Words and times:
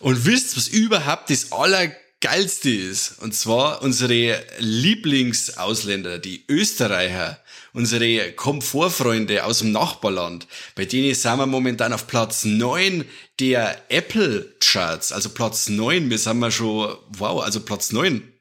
Und 0.00 0.24
wisst, 0.26 0.56
was 0.56 0.68
überhaupt 0.68 1.30
das 1.30 1.52
Allergeilste 1.52 2.70
ist? 2.70 3.18
Und 3.20 3.34
zwar 3.34 3.82
unsere 3.82 4.42
Lieblingsausländer, 4.58 6.18
die 6.18 6.44
Österreicher, 6.48 7.40
unsere 7.72 8.32
Komfortfreunde 8.32 9.44
aus 9.44 9.60
dem 9.60 9.72
Nachbarland, 9.72 10.46
bei 10.74 10.84
denen 10.84 11.14
sind 11.14 11.38
wir 11.38 11.46
momentan 11.46 11.92
auf 11.92 12.06
Platz 12.06 12.44
neun 12.44 13.04
der 13.40 13.80
Apple 13.88 14.54
Charts, 14.60 15.12
also 15.12 15.30
Platz 15.30 15.68
neun. 15.68 16.10
wir 16.10 16.18
sind 16.18 16.38
wir 16.38 16.50
schon, 16.50 16.96
wow, 17.10 17.42
also 17.42 17.60
Platz 17.60 17.92
neun. 17.92 18.32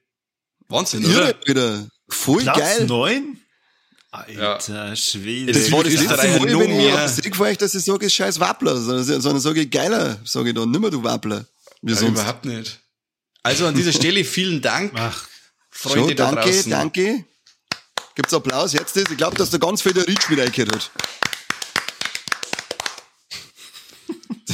Wahnsinn, 0.70 1.05
oder? 1.05 1.34
wieder. 1.46 1.88
Voll 2.09 2.44
Platz 2.44 2.57
geil. 2.57 2.86
neun? 2.88 3.37
Alter 4.12 4.96
Schwede. 4.96 5.52
Das 5.52 5.71
war 5.71 5.84
das 5.84 5.94
letzte 5.94 6.07
Mal, 6.16 6.42
wenn 6.60 6.62
ich 6.71 6.78
mehr. 6.78 7.06
auf 7.06 7.39
war, 7.39 7.52
ich, 7.52 7.57
dass 7.57 7.76
ich 7.76 7.84
sage, 7.84 8.10
scheiß 8.10 8.39
Wappler, 8.39 8.78
sondern, 8.80 9.04
sondern 9.04 9.39
sage 9.42 9.62
ich 9.62 9.70
geiler, 9.71 10.18
sage 10.24 10.50
ich 10.50 10.56
dann, 10.56 10.71
nimmer 10.71 10.89
du 10.89 11.04
Wappler. 11.04 11.46
Wie 11.82 11.92
Ja, 11.92 11.97
sonst. 11.97 12.11
überhaupt 12.20 12.46
nicht. 12.46 12.80
Also 13.43 13.68
an 13.68 13.75
dieser 13.75 13.92
Stelle 13.93 14.24
vielen 14.24 14.61
Dank, 14.61 14.93
Ach, 14.96 15.28
Freunde 15.70 16.10
so, 16.10 16.14
da 16.16 16.32
danke, 16.32 16.50
draußen. 16.52 16.71
danke. 16.71 17.25
Gibt's 18.16 18.33
Applaus 18.33 18.74
jetzt? 18.74 18.96
Das? 18.96 19.04
Ich 19.11 19.18
glaube, 19.18 19.38
dass 19.38 19.50
da 19.52 19.57
ganz 19.57 19.82
viel 19.82 19.93
der 19.93 20.08
Ritsch 20.08 20.30
mit 20.30 20.39
eingehört 20.39 20.74
hat. 20.74 20.92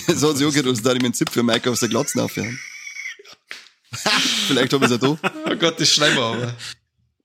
Das 0.08 0.22
hat 0.22 0.38
sich 0.38 0.46
auch 0.48 0.54
gedacht, 0.54 0.74
dass 0.76 0.82
da 0.82 0.94
ich 0.94 1.02
meinen 1.02 1.14
Zip 1.14 1.30
für 1.32 1.44
Mike 1.44 1.70
auf 1.70 1.80
der 1.80 1.90
Glatzen 1.90 2.20
aufhören. 2.22 2.60
Vielleicht 4.48 4.74
habe 4.74 4.86
ich 4.86 4.92
es 4.92 5.02
ja 5.02 5.16
da. 5.16 5.32
Oh 5.52 5.56
Gott, 5.56 5.80
das 5.80 5.90
schreiben 5.90 6.16
wir 6.18 6.24
aber. 6.24 6.56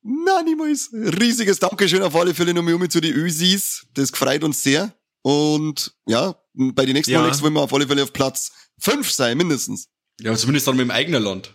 Nein, 0.09 0.45
niemals. 0.47 0.91
Riesiges 0.93 1.59
Dankeschön 1.59 2.01
auf 2.01 2.17
alle 2.17 2.33
Fälle 2.33 2.55
nochmal 2.55 2.73
um 2.73 2.89
zu 2.89 3.01
die 3.01 3.11
Ösis. 3.11 3.87
Das 3.93 4.11
gefreut 4.11 4.43
uns 4.43 4.63
sehr. 4.63 4.95
Und 5.21 5.95
ja, 6.07 6.35
bei 6.55 6.87
den 6.87 6.95
nächsten 6.95 7.13
Ja. 7.13 7.21
Mal 7.21 7.41
wollen 7.43 7.53
wir 7.53 7.61
auf 7.61 7.75
alle 7.75 7.87
Fälle 7.87 8.03
auf 8.03 8.13
Platz 8.15 8.53
5 8.81 9.11
sein, 9.11 9.37
mindestens. 9.37 9.89
Ja, 10.21 10.35
zumindest 10.35 10.67
dann 10.67 10.77
mit 10.77 10.87
dem 10.87 10.91
eigenen 10.91 11.23
Land. 11.23 11.55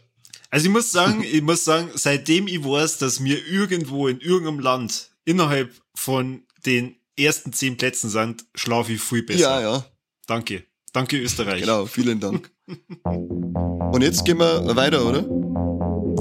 Also 0.51 0.67
ich 0.67 0.71
muss 0.71 0.91
sagen, 0.91 1.23
ich 1.31 1.41
muss 1.41 1.63
sagen, 1.63 1.89
seitdem 1.95 2.47
ich 2.47 2.63
weiß, 2.63 2.99
dass 2.99 3.23
wir 3.23 3.43
irgendwo 3.47 4.07
in 4.07 4.19
irgendeinem 4.19 4.59
Land 4.59 5.09
innerhalb 5.25 5.73
von 5.95 6.43
den 6.63 6.95
ersten 7.17 7.53
zehn 7.53 7.77
Plätzen 7.77 8.11
sind, 8.11 8.45
schlafe 8.53 8.93
ich 8.93 9.01
viel 9.01 9.23
besser. 9.23 9.39
Ja, 9.39 9.61
ja. 9.61 9.85
Danke. 10.27 10.63
Danke 10.91 11.19
Österreich. 11.19 11.61
Genau, 11.61 11.87
vielen 11.87 12.19
Dank. 12.19 12.51
Und 13.03 14.01
jetzt 14.01 14.23
gehen 14.25 14.37
wir 14.37 14.75
weiter, 14.75 15.03
oder? 15.03 15.25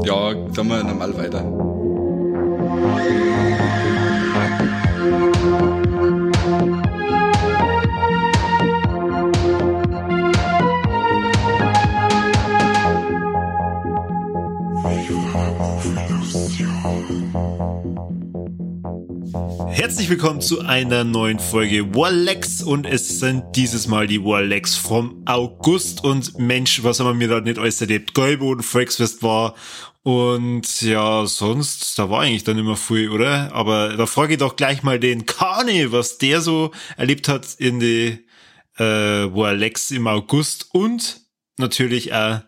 Ja, 0.07 0.33
dann 0.33 0.69
mal 0.69 0.83
normal 0.83 1.15
weiter. 1.17 1.63
Herzlich 19.69 20.09
willkommen 20.11 20.41
zu 20.41 20.61
einer 20.61 21.05
neuen 21.05 21.39
Folge 21.39 21.95
Warlex 21.95 22.63
und 22.63 22.87
es 22.87 23.21
sind 23.21 23.45
dieses 23.55 23.87
Mal 23.87 24.07
die 24.07 24.25
Warlex 24.25 24.75
vom 24.75 25.23
August 25.27 26.03
und 26.03 26.39
Mensch, 26.39 26.83
was 26.83 26.99
haben 26.99 27.21
wir 27.21 27.29
da 27.29 27.41
nicht 27.41 27.59
alles 27.59 27.81
erlebt? 27.81 28.15
Gelboden, 28.15 28.63
Volksfest 28.63 29.23
war 29.23 29.55
und 30.03 30.83
ja, 30.83 31.27
sonst, 31.27 31.99
da 31.99 32.11
war 32.11 32.23
eigentlich 32.23 32.45
dann 32.45 32.59
immer 32.59 32.77
viel, 32.77 33.11
oder? 33.11 33.53
Aber 33.55 33.97
da 33.97 34.07
frage 34.07 34.35
ich 34.35 34.39
doch 34.39 34.57
gleich 34.57 34.83
mal 34.83 34.99
den 34.99 35.27
Kani, 35.27 35.93
was 35.93 36.19
der 36.19 36.41
so 36.41 36.73
erlebt 36.97 37.29
hat 37.29 37.55
in 37.59 37.79
die 37.79 38.27
äh, 38.79 38.83
Warlex 38.83 39.91
im 39.93 40.09
August 40.09 40.67
und 40.73 41.21
natürlich 41.57 42.13
auch, 42.13 42.41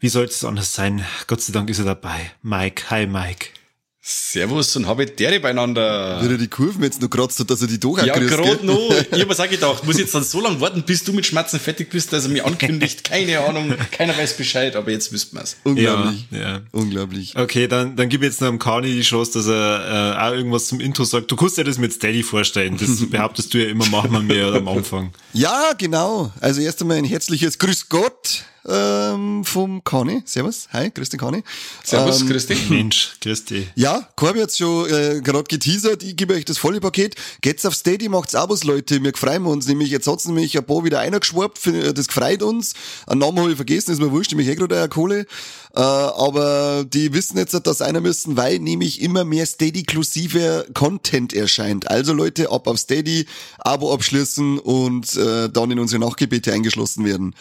wie 0.00 0.08
sollte 0.08 0.32
es 0.32 0.44
anders 0.44 0.74
sein? 0.74 1.04
Gott 1.28 1.40
sei 1.40 1.52
Dank 1.52 1.70
ist 1.70 1.78
er 1.78 1.84
dabei. 1.86 2.32
Mike, 2.42 2.90
hi 2.90 3.06
Mike. 3.06 3.61
Servus 4.04 4.74
und 4.74 4.88
habe 4.88 5.06
Dere 5.06 5.38
beieinander. 5.38 6.20
Wie 6.20 6.26
er 6.32 6.36
die 6.36 6.48
Kurven 6.48 6.82
jetzt 6.82 7.00
noch 7.00 7.08
kratzt 7.08 7.38
hat, 7.38 7.48
dass 7.50 7.62
er 7.62 7.68
die 7.68 7.78
doch 7.78 8.04
Ja, 8.04 8.18
gerade 8.18 8.66
noch. 8.66 8.90
Ich 8.90 9.20
habe 9.20 9.26
mir 9.26 9.38
auch 9.38 9.48
gedacht, 9.48 9.86
muss 9.86 9.96
jetzt 9.96 10.12
dann 10.12 10.24
so 10.24 10.40
lange 10.40 10.60
warten, 10.60 10.82
bis 10.82 11.04
du 11.04 11.12
mit 11.12 11.24
Schmerzen 11.24 11.60
fertig 11.60 11.88
bist, 11.88 12.12
dass 12.12 12.24
er 12.24 12.30
mir 12.30 12.44
ankündigt. 12.44 13.04
Keine 13.04 13.38
Ahnung, 13.38 13.72
keiner 13.92 14.18
weiß 14.18 14.36
Bescheid, 14.36 14.74
aber 14.74 14.90
jetzt 14.90 15.12
wüssten 15.12 15.36
wir's. 15.36 15.56
Unglaublich. 15.62 16.26
Ja, 16.32 16.40
ja. 16.40 16.60
Unglaublich. 16.72 17.36
Okay, 17.36 17.68
dann, 17.68 17.94
dann 17.94 18.08
gib 18.08 18.24
jetzt 18.24 18.40
noch 18.40 18.48
dem 18.48 18.58
Kani 18.58 18.92
die 18.92 19.02
Chance, 19.02 19.34
dass 19.34 19.46
er 19.46 20.16
äh, 20.16 20.20
auch 20.20 20.32
irgendwas 20.32 20.66
zum 20.66 20.80
Intro 20.80 21.04
sagt. 21.04 21.30
Du 21.30 21.36
kannst 21.36 21.56
dir 21.58 21.64
das 21.64 21.78
mit 21.78 21.92
Steady 21.92 22.24
vorstellen. 22.24 22.76
Das 22.78 23.06
behauptest 23.08 23.54
du 23.54 23.58
ja 23.58 23.70
immer, 23.70 23.86
machen 23.86 24.10
wir 24.10 24.20
mehr 24.20 24.46
am 24.48 24.66
Anfang. 24.66 25.12
Ja, 25.32 25.74
genau. 25.78 26.32
Also 26.40 26.60
erst 26.60 26.80
einmal 26.80 26.96
ein 26.96 27.04
herzliches 27.04 27.56
Grüß 27.56 27.88
Gott 27.88 28.46
ähm, 28.68 29.44
vom 29.44 29.82
Kani. 29.84 30.22
Servus. 30.24 30.68
Hi, 30.72 30.90
grüß 30.90 31.08
den 31.08 31.18
Kani. 31.20 31.42
Servus, 31.84 32.20
Ähm, 32.20 32.28
grüß 32.28 32.46
dich. 32.46 32.70
Mensch, 32.70 33.16
Christi. 33.20 33.68
Ja, 33.74 34.08
Corby 34.16 34.40
hat's 34.40 34.58
schon 34.58 34.88
äh, 34.88 35.20
gerade 35.22 35.44
geteasert. 35.44 36.02
Ich 36.02 36.16
gebe 36.16 36.34
euch 36.34 36.44
das 36.44 36.58
volle 36.58 36.80
Paket. 36.80 37.16
Geht's 37.40 37.64
auf 37.66 37.74
Steady, 37.74 38.08
macht's 38.08 38.34
Abos, 38.34 38.64
Leute. 38.64 39.02
Wir 39.02 39.12
freuen 39.14 39.46
uns. 39.46 39.66
Nämlich, 39.66 39.90
jetzt 39.90 40.06
hat's 40.06 40.26
nämlich 40.26 40.56
ein 40.56 40.64
paar 40.64 40.84
wieder 40.84 41.00
eingeschwappt. 41.00 41.58
Für- 41.58 41.92
Das 41.92 42.06
gefreut 42.08 42.42
uns. 42.42 42.74
Einen 43.06 43.20
Namen 43.20 43.38
habe 43.40 43.50
ich 43.50 43.56
vergessen, 43.56 43.92
ist 43.92 44.00
mir 44.00 44.10
wurscht, 44.12 44.30
nämlich 44.32 44.48
eh 44.48 44.54
gerade 44.54 44.78
eine 44.78 44.88
Kohle. 44.88 45.26
Äh, 45.74 45.80
aber 45.80 46.84
die 46.86 47.12
wissen 47.14 47.38
jetzt, 47.38 47.54
dass 47.66 47.80
einer 47.82 48.00
müssen, 48.00 48.36
weil 48.36 48.58
nämlich 48.58 49.00
immer 49.00 49.24
mehr 49.24 49.46
Steady-klusiver 49.46 50.66
Content 50.74 51.32
erscheint. 51.32 51.88
Also 51.90 52.12
Leute, 52.12 52.50
ab 52.50 52.66
auf 52.66 52.78
Steady, 52.78 53.26
Abo 53.58 53.92
abschließen 53.92 54.58
und 54.58 55.16
äh, 55.16 55.48
dann 55.48 55.70
in 55.70 55.78
unsere 55.78 56.00
Nachgebete 56.00 56.52
eingeschlossen 56.52 57.04
werden. 57.04 57.34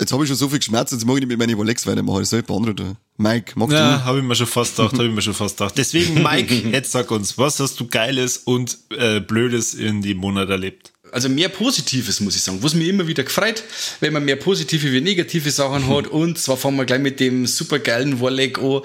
Jetzt 0.00 0.12
habe 0.12 0.22
ich 0.22 0.28
schon 0.28 0.36
so 0.36 0.48
viel 0.48 0.58
geschmerzt, 0.58 0.92
jetzt 0.92 1.04
mag 1.04 1.14
ich 1.14 1.20
nicht 1.20 1.28
mit 1.28 1.38
meinen 1.38 1.54
Rolex 1.54 1.86
weitermachen. 1.86 2.20
Das 2.20 2.30
soll 2.30 2.40
jemand 2.40 2.68
anderer 2.68 2.76
tun. 2.76 2.96
Mike, 3.16 3.52
magst 3.56 3.72
Ja, 3.72 4.04
habe 4.04 4.18
ich 4.18 4.24
mir 4.24 4.36
schon 4.36 4.46
fast 4.46 4.76
gedacht, 4.76 4.94
habe 4.94 5.06
ich 5.06 5.14
mir 5.14 5.22
schon 5.22 5.34
fast 5.34 5.56
gedacht. 5.56 5.74
Deswegen, 5.76 6.22
Mike, 6.22 6.54
jetzt 6.72 6.92
sag 6.92 7.10
uns, 7.10 7.36
was 7.36 7.58
hast 7.58 7.80
du 7.80 7.86
Geiles 7.86 8.38
und 8.38 8.78
äh, 8.96 9.20
Blödes 9.20 9.74
in 9.74 10.02
dem 10.02 10.18
Monat 10.18 10.50
erlebt? 10.50 10.92
Also 11.10 11.28
mehr 11.28 11.48
Positives, 11.48 12.20
muss 12.20 12.36
ich 12.36 12.42
sagen. 12.42 12.58
Was 12.62 12.74
mir 12.74 12.88
immer 12.88 13.06
wieder 13.06 13.24
gefreut, 13.24 13.64
wenn 14.00 14.12
man 14.12 14.24
mehr 14.24 14.36
positive 14.36 14.92
wie 14.92 15.00
negative 15.00 15.50
Sachen 15.50 15.88
hat. 15.88 16.06
Und 16.06 16.38
zwar 16.38 16.56
fangen 16.56 16.76
wir 16.76 16.84
gleich 16.84 17.00
mit 17.00 17.18
dem 17.18 17.46
supergeilen 17.46 18.20
Warleg 18.20 18.58
an. 18.58 18.82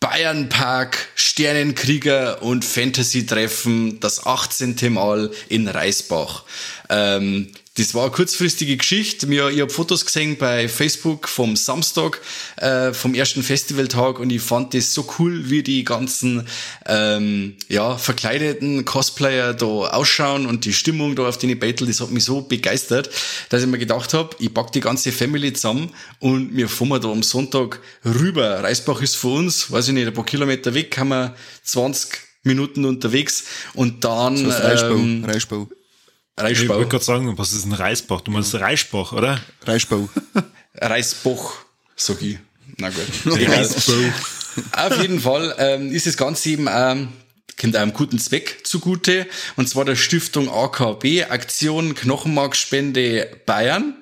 Bayernpark, 0.00 1.08
Sternenkrieger 1.16 2.42
und 2.42 2.64
Fantasy-Treffen, 2.64 3.98
das 3.98 4.24
18. 4.24 4.76
Mal 4.92 5.32
in 5.48 5.66
Reisbach. 5.66 6.44
Ähm, 6.88 7.48
das 7.78 7.94
war 7.94 8.02
eine 8.02 8.10
kurzfristige 8.10 8.76
Geschichte. 8.76 9.28
Mir, 9.28 9.50
ich 9.50 9.60
habe 9.60 9.70
Fotos 9.70 10.04
gesehen 10.04 10.36
bei 10.36 10.68
Facebook 10.68 11.28
vom 11.28 11.54
Samstag, 11.54 12.20
äh, 12.56 12.92
vom 12.92 13.14
ersten 13.14 13.44
Festivaltag 13.44 14.18
und 14.18 14.30
ich 14.30 14.42
fand 14.42 14.74
das 14.74 14.92
so 14.92 15.08
cool, 15.18 15.48
wie 15.48 15.62
die 15.62 15.84
ganzen 15.84 16.48
ähm, 16.86 17.54
ja, 17.68 17.96
verkleideten 17.96 18.84
Cosplayer 18.84 19.54
da 19.54 19.66
ausschauen 19.66 20.46
und 20.46 20.64
die 20.64 20.72
Stimmung 20.72 21.14
da 21.14 21.28
auf 21.28 21.38
den 21.38 21.56
Battle, 21.56 21.86
das 21.86 22.00
hat 22.00 22.10
mich 22.10 22.24
so 22.24 22.40
begeistert, 22.40 23.10
dass 23.48 23.62
ich 23.62 23.68
mir 23.68 23.78
gedacht 23.78 24.12
habe, 24.12 24.34
ich 24.40 24.52
pack 24.52 24.72
die 24.72 24.80
ganze 24.80 25.12
Family 25.12 25.52
zusammen 25.52 25.90
und 26.18 26.56
wir 26.56 26.68
fahren 26.68 26.88
wir 26.88 26.98
da 26.98 27.08
am 27.12 27.22
Sonntag 27.22 27.80
rüber. 28.04 28.64
Reisbach 28.64 29.00
ist 29.02 29.14
für 29.14 29.28
uns, 29.28 29.70
weiß 29.70 29.88
ich 29.88 29.94
nicht, 29.94 30.08
ein 30.08 30.14
paar 30.14 30.24
Kilometer 30.24 30.74
weg, 30.74 30.98
haben 30.98 31.10
wir 31.10 31.36
20 31.62 32.10
Minuten 32.42 32.84
unterwegs 32.84 33.44
und 33.74 34.04
dann 34.04 34.36
du? 34.36 34.50
Reichbau. 34.50 34.94
ähm, 34.94 35.24
Reichbau. 36.38 36.50
Ich 36.50 36.60
Reisbau. 36.60 36.74
wollte 36.76 36.90
gerade 36.90 37.04
sagen, 37.04 37.38
was 37.38 37.52
ist 37.52 37.64
ein 37.64 37.72
Reisbach? 37.72 38.20
Du 38.20 38.30
meinst 38.30 38.54
Reisbach, 38.54 39.12
oder? 39.12 39.40
Reichbau. 39.64 40.08
Reisbach, 40.74 41.54
sag 41.96 42.22
ich. 42.22 42.38
Na 42.76 42.90
gut. 42.90 43.36
Egal. 43.38 43.68
Auf 44.72 45.00
jeden 45.00 45.20
Fall 45.20 45.54
ähm, 45.58 45.92
ist 45.92 46.06
das 46.06 46.16
Ganze 46.16 46.50
eben 46.50 46.68
ähm, 46.70 47.08
kommt 47.60 47.76
einem 47.76 47.92
guten 47.92 48.18
Zweck 48.18 48.60
zugute, 48.64 49.26
und 49.56 49.68
zwar 49.68 49.84
der 49.84 49.96
Stiftung 49.96 50.48
AKB, 50.48 51.24
Aktion 51.28 51.94
Knochenmarkspende 51.94 53.28
Bayern. 53.46 53.96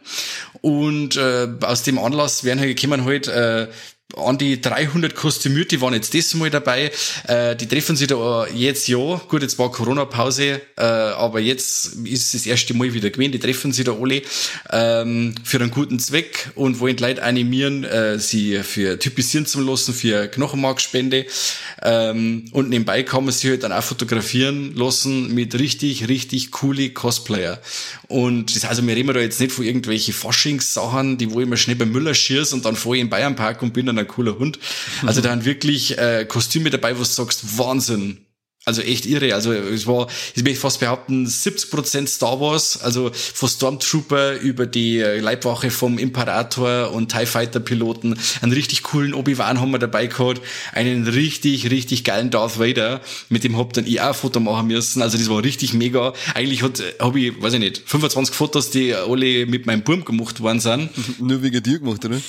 Und 0.61 1.17
äh, 1.17 1.49
aus 1.61 1.83
dem 1.83 1.99
Anlass 1.99 2.45
werden 2.45 2.61
halt 2.61 2.77
gekommen 2.79 3.05
halt 3.05 3.29
äh, 3.29 3.69
an 4.17 4.39
die 4.39 4.61
300 4.61 5.15
Kostümierte 5.15 5.81
waren 5.81 5.95
jetzt 5.95 6.15
das 6.15 6.35
mal 6.35 6.51
dabei. 6.51 6.91
Äh, 7.29 7.55
die 7.57 7.67
treffen 7.67 7.97
sich 7.97 8.09
da 8.09 8.47
jetzt 8.47 8.89
ja. 8.89 9.21
Gut, 9.29 9.43
jetzt 9.43 9.59
war 9.59 9.71
Corona-Pause, 9.71 10.61
äh, 10.77 10.83
aber 10.83 11.41
jetzt 11.41 11.97
ist 12.05 12.35
das 12.35 12.47
erste 12.47 12.75
Mal 12.75 12.93
wieder 12.95 13.11
gewesen. 13.11 13.33
Die 13.33 13.39
treffen 13.39 13.73
sich 13.73 13.85
da 13.85 13.93
alle 13.93 14.23
ähm, 14.71 15.35
für 15.45 15.61
einen 15.61 15.71
guten 15.71 15.99
Zweck 15.99 16.51
und 16.55 16.81
wollen 16.81 16.97
die 16.97 17.03
Leute 17.03 17.23
animieren, 17.23 17.85
äh, 17.85 18.19
sie 18.19 18.63
für 18.63 18.99
typisieren 18.99 19.47
zu 19.47 19.61
lassen 19.61 19.93
für 19.93 20.29
Knochenmarkspende. 20.29 21.27
Ähm, 21.83 22.47
und 22.53 22.71
nebenbei 22.71 23.03
kann 23.03 23.25
man 23.25 23.35
sich 23.35 23.51
halt 23.51 23.63
dann 23.65 23.73
auch 23.73 23.85
fotografieren 23.85 24.75
lassen 24.75 25.35
mit 25.35 25.59
richtig, 25.59 26.09
richtig 26.09 26.51
coole 26.53 26.91
Cosplayer. 26.91 27.61
Und 28.09 28.57
das, 28.57 28.65
also 28.65 28.87
wir 28.87 28.97
reden 28.97 29.13
da 29.13 29.21
jetzt 29.21 29.41
nicht 29.41 29.53
von 29.53 29.65
irgendwelchen 29.65 30.15
Faschingssachen, 30.15 31.19
die 31.19 31.31
wo 31.31 31.41
ich 31.41 31.47
mir 31.47 31.57
schnell 31.57 31.77
beim 31.77 31.93
Müller 31.93 32.15
schieß 32.15 32.53
und 32.55 32.65
dann 32.65 32.77
fahre 32.77 32.97
ich 32.97 33.03
im 33.03 33.11
Bayernpark 33.11 33.63
und 33.63 33.73
bin 33.73 33.87
dann 33.87 34.06
cooler 34.07 34.39
Hund. 34.39 34.59
Also 35.05 35.21
da 35.21 35.31
sind 35.31 35.45
wirklich 35.45 35.99
äh, 35.99 36.25
Kostüme 36.25 36.71
dabei, 36.71 36.95
wo 36.95 37.01
du 37.01 37.05
sagst, 37.05 37.59
Wahnsinn. 37.59 38.26
Also 38.69 38.83
echt 38.83 39.07
irre. 39.07 39.33
Also 39.33 39.53
es 39.53 39.87
war, 39.87 40.09
ich 40.35 40.43
möchte 40.43 40.59
fast 40.59 40.81
behaupten, 40.81 41.25
70% 41.25 42.09
Star 42.09 42.41
Wars, 42.41 42.81
also 42.83 43.13
von 43.15 43.49
Stormtrooper 43.49 44.41
über 44.41 44.67
die 44.67 44.99
Leibwache 44.99 45.71
vom 45.71 45.99
Imperator 45.99 46.91
und 46.91 47.13
TIE 47.13 47.27
Fighter 47.27 47.61
Piloten. 47.61 48.19
Einen 48.43 48.51
richtig 48.51 48.83
coolen 48.83 49.15
Obi-Wan 49.15 49.61
haben 49.61 49.71
wir 49.71 49.79
dabei 49.79 50.09
gehabt. 50.09 50.41
Einen 50.73 51.07
richtig, 51.07 51.71
richtig 51.71 52.03
geilen 52.03 52.31
Darth 52.31 52.59
Vader. 52.59 53.03
Mit 53.29 53.45
dem 53.45 53.57
hab 53.57 53.73
dann 53.73 53.87
ich 53.87 54.01
auch 54.01 54.09
ein 54.09 54.15
Foto 54.15 54.41
machen 54.41 54.67
müssen. 54.67 55.01
Also 55.01 55.17
das 55.17 55.29
war 55.31 55.45
richtig 55.45 55.73
mega. 55.73 56.13
Eigentlich 56.35 56.65
hat, 56.65 56.83
habe 56.99 57.21
ich, 57.21 57.41
weiß 57.41 57.53
ich 57.53 57.61
nicht, 57.61 57.83
25 57.87 58.35
Fotos, 58.35 58.71
die 58.71 58.93
alle 58.97 59.47
mit 59.47 59.67
meinem 59.67 59.83
Burm 59.83 60.05
gemacht 60.05 60.41
worden 60.41 60.59
sind. 60.59 60.91
Nur 61.21 61.41
wegen 61.41 61.63
dir 61.63 61.79
gemacht, 61.79 62.05
oder? 62.05 62.21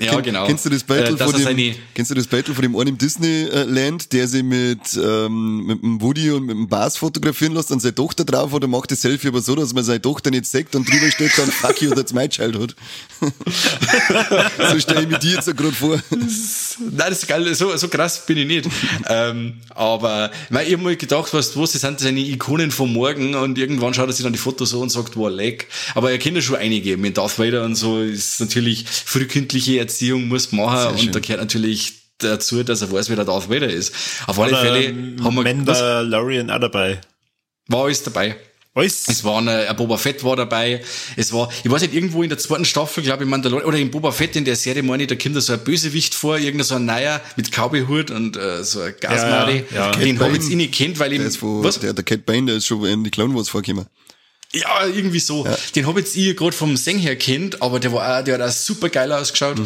Ja, 0.00 0.18
genau. 0.18 0.46
Kennst 0.48 0.64
du 0.66 0.70
das 0.70 0.82
Battle 0.82 1.14
Äh, 1.14 1.16
von 1.16 1.32
dem, 1.32 1.42
seine- 1.44 1.74
kennst 1.94 2.10
du 2.10 2.16
das 2.16 2.26
Battle 2.26 2.52
von 2.54 2.62
dem 2.62 2.74
einen 2.74 2.88
im 2.88 2.98
Disneyland, 2.98 4.12
der 4.12 4.26
sich 4.26 4.42
mit, 4.42 4.80
ähm, 5.00 5.43
mit 5.44 5.82
dem 5.82 6.00
Woody 6.00 6.30
und 6.30 6.46
mit 6.46 6.56
dem 6.56 6.68
Bas 6.68 6.96
fotografieren 6.96 7.54
lässt 7.54 7.70
und 7.70 7.80
seine 7.80 7.94
Tochter 7.94 8.24
drauf 8.24 8.52
hat 8.52 8.64
und 8.64 8.70
macht 8.70 8.90
das 8.90 9.02
Selfie 9.02 9.28
aber 9.28 9.40
so, 9.40 9.54
dass 9.54 9.74
man 9.74 9.84
seine 9.84 10.02
Tochter 10.02 10.30
nicht 10.30 10.46
sagt 10.46 10.74
und 10.74 10.88
drüber 10.88 11.10
steht 11.10 11.36
dann 11.38 11.50
Fuck 11.50 11.82
you, 11.82 11.90
that's 11.94 12.12
my 12.12 12.28
childhood. 12.28 12.74
so 13.20 14.80
stelle 14.80 15.02
ich 15.02 15.08
mir 15.08 15.18
die 15.18 15.32
jetzt 15.32 15.46
so 15.46 15.54
gerade 15.54 15.72
vor. 15.72 16.00
Nein, 16.10 16.96
das 16.96 17.22
ist 17.22 17.28
geil, 17.28 17.54
so, 17.54 17.76
so 17.76 17.88
krass 17.88 18.26
bin 18.26 18.38
ich 18.38 18.46
nicht. 18.46 18.68
ähm, 19.08 19.54
aber 19.70 20.30
weil 20.50 20.66
ich 20.66 20.74
hab 20.74 20.80
mal 20.80 20.96
gedacht, 20.96 21.32
weißt 21.32 21.54
du 21.54 21.60
was, 21.62 21.72
das 21.72 21.82
sind 21.82 22.00
seine 22.00 22.20
Ikonen 22.20 22.70
vom 22.70 22.92
Morgen 22.92 23.34
und 23.34 23.58
irgendwann 23.58 23.94
schaut 23.94 24.08
er 24.08 24.12
sich 24.12 24.24
dann 24.24 24.32
die 24.32 24.38
Fotos 24.38 24.70
so 24.70 24.80
und 24.80 24.90
sagt, 24.90 25.16
wow, 25.16 25.30
leck. 25.30 25.68
Aber 25.94 26.10
er 26.10 26.18
kennt 26.18 26.36
ja 26.36 26.42
schon 26.42 26.56
einige. 26.56 26.96
Mit 26.96 27.16
Darth 27.16 27.38
Vader 27.38 27.64
und 27.64 27.74
so 27.74 28.00
ist 28.00 28.40
natürlich 28.40 28.84
frühkindliche 28.86 29.78
Erziehung 29.78 30.28
muss 30.28 30.52
man 30.52 30.66
machen 30.66 30.98
schön. 30.98 31.08
und 31.08 31.14
da 31.14 31.20
gehört 31.20 31.40
natürlich 31.40 32.03
dazu, 32.24 32.62
dass 32.62 32.82
er 32.82 32.90
weiß, 32.90 33.08
wer 33.08 33.16
der 33.16 33.24
Darth 33.24 33.48
Vader 33.48 33.68
ist. 33.68 33.94
Auf 34.26 34.38
alle 34.38 34.56
Fälle 34.56 34.88
haben 35.22 35.34
wir, 35.34 35.42
Mandalorian 35.44 36.50
auch 36.50 36.60
dabei. 36.60 37.00
war 37.68 37.84
alles 37.84 38.02
dabei. 38.02 38.36
Alles? 38.76 39.06
Es 39.06 39.22
war 39.22 39.38
eine, 39.38 39.68
ein 39.68 39.76
Boba 39.76 39.96
Fett 39.98 40.24
war 40.24 40.34
dabei. 40.34 40.82
Es 41.14 41.32
war, 41.32 41.48
ich 41.62 41.70
weiß 41.70 41.82
nicht, 41.82 41.94
irgendwo 41.94 42.24
in 42.24 42.28
der 42.28 42.38
zweiten 42.38 42.64
Staffel, 42.64 43.04
glaube 43.04 43.22
ich, 43.22 43.30
Mandalorian, 43.30 43.68
oder 43.68 43.78
in 43.78 43.92
Boba 43.92 44.10
Fett 44.10 44.34
in 44.34 44.44
der 44.44 44.56
Serie, 44.56 44.82
meine 44.82 45.04
ich, 45.04 45.08
da 45.08 45.14
kommt 45.14 45.36
da 45.36 45.40
so 45.40 45.52
ein 45.52 45.60
Bösewicht 45.62 46.12
vor, 46.12 46.38
irgendein 46.38 46.64
so 46.64 46.74
ein 46.74 46.84
Neuer 46.84 47.20
mit 47.36 47.52
Cowboyhut 47.52 48.10
und 48.10 48.36
äh, 48.36 48.64
so 48.64 48.80
ein 48.80 48.94
Gasmari. 48.98 49.64
Ja, 49.72 49.92
ja. 49.92 49.92
Den 49.92 50.18
habe 50.18 50.30
ich 50.30 50.38
jetzt 50.42 50.50
eh 50.50 50.56
nicht 50.56 50.74
kennt, 50.74 50.98
weil 50.98 51.12
ich, 51.12 51.18
Der 51.18 51.28
ist 51.28 51.36
von, 51.36 51.62
was? 51.62 51.78
der, 51.78 51.92
der 51.92 52.04
Cat 52.04 52.26
Bane, 52.26 52.46
der 52.46 52.56
ist 52.56 52.66
schon 52.66 52.84
in 52.84 53.04
die 53.04 53.10
Clone 53.10 53.32
Wars 53.36 53.48
vorgekommen. 53.48 53.86
Ja, 54.52 54.86
irgendwie 54.86 55.20
so. 55.20 55.46
Den 55.74 55.86
habe 55.86 56.00
jetzt 56.00 56.16
ich 56.16 56.36
gerade 56.36 56.52
vom 56.52 56.76
Seng 56.76 56.98
her 56.98 57.16
kennt, 57.16 57.62
aber 57.62 57.78
der 57.80 57.92
war 57.92 58.20
auch, 58.20 58.24
der 58.24 58.34
hat 58.34 58.42
auch 58.42 58.52
super 58.52 58.88
geil 58.88 59.10
ausgeschaut. 59.12 59.56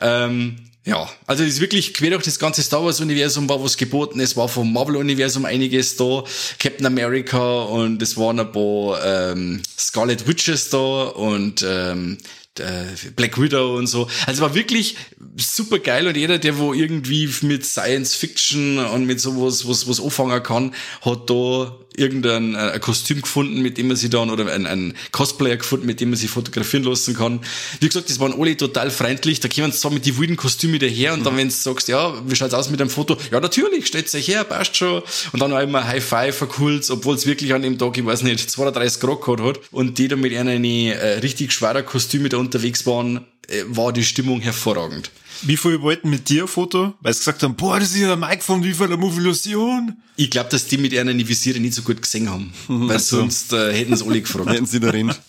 Ähm, 0.00 0.56
ja, 0.86 1.10
also 1.26 1.42
es 1.42 1.54
ist 1.54 1.60
wirklich 1.60 1.92
quer 1.94 2.10
durch 2.10 2.22
das 2.22 2.38
ganze 2.38 2.62
Star 2.62 2.84
Wars 2.84 3.00
Universum 3.00 3.48
war 3.48 3.62
was 3.62 3.76
geboten. 3.76 4.20
Es 4.20 4.36
war 4.36 4.48
vom 4.48 4.72
Marvel 4.72 4.96
Universum 4.96 5.44
einiges 5.44 5.96
da, 5.96 6.22
Captain 6.60 6.86
America 6.86 7.62
und 7.62 8.00
es 8.00 8.16
waren 8.16 8.38
ein 8.38 8.52
paar 8.52 9.04
ähm, 9.04 9.62
Scarlet 9.76 10.28
Witches 10.28 10.70
da 10.70 11.02
und 11.02 11.66
ähm, 11.68 12.18
äh, 12.60 13.10
Black 13.16 13.40
Widow 13.40 13.76
und 13.76 13.88
so. 13.88 14.04
Also 14.26 14.32
es 14.32 14.40
war 14.40 14.54
wirklich 14.54 14.96
super 15.38 15.78
geil 15.78 16.06
und 16.06 16.16
jeder, 16.16 16.38
der 16.38 16.58
wo 16.58 16.72
irgendwie 16.72 17.28
mit 17.42 17.64
Science 17.64 18.14
Fiction 18.14 18.78
und 18.78 19.06
mit 19.06 19.20
sowas, 19.20 19.68
was, 19.68 19.88
was 19.88 20.00
anfangen 20.00 20.42
kann, 20.42 20.74
hat 21.02 21.28
da 21.28 21.76
irgendein 21.96 22.54
äh, 22.54 22.78
Kostüm 22.78 23.22
gefunden, 23.22 23.62
mit 23.62 23.78
dem 23.78 23.88
man 23.88 23.96
sich 23.96 24.10
dann, 24.10 24.30
oder 24.30 24.52
ein, 24.52 24.66
ein 24.66 24.94
Cosplayer 25.12 25.56
gefunden, 25.56 25.86
mit 25.86 26.00
dem 26.00 26.10
man 26.10 26.18
sich 26.18 26.30
fotografieren 26.30 26.84
lassen 26.84 27.14
kann. 27.14 27.40
Wie 27.80 27.88
gesagt, 27.88 28.10
das 28.10 28.20
waren 28.20 28.38
alle 28.38 28.56
total 28.56 28.90
freundlich, 28.90 29.40
da 29.40 29.48
kommen 29.48 29.72
sie 29.72 29.78
zwar 29.78 29.90
mit 29.90 30.04
die 30.04 30.18
wilden 30.18 30.36
Kostüme 30.36 30.78
daher 30.78 31.14
und 31.14 31.24
dann, 31.24 31.36
wenn 31.36 31.48
du 31.48 31.54
sagst, 31.54 31.88
ja, 31.88 32.14
wie 32.26 32.36
schaut's 32.36 32.54
aus 32.54 32.70
mit 32.70 32.80
dem 32.80 32.90
Foto? 32.90 33.16
Ja, 33.30 33.40
natürlich, 33.40 33.86
stellt 33.86 34.14
euch 34.14 34.28
her, 34.28 34.44
passt 34.44 34.76
schon. 34.76 35.02
Und 35.32 35.40
dann 35.40 35.52
auch 35.52 35.60
immer 35.60 35.86
High 35.86 36.04
Five 36.04 36.36
verkult, 36.36 36.88
obwohl 36.90 37.14
es 37.14 37.26
wirklich 37.26 37.54
an 37.54 37.62
dem 37.62 37.78
Tag, 37.78 37.96
ich 37.96 38.04
weiß 38.04 38.22
nicht, 38.22 38.50
32 38.50 39.00
Grad 39.00 39.22
gehabt 39.22 39.40
hat 39.40 39.60
und 39.70 39.98
die 39.98 40.08
da 40.08 40.16
mit 40.16 40.36
einer 40.36 40.52
äh, 40.52 41.18
richtig 41.18 41.52
schwerer 41.52 41.82
Kostüme 41.82 42.28
da 42.28 42.36
unterwegs 42.36 42.86
waren, 42.86 43.26
äh, 43.48 43.62
war 43.66 43.92
die 43.92 44.04
Stimmung 44.04 44.40
hervorragend. 44.40 45.10
Wie 45.42 45.56
viele 45.56 45.80
wollten 45.82 46.10
mit 46.10 46.28
dir 46.28 46.44
ein 46.44 46.48
Foto? 46.48 46.94
Weil 47.00 47.12
sie 47.14 47.20
gesagt 47.20 47.42
haben, 47.42 47.56
boah, 47.56 47.78
das 47.78 47.90
ist 47.90 47.98
ja 47.98 48.12
ein 48.12 48.20
Mike 48.20 48.42
von 48.42 48.62
wie 48.64 48.72
viel 48.72 48.88
der 48.88 48.96
Movilusion. 48.96 49.96
Ich 50.16 50.30
glaube, 50.30 50.50
dass 50.50 50.66
die 50.66 50.78
mit 50.78 50.96
einer 50.96 51.12
die 51.12 51.28
Visiere 51.28 51.60
nicht 51.60 51.74
so 51.74 51.82
gut 51.82 52.00
gesehen 52.00 52.30
haben, 52.30 52.52
weil 52.68 52.98
so. 52.98 53.18
sonst 53.18 53.52
äh, 53.52 53.72
hätten 53.72 53.96
sie 53.96 54.04
alle 54.04 54.20
gefragt. 54.20 54.50
Hätten 54.50 54.66
sie 54.66 54.80
da 54.80 54.90
rennt. 54.90 55.20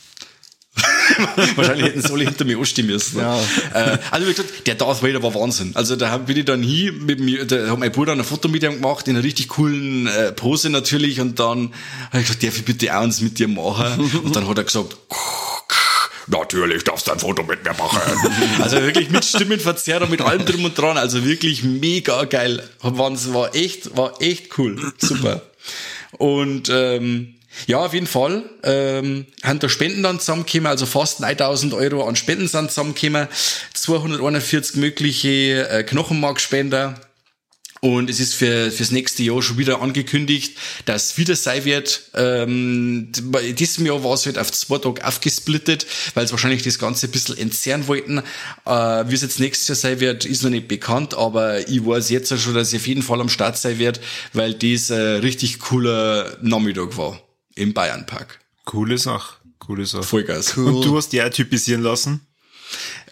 Wahrscheinlich 1.55 1.87
hätten 1.87 2.01
sie 2.01 2.11
alle 2.11 2.25
hinter 2.25 2.45
mir 2.45 2.57
anstehen 2.57 2.87
müssen. 2.87 3.19
Ja. 3.19 3.39
Äh, 3.73 3.97
also 4.11 4.27
wie 4.27 4.31
gesagt, 4.31 4.67
der 4.67 4.75
Darth 4.75 5.01
Vader 5.01 5.21
war 5.23 5.33
Wahnsinn. 5.33 5.71
Also 5.73 5.95
da 5.95 6.17
bin 6.17 6.37
ich 6.37 6.45
dann 6.45 6.61
hin, 6.61 7.05
mit 7.05 7.19
mir, 7.19 7.45
da 7.45 7.69
hat 7.69 7.79
mein 7.79 7.91
Bruder 7.91 8.13
ein 8.13 8.23
Foto 8.23 8.47
mit 8.47 8.63
ihm 8.63 8.73
gemacht, 8.73 9.07
in 9.07 9.15
einer 9.15 9.23
richtig 9.23 9.47
coolen 9.49 10.07
äh, 10.07 10.31
Pose 10.31 10.69
natürlich 10.69 11.19
und 11.19 11.39
dann 11.39 11.71
habe 12.11 12.21
ich 12.21 12.27
gesagt, 12.27 12.43
darf 12.43 12.57
ich 12.57 12.65
bitte 12.65 12.95
auch 12.95 13.01
eins 13.01 13.21
mit 13.21 13.39
dir 13.39 13.47
machen? 13.47 14.11
Und 14.23 14.35
dann 14.35 14.47
hat 14.47 14.57
er 14.57 14.63
gesagt, 14.63 14.97
Natürlich 16.27 16.83
darfst 16.83 17.07
du 17.07 17.11
ein 17.11 17.19
Foto 17.19 17.43
mit 17.43 17.63
mir 17.63 17.73
machen. 17.73 18.01
Also 18.61 18.81
wirklich 18.81 19.09
mit 19.09 19.23
Stimmenverzerr 19.23 20.01
und 20.01 20.11
mit 20.11 20.21
allem 20.21 20.45
drum 20.45 20.65
und 20.65 20.77
dran. 20.77 20.97
Also 20.97 21.23
wirklich 21.23 21.63
mega 21.63 22.25
geil. 22.25 22.63
War 22.81 23.55
echt, 23.55 23.95
war 23.95 24.21
echt 24.21 24.57
cool. 24.57 24.93
Super. 24.97 25.41
Und 26.17 26.69
ähm, 26.69 27.35
ja, 27.65 27.79
auf 27.79 27.93
jeden 27.93 28.07
Fall 28.07 28.43
ähm, 28.63 29.25
haben 29.43 29.59
da 29.59 29.69
Spenden 29.69 30.03
dann 30.03 30.19
zusammengekommen, 30.19 30.67
also 30.67 30.85
fast 30.85 31.21
9000 31.21 31.73
Euro 31.73 32.07
an 32.07 32.15
Spenden 32.15 32.47
sind 32.47 32.69
zusammengekommen, 32.69 33.27
241 33.73 34.75
mögliche 34.75 35.67
äh, 35.69 35.83
Knochenmarkspender. 35.83 36.99
Und 37.81 38.09
es 38.09 38.19
ist 38.19 38.33
für 38.33 38.71
fürs 38.71 38.91
nächste 38.91 39.23
Jahr 39.23 39.41
schon 39.41 39.57
wieder 39.57 39.81
angekündigt, 39.81 40.57
dass 40.85 41.11
es 41.11 41.17
wieder 41.17 41.35
sein 41.35 41.65
wird. 41.65 42.03
Ähm, 42.13 43.11
bei 43.23 43.51
diesem 43.51 43.85
Jahr 43.85 44.03
war 44.03 44.13
es 44.13 44.25
halt 44.25 44.37
auf 44.37 44.51
zwei 44.51 44.77
Tage 44.77 45.05
aufgesplittet, 45.05 45.85
weil 46.13 46.25
es 46.25 46.31
wahrscheinlich 46.31 46.63
das 46.63 46.79
Ganze 46.79 47.07
ein 47.07 47.11
bisschen 47.11 47.37
entzerren 47.37 47.87
wollten. 47.87 48.19
Äh, 48.65 48.71
wie 48.71 49.13
es 49.15 49.21
jetzt 49.21 49.39
nächstes 49.39 49.67
Jahr 49.67 49.75
sein 49.75 49.99
wird, 49.99 50.25
ist 50.25 50.43
noch 50.43 50.49
nicht 50.49 50.67
bekannt, 50.67 51.13
aber 51.13 51.67
ich 51.67 51.85
weiß 51.85 52.09
jetzt 52.09 52.37
schon, 52.39 52.53
dass 52.53 52.73
ich 52.73 52.79
auf 52.79 52.87
jeden 52.87 53.03
Fall 53.03 53.21
am 53.21 53.29
Start 53.29 53.57
sein 53.57 53.79
wird, 53.79 53.99
weil 54.33 54.53
das 54.53 54.91
ein 54.91 55.19
richtig 55.21 55.59
cooler 55.59 56.37
Nachmittag 56.41 56.97
war 56.97 57.21
im 57.55 57.73
Bayernpark. 57.73 58.39
Coole 58.65 58.97
Sache. 58.97 59.35
Coole 59.59 59.85
Sache. 59.85 60.03
Vollgas. 60.03 60.55
Und 60.57 60.85
du 60.85 60.95
hast 60.97 61.09
die 61.09 61.21
auch 61.21 61.29
typisieren 61.29 61.81
lassen? 61.81 62.21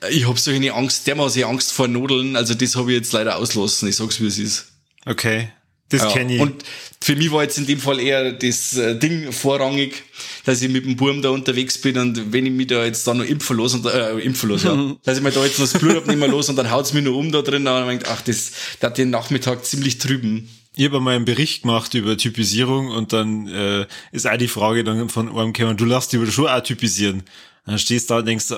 Ich 0.10 0.28
habe 0.28 0.40
so 0.40 0.52
eine 0.52 0.74
Angst, 0.74 1.08
dermaßen 1.08 1.44
Angst 1.44 1.72
vor 1.72 1.88
Nudeln, 1.88 2.36
also 2.36 2.54
das 2.54 2.76
habe 2.76 2.92
ich 2.92 2.98
jetzt 2.98 3.14
leider 3.14 3.38
auslassen. 3.38 3.88
Ich 3.90 3.96
sag's 3.96 4.20
wie 4.22 4.28
es 4.28 4.38
ist. 4.38 4.68
Okay. 5.06 5.50
Das 5.90 6.02
Ja, 6.02 6.12
kenne 6.12 6.36
ich. 6.36 6.42
Und 6.42 6.64
für 7.00 7.16
mich 7.16 7.32
war 7.32 7.44
jetzt 7.44 7.60
in 7.60 7.68
dem 7.68 7.80
Fall 7.80 8.00
eher 8.00 8.32
das 8.32 8.76
äh, 8.76 8.98
Ding 8.98 9.32
vorrangig, 9.32 10.04
dass 10.44 10.62
ich 10.62 10.70
mit 10.70 10.84
dem 10.86 10.96
Burm 10.96 11.22
da 11.22 11.30
unterwegs 11.30 11.78
bin 11.80 11.98
und 12.00 12.34
wenn 12.34 12.46
ich 12.46 12.52
mich 12.52 12.68
da 12.68 12.84
jetzt 12.84 13.06
da 13.06 13.14
noch 13.14 13.24
impfen 13.24 13.58
los 13.58 13.76
und 13.76 13.86
äh, 13.86 14.18
impfen 14.20 14.50
los, 14.50 14.64
ja, 14.64 14.96
dass 15.04 15.18
ich 15.18 15.24
mir 15.24 15.32
da 15.32 15.46
jetzt 15.46 15.60
noch 15.60 15.70
das 15.70 15.80
Blut 15.80 15.98
abnehmen 15.98 16.32
los 16.32 16.50
und 16.50 16.56
dann 16.56 16.72
haut's 16.72 16.94
mich 16.94 17.04
noch 17.04 17.16
um 17.16 17.32
da 17.32 17.44
drin, 17.44 17.66
dann 17.66 17.84
hab 17.84 17.92
ich 17.92 18.00
gedacht, 18.00 18.18
ach, 18.18 18.22
das, 18.22 18.52
das 18.80 18.90
hat 18.90 18.98
den 18.98 19.12
Nachmittag 19.12 19.64
ziemlich 19.64 20.00
trüben. 20.00 20.50
Ich 20.76 20.86
habe 20.86 20.98
einmal 20.98 21.16
einen 21.16 21.26
Bericht 21.26 21.62
gemacht 21.62 21.94
über 21.94 22.18
Typisierung 22.18 22.88
und 22.88 23.14
dann 23.14 23.48
äh, 23.48 23.86
ist 24.12 24.28
auch 24.28 24.38
die 24.38 24.48
Frage 24.48 24.84
dann 24.84 25.08
von 25.10 25.30
einem 25.30 25.54
gekommen, 25.54 25.78
du 25.78 25.86
lässt 25.86 26.16
aber 26.16 26.26
schon 26.32 26.48
auch 26.48 26.62
typisieren. 26.62 27.24
Dann 27.66 27.80
stehst 27.80 28.10
du 28.10 28.16
da 28.16 28.20
und 28.20 28.26
denkst, 28.26 28.48
oh, 28.52 28.56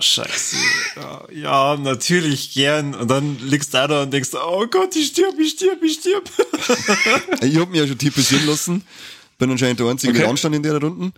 scheiße, 0.00 0.56
ja, 0.96 1.22
ja, 1.32 1.76
natürlich 1.76 2.52
gern. 2.52 2.94
Und 2.94 3.08
dann 3.10 3.38
liegst 3.40 3.74
du 3.74 3.86
da 3.88 4.02
und 4.02 4.12
denkst, 4.12 4.30
oh 4.34 4.66
Gott, 4.70 4.94
ich 4.96 5.08
stirb, 5.08 5.38
ich 5.38 5.52
stirb, 5.52 5.82
ich 5.82 5.94
stirb. 5.94 6.30
Ich 7.42 7.56
hab 7.56 7.70
mich 7.70 7.80
ja 7.80 7.86
schon 7.86 7.98
typisieren 7.98 8.46
lassen. 8.46 8.84
Bin 9.38 9.50
anscheinend 9.50 9.80
der 9.80 9.86
einzige 9.86 10.12
Okay. 10.12 10.20
mit 10.22 10.28
Anstand 10.28 10.54
in 10.56 10.62
der 10.62 10.80
Runden. 10.80 11.12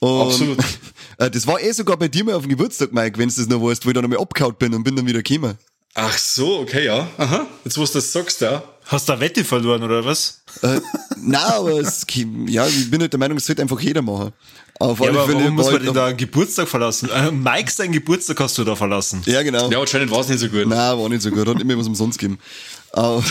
Und 0.00 0.20
Absolut. 0.22 0.58
Äh, 1.18 1.30
das 1.30 1.46
war 1.46 1.60
eh 1.60 1.70
sogar 1.72 1.96
bei 1.98 2.08
dir 2.08 2.24
mal 2.24 2.34
auf 2.34 2.42
dem 2.42 2.48
Geburtstag, 2.48 2.92
Mike, 2.92 3.18
wenn 3.18 3.28
du 3.28 3.34
das 3.34 3.46
noch 3.46 3.62
weißt, 3.62 3.84
wo 3.84 3.90
ich 3.90 3.94
dann 3.94 4.04
einmal 4.04 4.18
abgehauen 4.18 4.54
bin 4.58 4.72
und 4.74 4.82
bin 4.82 4.96
dann 4.96 5.06
wieder 5.06 5.22
gekommen. 5.22 5.58
Ach 5.94 6.16
so, 6.16 6.60
okay, 6.60 6.86
ja. 6.86 7.06
Aha. 7.18 7.46
Jetzt, 7.64 7.76
wo 7.76 7.84
du 7.84 7.92
das 7.92 8.10
sagst, 8.12 8.40
ja. 8.40 8.62
Hast 8.92 9.08
du 9.08 9.12
eine 9.14 9.20
Wette 9.22 9.44
verloren 9.44 9.82
oder 9.82 10.04
was? 10.04 10.42
Äh, 10.62 10.80
nein, 11.16 11.40
aber 11.42 11.80
es, 11.80 12.06
ja, 12.46 12.66
ich 12.66 12.90
bin 12.90 13.00
halt 13.00 13.12
der 13.12 13.18
Meinung, 13.18 13.38
es 13.38 13.46
sollte 13.46 13.62
einfach 13.62 13.80
jeder 13.80 14.02
machen. 14.02 14.32
Auf 14.78 15.00
Ja, 15.00 15.06
alle 15.06 15.18
aber 15.18 15.26
Fälle 15.28 15.40
warum 15.40 15.54
muss 15.54 15.64
war 15.66 15.72
man 15.72 15.80
denn 15.80 15.86
noch- 15.88 15.94
da 15.94 16.06
einen 16.06 16.16
Geburtstag 16.18 16.68
verlassen? 16.68 17.08
Äh, 17.08 17.30
Mike, 17.30 17.70
seinen 17.70 17.92
Geburtstag 17.92 18.38
hast 18.40 18.58
du 18.58 18.64
da 18.64 18.76
verlassen. 18.76 19.22
Ja, 19.26 19.42
genau. 19.42 19.70
Ja, 19.70 19.80
anscheinend 19.80 20.10
war's 20.10 20.28
nicht 20.28 20.40
so 20.40 20.48
gut. 20.48 20.66
Nein, 20.66 20.98
war 20.98 21.08
nicht 21.08 21.22
so 21.22 21.30
gut. 21.30 21.46
Hat 21.48 21.60
immer 21.60 21.78
was 21.78 21.86
umsonst 21.86 22.18
gegeben. 22.18 22.38
Auf 22.92 23.24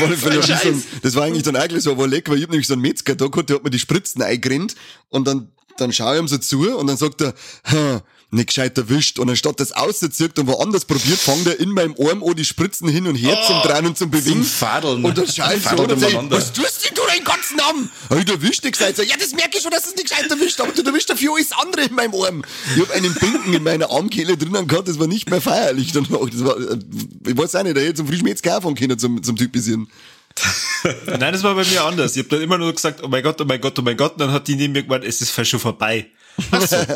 alle 0.00 0.16
Fälle, 0.16 0.42
ein- 0.42 0.82
das 1.02 1.14
war 1.14 1.22
eigentlich 1.24 1.44
dann 1.44 1.54
gleich 1.54 1.82
so, 1.82 1.92
aber 1.92 2.08
leck, 2.08 2.28
weil 2.28 2.38
ich 2.38 2.42
hab 2.42 2.50
nämlich 2.50 2.66
so 2.66 2.72
einen 2.72 2.82
Metzger 2.82 3.14
da 3.14 3.28
gehabt, 3.28 3.48
der 3.48 3.56
hat 3.56 3.64
mir 3.64 3.70
die 3.70 3.78
Spritzen 3.78 4.20
eingerennt 4.22 4.74
und 5.10 5.28
dann, 5.28 5.52
dann 5.76 5.92
schaue 5.92 6.16
ich 6.16 6.20
ihm 6.22 6.26
so 6.26 6.38
zu 6.38 6.76
und 6.76 6.88
dann 6.88 6.96
sagt 6.96 7.20
er, 7.20 7.32
hm, 7.64 8.00
nicht 8.30 8.48
gescheit 8.48 8.76
erwischt. 8.76 9.18
Und 9.18 9.30
anstatt 9.30 9.58
das 9.60 9.72
auszuzirkt 9.72 10.38
und 10.38 10.46
woanders 10.48 10.84
probiert, 10.84 11.18
fangt 11.18 11.46
er 11.46 11.58
in 11.58 11.70
meinem 11.70 11.94
Arm 11.98 12.22
an 12.22 12.34
die 12.34 12.44
Spritzen 12.44 12.88
hin 12.88 13.06
und 13.06 13.14
her 13.14 13.38
zum 13.46 13.60
Drehen 13.62 13.86
und 13.86 13.96
zum 13.96 14.10
Bewegen. 14.10 14.42
Oh, 14.42 14.44
Fadeln. 14.44 15.04
Und 15.04 15.16
dann 15.16 15.26
so 15.26 15.42
Fadeln 15.42 15.80
und 15.80 15.90
dann 15.90 15.98
sag 15.98 16.30
was 16.30 16.52
tust 16.52 16.84
denn 16.84 16.94
du 16.94 17.02
deinen 17.06 17.24
ganzen 17.24 17.60
Arm? 17.60 17.90
Hab 18.10 18.18
ich 18.18 18.28
erwischt? 18.28 18.64
Ich 18.64 18.72
gesagt, 18.72 18.96
so, 18.96 19.02
ja, 19.02 19.16
das 19.18 19.32
merke 19.32 19.56
ich 19.56 19.62
schon, 19.62 19.70
dass 19.70 19.86
es 19.86 19.94
nicht 19.94 20.10
gescheit 20.10 20.30
erwischt, 20.30 20.60
aber 20.60 20.72
du 20.72 20.82
erwischt 20.82 21.08
dafür 21.08 21.34
alles 21.34 21.52
andere 21.52 21.86
in 21.86 21.94
meinem 21.94 22.14
Arm. 22.14 22.44
Ich 22.76 22.82
hab 22.82 22.90
einen 22.94 23.14
Binken 23.14 23.54
in 23.54 23.62
meiner 23.62 23.90
Armkehle 23.90 24.36
drinnen 24.36 24.66
gehabt, 24.68 24.88
das 24.88 24.98
war 24.98 25.06
nicht 25.06 25.30
mehr 25.30 25.40
feierlich 25.40 25.92
danach. 25.92 26.28
Das 26.30 26.44
war, 26.44 26.58
äh, 26.58 26.78
ich 27.26 27.36
weiß 27.36 27.54
auch 27.54 27.62
nicht, 27.62 27.76
da 27.76 27.80
hätte 27.80 27.94
zum 27.94 28.08
Frischmetzger 28.08 28.56
anfangen 28.56 28.76
können 28.76 28.98
zum, 28.98 29.22
zum 29.22 29.36
Typisieren. 29.36 29.88
Nein, 31.06 31.32
das 31.32 31.42
war 31.42 31.54
bei 31.54 31.64
mir 31.64 31.84
anders. 31.84 32.14
Ich 32.14 32.18
habe 32.18 32.28
dann 32.28 32.42
immer 32.42 32.58
nur 32.58 32.72
gesagt, 32.72 33.02
oh 33.02 33.08
mein 33.08 33.22
Gott, 33.22 33.40
oh 33.40 33.44
mein 33.44 33.60
Gott, 33.60 33.78
oh 33.78 33.82
mein 33.82 33.96
Gott. 33.96 34.12
Und 34.12 34.20
dann 34.20 34.32
hat 34.32 34.46
die 34.48 34.54
neben 34.54 34.72
mir 34.72 34.82
gemeint, 34.82 35.04
es 35.04 35.20
ist 35.20 35.30
fast 35.30 35.50
schon 35.50 35.60
vorbei. 35.60 36.06
Ach 36.50 36.60
so. 36.60 36.76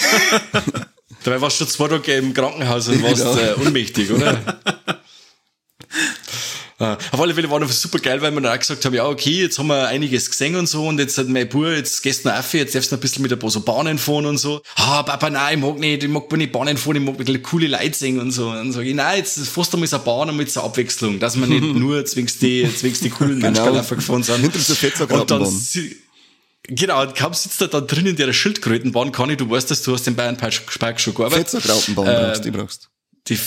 Dabei 1.24 1.40
warst 1.40 1.60
du 1.60 1.64
schon 1.64 1.72
zwei 1.72 1.88
Tage 1.88 2.14
im 2.14 2.32
Krankenhaus 2.32 2.88
und 2.88 3.02
warst 3.02 3.16
Genau. 3.22 3.36
äh, 3.36 3.52
unmächtig, 3.54 4.10
oder? 4.10 4.38
Ja, 6.78 6.96
auf 7.12 7.20
alle 7.20 7.34
Fälle 7.34 7.50
war 7.50 7.60
das 7.60 7.82
super 7.82 7.98
geil, 7.98 8.22
weil 8.22 8.30
wir 8.32 8.40
dann 8.40 8.54
auch 8.54 8.58
gesagt 8.58 8.82
haben, 8.86 8.94
ja, 8.94 9.06
okay, 9.06 9.42
jetzt 9.42 9.58
haben 9.58 9.66
wir 9.66 9.86
einiges 9.88 10.30
gesehen 10.30 10.56
und 10.56 10.66
so, 10.66 10.86
und 10.88 10.98
jetzt 10.98 11.18
hat 11.18 11.28
mein 11.28 11.46
Bub, 11.46 11.66
jetzt 11.66 12.00
gehst 12.02 12.24
du 12.24 12.30
noch 12.30 12.38
auf, 12.38 12.54
jetzt 12.54 12.74
darfst 12.74 12.90
du 12.90 12.94
noch 12.94 13.00
ein 13.00 13.02
bisschen 13.02 13.20
mit 13.22 13.30
ein 13.30 13.38
paar 13.38 13.50
so 13.50 13.60
Bahnen 13.60 13.98
fahren 13.98 14.24
und 14.24 14.38
so. 14.38 14.62
Ah, 14.76 15.02
Papa, 15.02 15.28
nein, 15.28 15.58
ich 15.58 15.62
mag 15.64 15.78
nicht, 15.78 16.02
ich 16.04 16.08
mag 16.08 16.32
nicht 16.32 16.52
Bahnen 16.52 16.78
fahren, 16.78 16.96
ich 16.96 17.02
mag 17.02 17.16
ein 17.16 17.18
bisschen 17.18 17.42
coole 17.42 17.66
Leute 17.66 17.92
sehen 17.92 18.18
und 18.18 18.30
so. 18.30 18.48
Und 18.48 18.54
dann 18.54 18.72
sag 18.72 18.86
ich, 18.86 18.94
nein, 18.94 19.18
jetzt 19.18 19.46
fährst 19.46 19.74
du 19.74 19.76
mal 19.76 19.86
so 19.86 19.96
eine 19.96 20.04
Bahn 20.06 20.30
und 20.30 20.36
mit 20.38 20.50
so 20.50 20.60
einer 20.60 20.70
Abwechslung, 20.70 21.18
dass 21.18 21.36
man 21.36 21.50
nicht 21.50 21.62
nur 21.74 22.02
zwingst 22.06 22.40
die, 22.40 22.66
zwingst 22.74 23.04
die 23.04 23.10
coolen 23.10 23.40
Genau. 23.40 23.50
Menschenläufer 23.52 23.96
gefahren 23.96 24.22
sind. 24.22 24.40
Hinter 24.40 24.58
so 24.58 25.04
Und 25.04 25.30
dann 25.30 25.44
Genau, 26.72 27.04
kaum 27.12 27.34
sitzt 27.34 27.60
er 27.60 27.68
da 27.68 27.80
drin 27.80 28.06
in 28.06 28.16
der 28.16 28.32
Schildkrötenbahn, 28.32 29.10
Conny, 29.10 29.36
du 29.36 29.50
weißt, 29.50 29.70
dass 29.72 29.82
du 29.82 29.92
hast 29.92 30.06
den 30.06 30.14
Bayern 30.14 30.36
Park 30.36 31.00
schon 31.00 31.14
gearbeitet. 31.14 31.48
Fettsack-Raupenbahn 31.48 32.06
Äh, 32.06 32.26
brauchst, 32.26 32.44
die 32.44 32.50
brauchst. 32.52 32.90
Die 33.28 33.38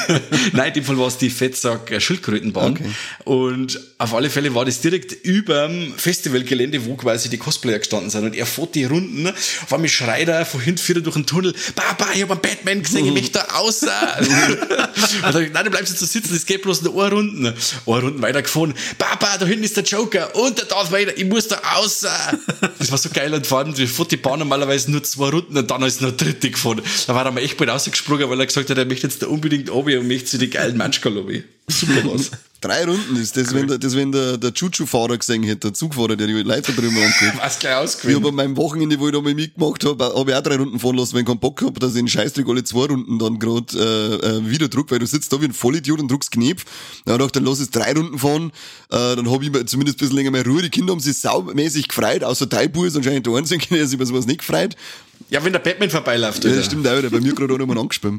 Nein, 0.52 0.68
in 0.68 0.74
dem 0.74 0.84
Fall 0.84 0.98
war 0.98 1.06
es 1.06 1.18
die 1.18 1.30
Fettsack 1.30 1.90
äh, 1.90 2.00
Schildkrötenbahn. 2.00 2.72
Okay. 2.72 2.90
Und 3.24 3.80
auf 3.98 4.14
alle 4.14 4.28
Fälle 4.28 4.54
war 4.54 4.64
das 4.64 4.80
direkt 4.80 5.12
überm 5.24 5.94
Festivalgelände, 5.96 6.84
wo 6.84 6.94
quasi 6.94 7.28
die 7.28 7.38
Cosplayer 7.38 7.78
gestanden 7.78 8.10
sind. 8.10 8.24
Und 8.24 8.34
er 8.34 8.46
fährt 8.46 8.74
die 8.74 8.84
Runden, 8.84 9.26
auf 9.26 9.72
einmal 9.72 9.88
schreit 9.88 10.28
er 10.28 10.44
von 10.44 10.60
hinten 10.60 10.86
wieder 10.88 11.00
durch 11.00 11.16
den 11.16 11.26
Tunnel, 11.26 11.54
Papa, 11.74 12.08
ich 12.14 12.22
hab 12.22 12.30
einen 12.30 12.40
Batman 12.40 12.82
gesehen, 12.82 13.06
ich 13.06 13.12
möchte 13.12 13.38
da 13.38 13.42
raus. 13.56 13.82
und 15.26 15.34
dann, 15.34 15.52
nein, 15.52 15.64
du 15.64 15.70
bleibst 15.70 15.90
jetzt 15.90 16.00
so 16.00 16.06
sitzen, 16.06 16.34
es 16.34 16.44
geht 16.44 16.62
bloß 16.62 16.82
nur 16.82 17.02
eine 17.02 17.14
Runden. 17.14 17.46
Eine 17.46 17.56
Runden 17.86 18.20
weitergefahren, 18.20 18.74
Papa, 18.98 19.38
da 19.38 19.46
hinten 19.46 19.64
ist 19.64 19.76
der 19.76 19.84
Joker 19.84 20.34
und 20.34 20.58
der 20.58 20.66
Darth 20.66 20.92
Vader, 20.92 21.16
ich 21.16 21.24
muss 21.24 21.48
da 21.48 21.56
raus. 21.56 22.06
Das 22.78 22.90
war 22.90 22.98
so 22.98 23.08
geil 23.10 23.32
und 23.32 23.50
allem, 23.52 23.76
wir 23.76 23.88
fährt 23.88 24.10
die 24.10 24.16
Bahn 24.16 24.38
normalerweise 24.38 24.90
nur 24.90 25.02
zwei 25.02 25.30
Runden 25.30 25.56
und 25.56 25.70
dann 25.70 25.82
ist 25.82 26.00
noch 26.00 26.12
dritte 26.12 26.50
gefahren. 26.50 26.82
Da 27.06 27.14
war 27.14 27.24
er 27.24 27.32
mal 27.32 27.42
echt 27.42 27.56
bald 27.56 27.70
rausgesprungen, 27.70 28.28
weil 28.28 28.40
er 28.40 28.46
gesagt 28.46 28.70
hat, 28.70 28.78
er 28.78 28.84
möchte 28.84 28.97
jetzt 29.02 29.22
da 29.22 29.26
unbedingt 29.26 29.70
oben 29.70 29.98
und 29.98 30.08
möchte 30.08 30.38
die 30.38 30.50
geilen 30.50 30.76
Menschen 30.76 31.14
lobby. 31.14 31.44
Super 31.68 32.12
was. 32.12 32.30
Drei 32.60 32.84
Runden 32.84 33.14
ist 33.14 33.36
das, 33.36 33.54
wenn 33.54 33.68
der, 33.68 33.78
das, 33.78 33.94
wenn 33.94 34.10
der, 34.10 34.36
der 34.36 34.52
Chuchu-Fahrer 34.52 35.16
gesehen 35.16 35.44
hätte, 35.44 35.68
der 35.68 35.74
Zugfahrer, 35.74 36.16
der 36.16 36.26
die 36.26 36.32
Leute 36.32 36.72
drüber 36.72 37.00
angeht. 37.00 37.34
Was 37.40 37.60
gleich 37.60 37.72
Ich 37.72 37.78
ausgewählt. 37.78 38.16
habe 38.16 38.28
an 38.30 38.34
meinem 38.34 38.56
Wochenende, 38.56 38.98
wo 38.98 39.06
ich 39.06 39.12
da 39.12 39.20
mal 39.20 39.32
mitgemacht 39.32 39.84
habe, 39.84 40.04
habe 40.04 40.30
ich 40.32 40.36
auch 40.36 40.42
drei 40.42 40.56
Runden 40.56 40.80
fahren 40.80 40.96
lassen, 40.96 41.14
weil 41.14 41.20
ich 41.20 41.26
keinen 41.28 41.38
Bock 41.38 41.62
habe, 41.62 41.78
dass 41.78 41.90
ich 41.90 41.98
den 41.98 42.08
Scheißdreck 42.08 42.48
alle 42.48 42.64
zwei 42.64 42.86
Runden 42.86 43.16
dann 43.20 43.38
gerade 43.38 43.78
äh, 43.78 44.38
äh, 44.38 44.50
wieder 44.50 44.66
druck, 44.66 44.90
weil 44.90 44.98
du 44.98 45.06
sitzt 45.06 45.32
da 45.32 45.40
wie 45.40 45.44
ein 45.44 45.52
Vollidiot 45.52 46.00
und 46.00 46.10
druckst 46.10 46.32
Knopf. 46.32 46.64
Dann 47.04 47.14
habe 47.14 47.22
ich 47.26 47.32
gedacht, 47.32 47.36
dann 47.36 47.44
lass 47.44 47.60
es 47.60 47.70
drei 47.70 47.92
Runden 47.92 48.18
fahren, 48.18 48.50
äh, 48.90 49.14
dann 49.14 49.30
habe 49.30 49.44
ich 49.44 49.66
zumindest 49.66 49.98
ein 49.98 50.00
bisschen 50.00 50.16
länger 50.16 50.32
mehr 50.32 50.44
Ruhe. 50.44 50.62
Die 50.62 50.70
Kinder 50.70 50.94
haben 50.94 51.00
sich 51.00 51.16
saumäßig 51.16 51.86
gefreut, 51.86 52.24
außer 52.24 52.48
Taibu 52.48 52.86
ist 52.86 52.96
anscheinend 52.96 53.24
der 53.24 53.34
Einzige, 53.34 53.64
der 53.72 53.86
sich 53.86 53.94
über 53.94 54.06
sowas 54.06 54.26
nicht 54.26 54.40
gefreut. 54.40 54.74
Ja, 55.30 55.44
wenn 55.44 55.52
der 55.52 55.58
Batman 55.60 55.90
vorbeiläuft, 55.90 56.42
Ja, 56.44 56.48
Alter. 56.50 56.56
das 56.60 56.66
stimmt 56.66 56.86
auch 56.88 56.96
wieder. 56.96 57.10
Bei 57.10 57.20
mir 57.20 57.34
gerade 57.34 57.52
auch 57.54 57.58
nochmal 57.58 57.78
angespielt. 57.78 58.14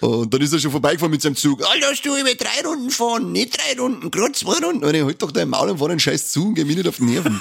Und 0.00 0.34
dann 0.34 0.40
ist 0.40 0.52
er 0.52 0.58
schon 0.58 0.70
vorbeigefahren 0.72 1.10
mit 1.12 1.22
seinem 1.22 1.36
Zug. 1.36 1.62
Ah, 1.64 1.72
lass 1.80 2.02
du 2.02 2.16
über 2.16 2.34
drei 2.34 2.66
Runden 2.66 2.90
fahren, 2.90 3.30
nicht 3.32 3.56
drei 3.56 3.80
Runden, 3.80 4.10
gerade 4.10 4.32
zwei 4.32 4.58
Runden. 4.64 4.84
Und 4.84 4.94
ich 4.94 5.02
halt 5.02 5.22
doch 5.22 5.30
dein 5.30 5.48
Maul 5.48 5.70
und 5.70 5.78
fahr 5.78 5.88
den 5.88 6.00
Scheiß 6.00 6.32
zu 6.32 6.48
und 6.48 6.54
geh 6.54 6.64
mir 6.64 6.74
nicht 6.74 6.88
auf 6.88 6.96
die 6.96 7.04
Nerven. 7.04 7.40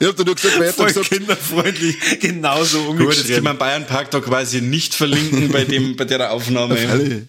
ich 0.00 0.06
hab 0.08 0.16
dann 0.16 0.26
nur 0.26 0.34
gesagt, 0.34 0.54
weil 0.56 0.62
er 0.64 0.68
hat 0.68 0.74
Voll 0.76 0.86
gesagt, 0.88 1.10
kinderfreundlich, 1.10 1.96
genauso 2.20 2.78
Gut, 2.78 2.86
jetzt 2.86 2.86
können 2.86 2.98
wir 2.98 3.04
umgeschrieben. 3.06 3.44
den 3.44 3.58
Bayern-Park 3.58 4.10
da 4.10 4.20
quasi 4.20 4.60
nicht 4.60 4.94
verlinken 4.94 5.50
bei 5.50 5.64
dem, 5.64 5.96
bei 5.96 6.04
der 6.04 6.32
Aufnahme. 6.32 6.76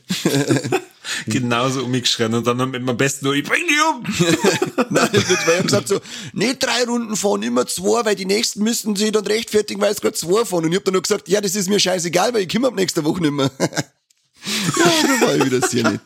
Genauso 1.27 1.83
umgeschrien 1.83 2.33
und 2.33 2.45
dann 2.45 2.69
mit 2.69 2.87
am 2.87 2.97
besten 2.97 3.25
nur, 3.25 3.35
ich 3.35 3.43
bring 3.43 3.63
die 3.67 3.79
um. 3.79 4.03
Nein, 4.89 5.09
nicht, 5.11 5.47
weil 5.47 5.57
hat 5.57 5.63
gesagt 5.63 5.87
so, 5.87 5.99
nicht 6.33 6.63
drei 6.63 6.83
Runden 6.85 7.15
fahren, 7.15 7.43
immer 7.43 7.65
zwei, 7.67 8.05
weil 8.05 8.15
die 8.15 8.25
nächsten 8.25 8.63
müssten 8.63 8.95
sie 8.95 9.11
dann 9.11 9.25
rechtfertigen, 9.25 9.81
weil 9.81 9.91
es 9.91 10.01
gerade 10.01 10.15
zwei 10.15 10.45
fahren. 10.45 10.65
Und 10.65 10.71
ich 10.71 10.77
hab 10.77 10.85
dann 10.85 10.93
nur 10.93 11.01
gesagt, 11.01 11.27
ja, 11.27 11.41
das 11.41 11.55
ist 11.55 11.69
mir 11.69 11.79
scheißegal, 11.79 12.33
weil 12.33 12.41
ich 12.43 12.49
komme 12.49 12.67
ab 12.67 12.75
nächster 12.75 13.03
Woche 13.03 13.21
nicht 13.21 13.31
mehr. 13.31 13.51
ja, 13.59 15.19
da 15.19 15.27
war 15.27 15.35
ich 15.35 15.45
wieder 15.45 15.67
sehr 15.67 15.83
nett. 15.83 16.01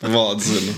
Wahnsinn. 0.00 0.74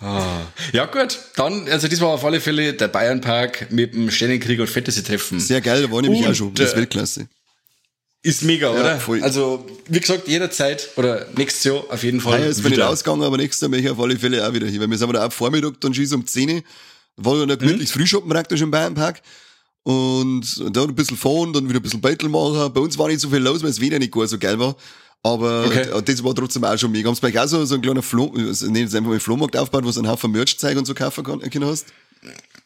Ah. 0.00 0.42
Ja 0.72 0.86
gut, 0.86 1.18
dann, 1.36 1.68
also 1.68 1.88
das 1.88 2.00
war 2.00 2.10
auf 2.10 2.24
alle 2.24 2.40
Fälle 2.40 2.72
der 2.72 2.88
Bayern-Park 2.88 3.72
mit 3.72 3.94
dem 3.94 4.10
Sternenkrieg 4.10 4.60
und 4.60 4.70
Fantasy-Treffen. 4.70 5.40
Sehr 5.40 5.60
geil, 5.60 5.82
da 5.82 5.90
war 5.90 6.02
nämlich 6.02 6.22
Und, 6.22 6.30
auch 6.30 6.34
schon. 6.34 6.54
Das 6.54 6.68
ist 6.68 6.74
äh, 6.74 6.76
Weltklasse. 6.78 7.28
Ist 8.22 8.42
mega, 8.42 8.70
oder? 8.72 8.98
voll. 8.98 9.22
Also, 9.22 9.64
wie 9.88 10.00
gesagt, 10.00 10.26
jederzeit 10.28 10.88
oder 10.96 11.26
nächstes 11.36 11.64
Jahr 11.64 11.84
auf 11.88 12.02
jeden 12.02 12.20
Fall. 12.20 12.40
Heuer 12.40 12.46
ist 12.48 12.58
mir 12.58 12.70
nicht 12.70 12.78
wieder. 12.78 12.90
ausgegangen, 12.90 13.22
aber 13.22 13.36
nächstes 13.36 13.60
Jahr 13.60 13.70
möchte 13.70 13.86
ich 13.86 13.90
auf 13.92 14.00
alle 14.00 14.18
Fälle 14.18 14.46
auch 14.46 14.52
wieder 14.52 14.66
hin, 14.66 14.80
weil 14.80 14.90
wir 14.90 14.98
sind 14.98 15.12
da 15.12 15.26
auch 15.26 15.32
Vormittag 15.32 15.80
dann 15.80 15.94
schießen 15.94 16.16
um 16.18 16.26
10 16.26 16.50
Uhr. 16.50 16.62
War 17.16 17.36
ja 17.36 17.42
ein 17.42 17.48
Mhm. 17.48 17.58
gemütliches 17.58 17.92
Frühschoppen 17.92 18.28
praktisch 18.30 18.60
im 18.60 18.70
Bayernpark. 18.70 19.22
Und 19.84 20.62
da 20.72 20.82
ein 20.82 20.94
bisschen 20.94 21.16
fahren, 21.16 21.52
dann 21.52 21.68
wieder 21.68 21.78
ein 21.78 21.82
bisschen 21.82 22.00
Battle 22.00 22.28
machen. 22.28 22.72
Bei 22.74 22.80
uns 22.80 22.98
war 22.98 23.08
nicht 23.08 23.20
so 23.20 23.30
viel 23.30 23.38
los, 23.38 23.62
weil 23.62 23.70
das 23.70 23.80
Wetter 23.80 23.98
nicht 23.98 24.12
gar 24.12 24.26
so 24.26 24.38
geil 24.38 24.58
war. 24.58 24.76
Aber 25.22 25.64
Okay. 25.66 25.86
das 26.04 26.22
war 26.22 26.34
trotzdem 26.34 26.64
auch 26.64 26.76
schon 26.78 26.92
mega. 26.92 27.08
Haben 27.08 27.14
sie 27.14 27.20
bei 27.22 27.28
euch 27.28 27.38
auch 27.38 27.46
so, 27.48 27.64
so 27.64 27.74
einen 27.74 27.82
kleinen 27.82 28.02
Flo, 28.02 28.32
also 28.36 28.66
jetzt 28.66 28.94
einfach 28.94 29.10
mal 29.10 29.18
Flohmarkt 29.20 29.56
aufgebaut, 29.56 29.84
wo 29.84 29.90
du 29.90 29.98
einen 29.98 30.08
Haufen 30.08 30.30
Merch-Zeug 30.30 30.76
und 30.76 30.86
so 30.86 30.94
kaufen 30.94 31.24
kann- 31.24 31.40
können 31.40 31.64
hast? 31.66 31.86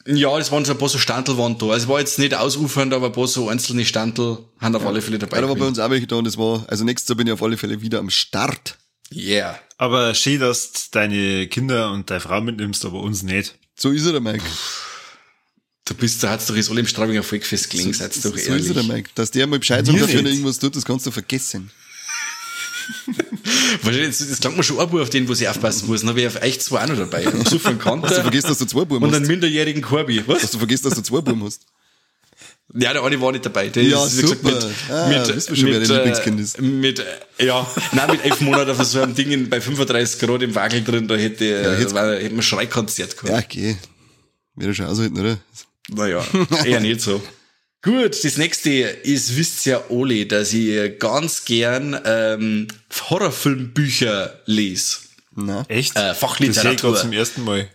Ja, 0.06 0.36
das 0.36 0.50
waren 0.50 0.64
so 0.64 0.72
ein 0.72 0.78
paar 0.78 0.88
so 0.88 0.98
Standel 0.98 1.38
waren 1.38 1.58
da. 1.58 1.66
Also 1.66 1.88
war 1.88 2.00
jetzt 2.00 2.18
nicht 2.18 2.34
ausufernd, 2.34 2.92
aber 2.92 3.06
ein 3.06 3.12
paar 3.12 3.28
so 3.28 3.48
einzelne 3.48 3.84
Standel 3.84 4.38
haben 4.58 4.74
auf 4.74 4.84
alle 4.84 5.00
Fälle 5.00 5.18
dabei. 5.18 5.36
Ja, 5.36 5.42
da 5.42 5.48
war 5.48 5.56
bei 5.56 5.66
uns 5.66 5.78
auch 5.78 5.90
welche 5.90 6.06
da 6.06 6.16
und 6.16 6.24
das 6.24 6.36
war, 6.38 6.64
also 6.68 6.84
nächstes 6.84 7.08
Jahr 7.08 7.16
bin 7.16 7.26
ich 7.26 7.32
auf 7.32 7.42
alle 7.42 7.56
Fälle 7.56 7.80
wieder 7.80 7.98
am 8.00 8.10
Start. 8.10 8.78
Yeah. 9.14 9.58
Aber 9.78 10.14
schön, 10.14 10.40
dass 10.40 10.72
du 10.72 10.78
deine 10.92 11.46
Kinder 11.46 11.92
und 11.92 12.10
deine 12.10 12.20
Frau 12.20 12.40
mitnimmst, 12.40 12.84
aber 12.84 13.00
uns 13.00 13.22
nicht. 13.22 13.54
So 13.76 13.90
ist 13.90 14.06
er, 14.06 14.12
der 14.12 14.20
Mike. 14.20 14.44
Du 15.84 15.94
bist, 15.94 16.22
da 16.22 16.30
hat's 16.30 16.46
doch 16.46 16.56
jetzt 16.56 16.70
alle 16.70 16.80
im 16.80 16.86
Straubinger 16.86 17.22
Volkfest 17.22 17.70
gelegen, 17.70 17.92
seid 17.92 18.14
So 18.14 18.30
doch 18.30 18.36
ist 18.36 18.46
ehrlich. 18.46 18.68
er, 18.68 18.74
der 18.74 18.82
Mike. 18.84 19.10
Dass 19.14 19.30
der 19.30 19.46
mal 19.46 19.58
Bescheid 19.58 19.84
sagt, 19.84 20.00
dass 20.00 20.12
wenn 20.12 20.26
er 20.26 20.32
irgendwas 20.32 20.58
tut, 20.58 20.76
das 20.76 20.84
kannst 20.84 21.06
du 21.06 21.10
vergessen. 21.10 21.70
Wahrscheinlich, 23.82 24.16
das 24.18 24.40
klingt 24.40 24.56
mir 24.56 24.62
schon 24.62 24.78
ein 24.78 24.88
Bub, 24.88 25.00
auf 25.00 25.10
den, 25.10 25.28
wo 25.28 25.34
sie 25.34 25.48
aufpassen 25.48 25.88
muss. 25.88 26.00
Dann 26.00 26.10
habe 26.10 26.20
ich 26.20 26.26
auf 26.26 26.40
echt 26.42 26.62
zwei 26.62 26.82
auch 26.84 26.88
noch 26.88 26.96
dabei. 26.96 27.26
Einen 27.26 27.44
von 27.44 27.60
Du 27.60 27.78
Kanter 27.78 28.22
vergisst, 28.22 28.48
dass 28.48 28.58
du 28.58 28.64
zwei 28.66 28.84
Buben 28.84 29.04
und 29.04 29.10
hast. 29.10 29.16
einen 29.18 29.26
minderjährigen 29.26 29.82
Korbi. 29.82 30.22
Was? 30.26 30.42
Dass 30.42 30.50
du 30.52 30.58
vergisst, 30.58 30.84
dass 30.84 30.94
du 30.94 31.02
zwei 31.02 31.20
Buben 31.20 31.42
hast. 31.44 31.62
Ja, 32.74 32.92
der 32.92 33.02
eine 33.02 33.20
war 33.20 33.32
nicht 33.32 33.44
dabei. 33.44 33.68
Der 33.68 33.82
Ja, 33.82 34.04
ist, 34.06 34.16
super. 34.18 34.58
Ah, 34.88 35.10
wissen 35.10 35.50
wir 35.50 35.56
schon, 35.56 35.70
wer 35.70 35.80
dein 35.80 35.90
äh, 35.90 35.94
Lieblingskind 35.94 36.40
ist. 36.40 36.60
Mit, 36.60 37.00
äh, 37.38 37.46
ja, 37.46 37.66
nein, 37.92 38.10
mit 38.10 38.24
elf 38.24 38.40
Monaten 38.40 38.70
auf 38.70 38.82
so 38.84 39.02
einem 39.02 39.14
Ding 39.14 39.30
in, 39.30 39.50
bei 39.50 39.60
35 39.60 40.20
Grad 40.20 40.42
im 40.42 40.54
Wagel 40.54 40.82
drin, 40.82 41.06
da 41.06 41.14
hätte, 41.16 41.44
ja, 41.44 41.94
war, 41.94 42.12
hätte 42.14 42.30
man 42.30 42.38
ein 42.38 42.42
Schreikonzert 42.42 43.18
gehabt. 43.18 43.30
Ja, 43.30 43.40
geh. 43.46 43.76
Wird 44.56 44.76
schon 44.76 44.86
aushalten, 44.86 45.18
oder? 45.18 45.38
Naja, 45.88 46.24
eher 46.64 46.80
nicht 46.80 47.00
so. 47.02 47.20
Gut, 47.82 48.24
das 48.24 48.36
nächste 48.36 48.70
ist, 48.70 49.36
wisst 49.36 49.66
ja 49.66 49.82
alle, 49.90 50.24
dass 50.26 50.52
ich 50.52 50.98
ganz 51.00 51.44
gern 51.44 51.98
ähm, 52.04 52.68
Horrorfilmbücher 53.10 54.40
lese. 54.46 54.98
Na. 55.34 55.64
Echt? 55.68 55.92
Äh, 55.92 55.94
Das 55.94 56.02
sehe 56.04 56.12
ich 56.12 56.18
Fachliteratur. 56.18 56.90
gerade 56.92 57.00
zum 57.02 57.12
ersten 57.12 57.44
Mal. 57.44 57.68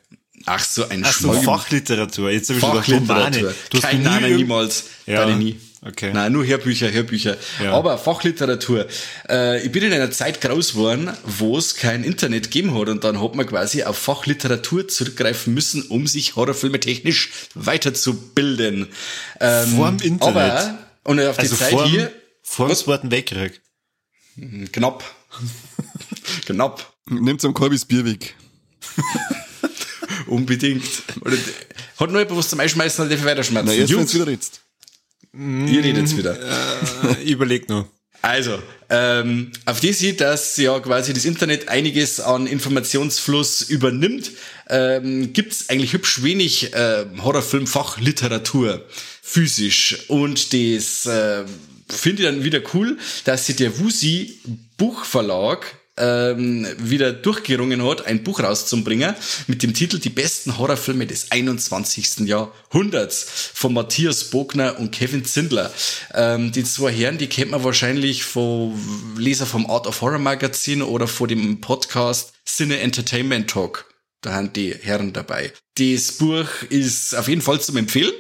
Ach 0.46 0.64
so, 0.64 0.88
ein 0.88 1.04
Ach 1.06 1.12
so, 1.12 1.34
Schmarrn. 1.34 1.44
Fachliteratur. 1.44 2.30
Jetzt 2.32 2.50
habe 2.50 2.60
ich 2.60 2.64
schon 2.66 2.72
gedacht, 2.72 2.86
Fachliteratur. 2.88 3.40
Romane. 3.42 3.56
Du 3.70 3.78
hast 3.78 3.84
Kein, 3.84 3.98
noch 3.98 4.04
nie 4.04 4.10
nein, 4.10 4.22
nein, 4.22 4.32
irgend- 4.32 4.38
niemals. 4.48 4.84
Ja, 5.08 5.26
Beide 5.26 5.38
nie. 5.38 5.60
Okay. 5.82 6.12
Nein, 6.14 6.32
nur 6.32 6.46
Hörbücher, 6.46 6.92
Hörbücher. 6.92 7.38
Ja. 7.62 7.74
Aber 7.74 7.98
Fachliteratur. 7.98 8.88
Äh, 9.30 9.66
ich 9.66 9.72
bin 9.72 9.84
in 9.84 9.94
einer 9.94 10.12
Zeit 10.12 10.42
groß 10.42 10.74
geworden, 10.74 11.12
wo 11.26 11.58
es 11.58 11.76
kein 11.76 12.04
Internet 12.04 12.46
gegeben 12.46 12.78
hat 12.78 12.90
und 12.90 13.04
dann 13.04 13.22
hat 13.22 13.36
man 13.36 13.46
quasi 13.46 13.84
auf 13.84 13.98
Fachliteratur 13.98 14.88
zurückgreifen 14.88 15.54
müssen, 15.54 15.84
um 15.84 16.08
sich 16.08 16.36
Horrorfilme 16.36 16.80
technisch 16.80 17.32
weiterzubilden. 17.54 18.88
Ähm, 19.40 19.76
Vorm 19.76 19.98
Internet. 20.02 20.52
Aber, 20.52 20.78
und 21.04 21.20
auf 21.20 21.36
die 21.38 21.42
Also 21.42 21.56
Zeit 21.56 21.72
vor, 21.72 21.88
hier, 21.88 22.12
vor 22.44 22.68
dem 22.68 22.76
Zweiten 22.76 23.12
Weltkrieg. 23.12 23.62
knapp. 24.72 25.04
knapp. 26.46 26.94
Nehmt 27.10 27.44
am 27.46 27.54
Korbis 27.54 27.86
Bier 27.86 28.06
weg. 28.06 28.36
Unbedingt. 30.28 30.84
Oder, 31.22 31.38
hat 31.98 32.12
nur 32.12 32.20
jemand 32.20 32.38
was 32.38 32.50
zum 32.50 32.60
Einschmeißen, 32.60 33.06
oder 33.06 33.10
darf 33.10 33.20
ich 33.20 33.26
weiterschmerzen? 33.26 33.68
Na, 33.68 33.74
erst 33.74 33.94
wenn 33.94 34.14
wieder 34.14 34.28
redst. 34.28 34.62
Ihr 35.38 35.84
redet 35.84 36.04
jetzt 36.04 36.18
wieder. 36.18 36.38
Äh, 37.22 37.32
überleg 37.32 37.70
noch. 37.70 37.86
Also, 38.22 38.60
ähm, 38.90 39.52
auf 39.66 39.80
die 39.80 39.94
sieht, 39.94 40.22
dass 40.22 40.58
ja 40.58 40.80
quasi 40.80 41.14
das 41.14 41.26
Internet 41.26 41.70
einiges 41.70 42.20
an 42.20 42.48
Informationsfluss 42.48 43.62
übernimmt, 43.62 44.32
ähm, 44.70 45.34
gibt's 45.34 45.70
eigentlich 45.70 45.94
hübsch 45.94 46.24
wenig 46.24 46.74
äh, 46.74 47.06
Horrorfilm-Fachliteratur 47.22 48.86
physisch. 49.22 50.06
Und 50.08 50.54
das 50.54 51.06
äh, 51.06 51.46
finde 51.90 52.24
ich 52.24 52.28
dann 52.28 52.44
wieder 52.44 52.62
cool, 52.74 52.98
dass 53.26 53.46
sich 53.46 53.56
der 53.58 53.80
Wusi 53.80 54.40
Buchverlag 54.78 55.66
ähm, 55.98 56.68
wieder 56.78 57.12
durchgerungen 57.12 57.84
hat, 57.84 58.06
ein 58.06 58.24
Buch 58.24 58.40
rauszubringen 58.40 59.16
mit 59.48 59.64
dem 59.64 59.74
Titel 59.74 60.00
Die 60.00 60.10
besten 60.10 60.58
Horrorfilme 60.58 61.08
des 61.08 61.32
21. 61.32 62.20
Jahrhunderts 62.28 63.52
von 63.54 63.74
Matthias 63.74 64.26
Bogner 64.26 64.80
und 64.80 64.92
Kevin 64.92 65.26
Zindler. 65.26 65.72
Ähm, 66.14 66.52
die 66.52 66.64
zwei 66.64 66.92
Herren, 66.92 67.18
die 67.18 67.28
kennt 67.28 67.52
man 67.52 67.64
wahrscheinlich 67.64 68.24
von 68.24 68.74
Leser 69.18 69.46
vom 69.46 69.70
Art 69.70 69.88
of 69.88 70.02
Horror 70.02 70.20
Magazin 70.20 70.82
oder 70.82 71.08
vor 71.08 71.28
dem 71.28 71.62
Podcast 71.62 72.34
Cine 72.46 72.80
Entertainment 72.80 73.50
Talk. 73.50 73.86
Da 74.22 74.34
haben 74.34 74.52
die 74.52 74.74
Herren 74.74 75.14
dabei. 75.14 75.54
Das 75.78 76.14
Buch 76.14 76.48
ist 76.70 77.16
auf 77.16 77.28
jeden 77.28 77.42
Fall 77.42 77.62
zum 77.62 77.78
Empfehlen. 77.78 78.14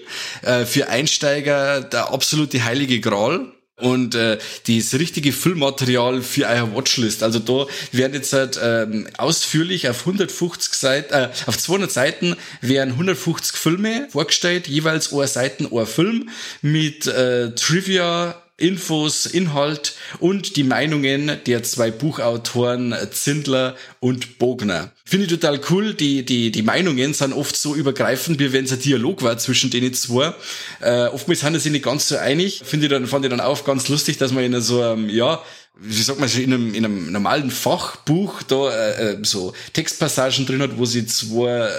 Äh, 0.43 0.65
für 0.65 0.89
Einsteiger 0.89 1.81
der 1.81 2.11
absolute 2.13 2.63
heilige 2.63 2.99
Gral 2.99 3.51
und 3.77 4.15
äh, 4.15 4.39
das 4.67 4.93
richtige 4.95 5.31
Füllmaterial 5.31 6.21
für 6.21 6.47
eure 6.47 6.75
Watchlist. 6.75 7.21
Also 7.21 7.39
da 7.39 7.67
werden 7.91 8.13
jetzt 8.13 8.33
halt 8.33 8.59
ähm, 8.61 9.07
ausführlich 9.17 9.87
auf 9.87 9.99
150 9.99 10.73
Seiten, 10.73 11.13
äh, 11.13 11.29
auf 11.45 11.57
200 11.57 11.91
Seiten 11.91 12.35
werden 12.61 12.93
150 12.93 13.55
Filme 13.55 14.07
vorgestellt, 14.09 14.67
jeweils 14.67 15.13
eine 15.13 15.27
Seiten, 15.27 15.67
ein 15.71 15.85
Film 15.85 16.29
mit 16.61 17.05
äh, 17.05 17.53
Trivia, 17.53 18.41
Infos, 18.59 19.27
Inhalt 19.27 19.93
und 20.19 20.55
die 20.55 20.63
Meinungen 20.63 21.31
der 21.45 21.61
zwei 21.61 21.91
Buchautoren 21.91 22.95
Zindler 23.11 23.75
und 23.99 24.39
Bogner. 24.39 24.91
Finde 25.05 25.25
ich 25.25 25.31
total 25.31 25.61
cool. 25.69 25.93
Die, 25.93 26.25
die, 26.25 26.51
die 26.51 26.63
Meinungen 26.63 27.13
sind 27.13 27.33
oft 27.33 27.55
so 27.55 27.75
übergreifend, 27.75 28.39
wie 28.39 28.51
wenn 28.53 28.65
es 28.65 28.73
ein 28.73 28.79
Dialog 28.79 29.21
war 29.21 29.37
zwischen 29.37 29.69
denen 29.69 29.93
zwei. 29.93 30.33
Äh, 30.81 31.05
oftmals 31.05 31.41
sind 31.41 31.59
sie 31.59 31.69
nicht 31.69 31.85
ganz 31.85 32.07
so 32.07 32.17
einig. 32.17 32.63
Finde 32.65 32.87
ich 32.87 32.91
dann, 32.91 33.05
fand 33.05 33.25
ich 33.25 33.29
dann 33.29 33.41
auch 33.41 33.63
ganz 33.63 33.89
lustig, 33.89 34.17
dass 34.17 34.33
man 34.33 34.43
in 34.43 34.59
so 34.59 34.81
einem, 34.81 35.07
ja, 35.07 35.39
wie 35.79 36.01
sagt 36.01 36.19
man, 36.19 36.27
in 36.27 36.51
einem, 36.51 36.73
in 36.73 36.83
einem 36.83 37.11
normalen 37.11 37.51
Fachbuch 37.51 38.41
da 38.41 38.71
äh, 38.71 39.13
äh 39.13 39.17
so 39.21 39.53
Textpassagen 39.73 40.47
drin 40.47 40.63
hat, 40.63 40.79
wo 40.79 40.85
sie 40.85 41.05
zwei, 41.05 41.69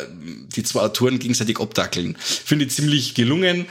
die 0.54 0.62
zwei 0.62 0.82
Autoren 0.82 1.18
gegenseitig 1.18 1.58
abdackeln. 1.58 2.16
Finde 2.20 2.66
ich 2.66 2.70
ziemlich 2.70 3.14
gelungen. 3.14 3.66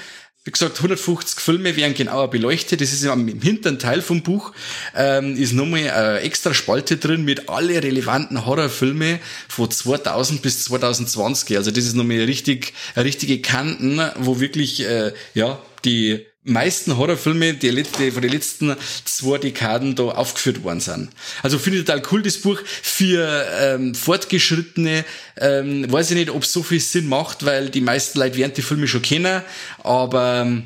Wie 0.48 0.52
gesagt, 0.52 0.78
150 0.78 1.42
Filme 1.42 1.76
werden 1.76 1.94
genauer 1.94 2.30
beleuchtet. 2.30 2.80
Das 2.80 2.94
ist 2.94 3.04
im 3.04 3.42
hinteren 3.42 3.80
Teil 3.80 4.02
vom 4.02 4.24
Buch, 4.24 4.54
ähm, 4.96 5.36
ist 5.36 5.52
nochmal 5.52 5.90
eine 5.90 6.20
extra 6.22 6.54
Spalte 6.54 6.96
drin 6.96 7.26
mit 7.26 7.50
alle 7.50 7.84
relevanten 7.84 8.46
Horrorfilme 8.46 9.20
von 9.50 9.70
2000 9.70 10.42
bis 10.42 10.64
2020. 10.64 11.58
Also 11.58 11.72
das 11.72 11.84
ist 11.84 11.96
nochmal 11.96 12.20
richtig, 12.20 12.74
richtige 12.96 13.42
Kanten, 13.42 14.00
wo 14.20 14.40
wirklich, 14.40 14.86
äh, 14.86 15.12
ja, 15.34 15.60
die 15.84 16.27
meisten 16.48 16.98
Horrorfilme 16.98 17.54
die, 17.54 17.70
letzte, 17.70 18.12
von 18.12 18.22
den 18.22 18.32
letzten 18.32 18.76
zwei 19.06 19.38
Dekaden 19.38 19.96
da 19.96 20.04
aufgeführt 20.04 20.64
worden 20.64 20.80
sind. 20.80 21.10
Also 21.44 21.60
finde 21.60 21.80
ich 21.80 21.86
total 21.86 22.04
cool, 22.12 22.22
das 22.24 22.38
Buch 22.38 22.60
für 22.66 23.46
ähm, 23.60 23.94
Fortgeschrittene. 23.94 25.06
Ähm, 25.38 25.92
weiß 25.92 26.12
ich 26.12 26.18
nicht, 26.18 26.30
ob 26.30 26.44
es 26.44 26.54
so 26.54 26.64
viel 26.64 26.80
Sinn 26.80 27.08
macht, 27.08 27.46
weil 27.46 27.70
die 27.70 27.82
meisten 27.82 28.20
Leute 28.20 28.38
werden 28.38 28.54
die 28.56 28.62
Filme 28.62 28.88
schon 28.88 29.02
kennen, 29.02 29.42
aber 29.84 30.64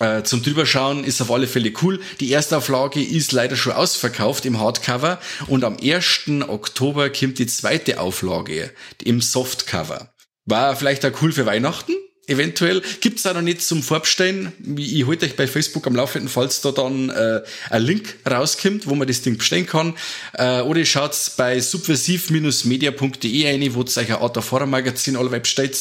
äh, 0.00 0.22
zum 0.22 0.42
drüberschauen 0.42 1.04
ist 1.04 1.20
auf 1.20 1.30
alle 1.30 1.46
Fälle 1.46 1.72
cool. 1.82 2.00
Die 2.20 2.30
erste 2.30 2.56
Auflage 2.56 3.02
ist 3.02 3.32
leider 3.32 3.54
schon 3.54 3.74
ausverkauft 3.74 4.46
im 4.46 4.58
Hardcover 4.58 5.20
und 5.46 5.62
am 5.62 5.76
1. 5.76 6.42
Oktober 6.48 7.10
kommt 7.10 7.38
die 7.38 7.46
zweite 7.46 8.00
Auflage 8.00 8.70
im 9.04 9.20
Softcover. 9.20 10.12
War 10.46 10.74
vielleicht 10.74 11.04
auch 11.04 11.22
cool 11.22 11.32
für 11.32 11.46
Weihnachten, 11.46 11.92
eventuell. 12.30 12.82
Gibt's 13.00 13.26
auch 13.26 13.34
noch 13.34 13.42
nicht 13.42 13.60
zum 13.62 13.82
Vorbestellen. 13.82 14.52
Ich 14.76 15.06
halte 15.06 15.26
euch 15.26 15.36
bei 15.36 15.46
Facebook 15.46 15.86
am 15.86 15.96
laufenden, 15.96 16.28
falls 16.28 16.60
da 16.60 16.72
dann 16.72 17.10
äh, 17.10 17.42
ein 17.68 17.82
Link 17.82 18.16
rauskommt, 18.28 18.86
wo 18.86 18.94
man 18.94 19.06
das 19.06 19.22
Ding 19.22 19.36
bestellen 19.36 19.66
kann. 19.66 19.94
Äh, 20.34 20.60
oder 20.62 20.78
ihr 20.78 20.86
schaut's 20.86 21.30
bei 21.30 21.60
subversiv-media.de 21.60 23.46
ein, 23.46 23.74
wo 23.74 23.80
ihr 23.82 23.86
euch 23.86 24.10
ein 24.10 24.22
Art 24.22 24.38
of 24.38 24.50
Horror 24.52 24.66
Magazin 24.66 25.16
allweil 25.16 25.40
bestellt. 25.40 25.76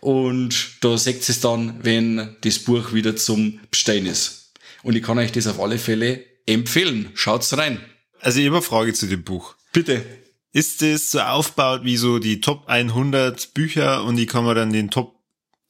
Und 0.00 0.82
da 0.82 0.98
seht 0.98 1.26
es 1.26 1.40
dann, 1.40 1.78
wenn 1.82 2.36
das 2.42 2.58
Buch 2.58 2.92
wieder 2.92 3.16
zum 3.16 3.60
Bestellen 3.70 4.06
ist. 4.06 4.52
Und 4.82 4.96
ich 4.96 5.02
kann 5.02 5.18
euch 5.18 5.32
das 5.32 5.46
auf 5.46 5.60
alle 5.60 5.78
Fälle 5.78 6.24
empfehlen. 6.46 7.10
Schaut's 7.14 7.56
rein. 7.56 7.80
Also 8.20 8.40
ich 8.40 8.46
habe 8.46 8.56
eine 8.56 8.62
Frage 8.62 8.92
zu 8.92 9.06
dem 9.06 9.22
Buch. 9.22 9.54
Bitte. 9.72 10.04
Ist 10.52 10.82
das 10.82 11.10
so 11.10 11.20
aufgebaut 11.20 11.80
wie 11.84 11.96
so 11.96 12.18
die 12.18 12.40
Top 12.40 12.68
100 12.68 13.54
Bücher 13.54 14.04
und 14.04 14.16
die 14.16 14.26
kann 14.26 14.44
man 14.44 14.54
dann 14.54 14.72
den 14.72 14.90
Top 14.90 15.13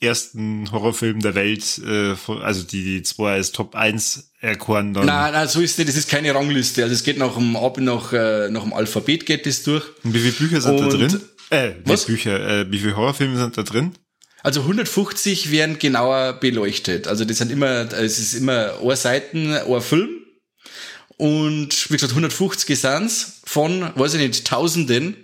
ersten 0.05 0.71
Horrorfilm 0.71 1.21
der 1.21 1.35
Welt, 1.35 1.81
äh, 1.87 2.15
also 2.43 2.63
die, 2.63 2.83
die 2.85 3.03
zwei 3.03 3.33
als 3.35 3.53
Top 3.53 3.75
1 3.75 4.33
erkoren 4.41 4.95
dann. 4.95 5.07
Nein, 5.07 5.33
nein, 5.33 5.49
so 5.49 5.61
ist 5.61 5.79
nicht, 5.79 5.89
das 5.89 5.97
ist 5.97 6.09
keine 6.09 6.35
Rangliste. 6.35 6.83
Also 6.83 6.95
es 6.95 7.03
geht 7.03 7.19
nach 7.19 7.35
dem, 7.37 7.57
ab 7.57 7.79
nach, 7.79 8.13
äh, 8.13 8.49
nach 8.51 8.63
dem 8.63 8.73
Alphabet 8.73 9.27
geht 9.27 9.47
das 9.47 9.63
durch. 9.63 9.85
Und 10.05 10.15
wie 10.15 10.19
viele 10.19 10.33
Bücher 10.33 10.61
sind 10.61 10.79
Und- 10.79 10.93
da 10.93 10.97
drin? 10.97 11.21
Äh, 11.51 11.73
Was? 11.85 12.07
Bücher, 12.07 12.41
äh, 12.61 12.71
wie 12.71 12.79
viele 12.79 12.97
Horrorfilme 12.97 13.37
sind 13.37 13.57
da 13.57 13.63
drin? 13.63 13.93
Also 14.43 14.63
150 14.63 15.51
werden 15.51 15.79
genauer 15.79 16.35
beleuchtet. 16.35 17.07
Also 17.09 17.25
das 17.25 17.39
sind 17.39 17.51
immer, 17.51 17.91
es 17.93 18.19
ist 18.19 18.35
immer 18.35 18.75
eine 18.83 18.97
Seiten, 18.97 19.53
ein 19.55 19.81
Film. 19.81 20.11
Und 21.17 21.91
wie 21.91 21.95
gesagt, 21.95 22.13
150 22.13 22.79
sind's 22.79 23.41
von, 23.45 23.91
weiß 23.95 24.15
ich 24.15 24.21
nicht, 24.21 24.47
Tausenden. 24.47 25.17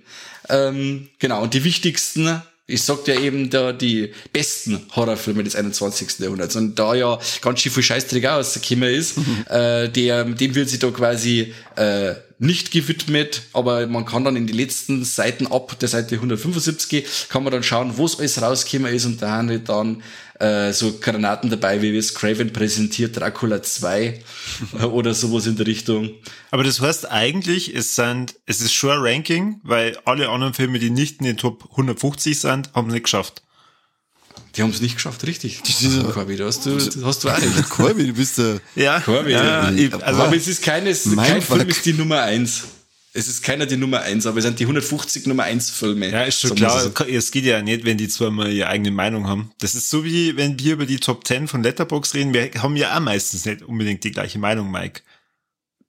Ähm, 0.49 1.09
genau, 1.19 1.43
und 1.43 1.55
die 1.55 1.65
wichtigsten, 1.65 2.43
ich 2.71 2.83
sag 2.83 3.07
ja 3.09 3.19
eben 3.21 3.51
da 3.51 3.73
die 3.73 4.13
besten 4.33 4.81
Horrorfilme 4.95 5.45
des 5.45 5.57
21. 5.57 6.21
Jahrhunderts. 6.21 6.57
Und 6.57 6.79
da 6.79 6.95
ja 6.95 7.19
ganz 7.41 7.61
schön 7.61 7.73
viel 7.73 7.83
Scheißdreck 7.83 8.25
rausgekommen 8.25 8.89
ist, 8.95 9.19
äh, 9.49 9.89
der, 9.89 10.25
dem 10.25 10.55
wird 10.55 10.69
sich 10.69 10.79
da 10.79 10.91
quasi 10.91 11.53
äh, 11.77 12.15
nicht 12.39 12.71
gewidmet, 12.71 13.43
aber 13.53 13.87
man 13.87 14.07
kann 14.07 14.25
dann 14.25 14.35
in 14.35 14.47
die 14.47 14.55
letzten 14.55 15.05
Seiten 15.05 15.47
ab 15.47 15.79
der 15.79 15.89
Seite 15.89 16.15
175 16.15 17.29
kann 17.29 17.45
man 17.45 17.53
dann 17.53 17.63
schauen, 17.63 17.99
wo 17.99 18.07
es 18.07 18.19
alles 18.19 18.41
rausgekommen 18.41 18.95
ist 18.95 19.05
und 19.05 19.21
da 19.21 19.31
haben 19.33 19.51
wir 19.51 19.59
dann 19.59 20.03
äh, 20.41 20.73
so 20.73 20.99
Granaten 20.99 21.51
dabei, 21.51 21.83
wie 21.83 21.93
wir 21.93 22.01
es 22.01 22.15
Craven 22.15 22.53
präsentiert, 22.53 23.17
Dracula 23.17 23.63
2 23.63 24.21
oder 24.91 25.15
sowas 25.15 25.47
in 25.47 25.57
der 25.57 25.67
Richtung. 25.67 26.11
Aber 26.51 26.65
das 26.65 26.81
heißt 26.81 27.11
eigentlich, 27.11 27.75
es 27.75 27.95
sind, 27.95 28.35
es 28.47 28.61
ist 28.61 28.73
schon 28.73 28.91
ein 28.91 28.99
Ranking, 29.01 29.61
weil 29.63 29.97
alle 30.05 30.29
anderen 30.31 30.55
Filme, 30.55 30.79
die 30.79 30.91
nicht 30.91 31.21
in 31.21 31.27
den 31.27 31.37
Top 31.37 31.69
150 31.73 32.41
sind, 32.41 32.73
haben 32.75 32.89
es 32.89 32.95
nicht 32.95 33.05
geschafft. 33.05 33.43
Die 34.57 34.63
haben 34.63 34.71
es 34.71 34.81
nicht 34.81 34.97
geschafft, 34.97 35.25
richtig. 35.27 35.61
Das 35.63 35.81
ist 35.83 35.97
ja- 35.97 36.03
Corby, 36.05 36.37
da 36.37 36.47
hast 36.47 36.67
du, 36.67 36.75
das 36.75 36.97
hast 37.05 37.23
du 37.23 37.29
auch 37.29 37.39
recht. 37.41 37.69
Corby, 37.69 38.07
du 38.07 38.13
bist 38.15 38.39
der. 38.39 38.61
Ja, 38.75 38.99
Corby, 39.01 39.31
ja, 39.33 39.71
ja. 39.71 39.73
ich, 39.73 39.95
also, 39.95 40.23
aber 40.23 40.37
es 40.37 40.49
ist 40.49 40.63
keines, 40.63 41.15
kein 41.15 41.41
Film 41.41 41.69
ist 41.69 41.87
die 41.87 41.93
Nummer 41.93 42.23
eins. 42.23 42.65
Es 43.13 43.27
ist 43.27 43.43
keiner 43.43 43.67
die 43.67 43.77
Nummer 43.77 44.01
eins, 44.03 44.25
aber 44.27 44.39
es 44.39 44.45
sind 44.45 44.59
die 44.61 44.65
150 44.65 45.27
Nummer 45.27 45.43
eins 45.43 45.69
Filme. 45.71 46.11
ja, 46.11 46.23
ist 46.23 46.41
schon 46.41 46.51
wir 46.51 46.57
klar. 46.57 46.81
so. 46.81 47.05
Es 47.05 47.31
geht 47.33 47.45
ja 47.45 47.61
nicht, 47.61 47.85
wenn 47.85 47.99
die 47.99 48.09
zwei 48.09 48.31
mal 48.31 48.51
ihre 48.53 48.69
eigene 48.69 48.93
Meinung 48.93 49.27
haben. 49.27 49.51
Das 49.59 49.75
ist 49.75 49.91
so 49.91 50.05
wie, 50.05 50.37
wenn 50.37 50.59
wir 50.61 50.75
über 50.75 50.87
die 50.87 50.99
Top 50.99 51.27
10 51.27 51.49
von 51.49 51.63
Letterbox 51.63 52.15
reden. 52.15 52.33
Wir 52.33 52.51
haben 52.63 52.77
ja 52.77 52.97
auch 52.97 53.01
meistens 53.01 53.45
nicht 53.47 53.63
unbedingt 53.63 54.05
die 54.05 54.13
gleiche 54.13 54.39
Meinung, 54.39 54.71
Mike. 54.71 55.03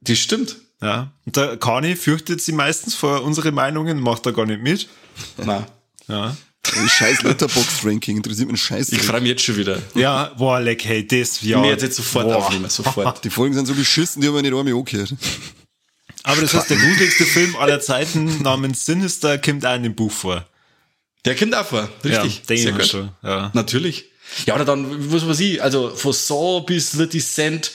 Das 0.01 0.17
stimmt. 0.17 0.55
Ja. 0.81 1.11
Und 1.25 1.35
der 1.37 1.57
Kani 1.57 1.95
fürchtet 1.95 2.41
sie 2.41 2.53
meistens 2.53 2.95
vor 2.95 3.21
unsere 3.23 3.51
Meinungen, 3.51 3.99
macht 3.99 4.25
da 4.25 4.31
gar 4.31 4.47
nicht 4.47 4.63
mit. 4.63 4.87
Na, 5.37 5.67
Ja. 6.07 6.35
Ein 6.75 6.87
scheiß 6.89 7.23
Letterbox-Ranking 7.23 8.17
interessiert 8.17 8.51
mich 8.51 8.61
scheiß. 8.61 8.91
ich 8.91 9.01
freue 9.01 9.19
mich 9.21 9.29
jetzt 9.29 9.43
schon 9.43 9.57
wieder. 9.57 9.81
Ja, 9.95 10.31
boah, 10.37 10.59
leck, 10.59 10.85
hey, 10.85 11.05
das, 11.05 11.41
ja. 11.41 11.61
Werde 11.61 11.85
jetzt 11.85 11.97
sofort 11.97 12.25
Boah. 12.27 12.37
aufnehmen, 12.37 12.69
sofort. 12.69 13.23
Die 13.23 13.29
Folgen 13.31 13.53
sind 13.55 13.65
so 13.65 13.73
beschissen, 13.73 14.21
die 14.21 14.27
haben 14.27 14.35
wir 14.35 14.41
nicht 14.43 14.53
einmal 14.53 14.73
angehört. 14.73 15.13
Aber 16.23 16.41
das 16.41 16.53
heißt, 16.53 16.69
der 16.69 16.77
gruseligste 16.77 17.25
Film 17.25 17.55
aller 17.55 17.79
Zeiten 17.79 18.41
namens 18.43 18.85
Sinister 18.85 19.37
kommt 19.37 19.65
auch 19.65 19.75
in 19.75 19.83
dem 19.83 19.95
Buch 19.95 20.11
vor. 20.11 20.47
Der 21.25 21.35
kommt 21.35 21.55
auch 21.55 21.65
vor, 21.65 21.89
richtig. 22.03 22.37
Ja, 22.37 22.41
denke 22.47 22.61
Sehr 22.63 22.71
ich 22.71 22.77
gut. 22.77 22.85
schon. 22.87 23.09
Ja. 23.23 23.51
Natürlich. 23.53 24.05
Ja, 24.45 24.55
oder 24.55 24.63
dann, 24.65 25.11
was 25.11 25.27
weiß 25.27 25.39
ich, 25.41 25.61
also 25.61 25.89
von 25.93 26.13
Saw 26.13 26.61
bis 26.65 26.91
The 26.91 27.07
Descent, 27.07 27.71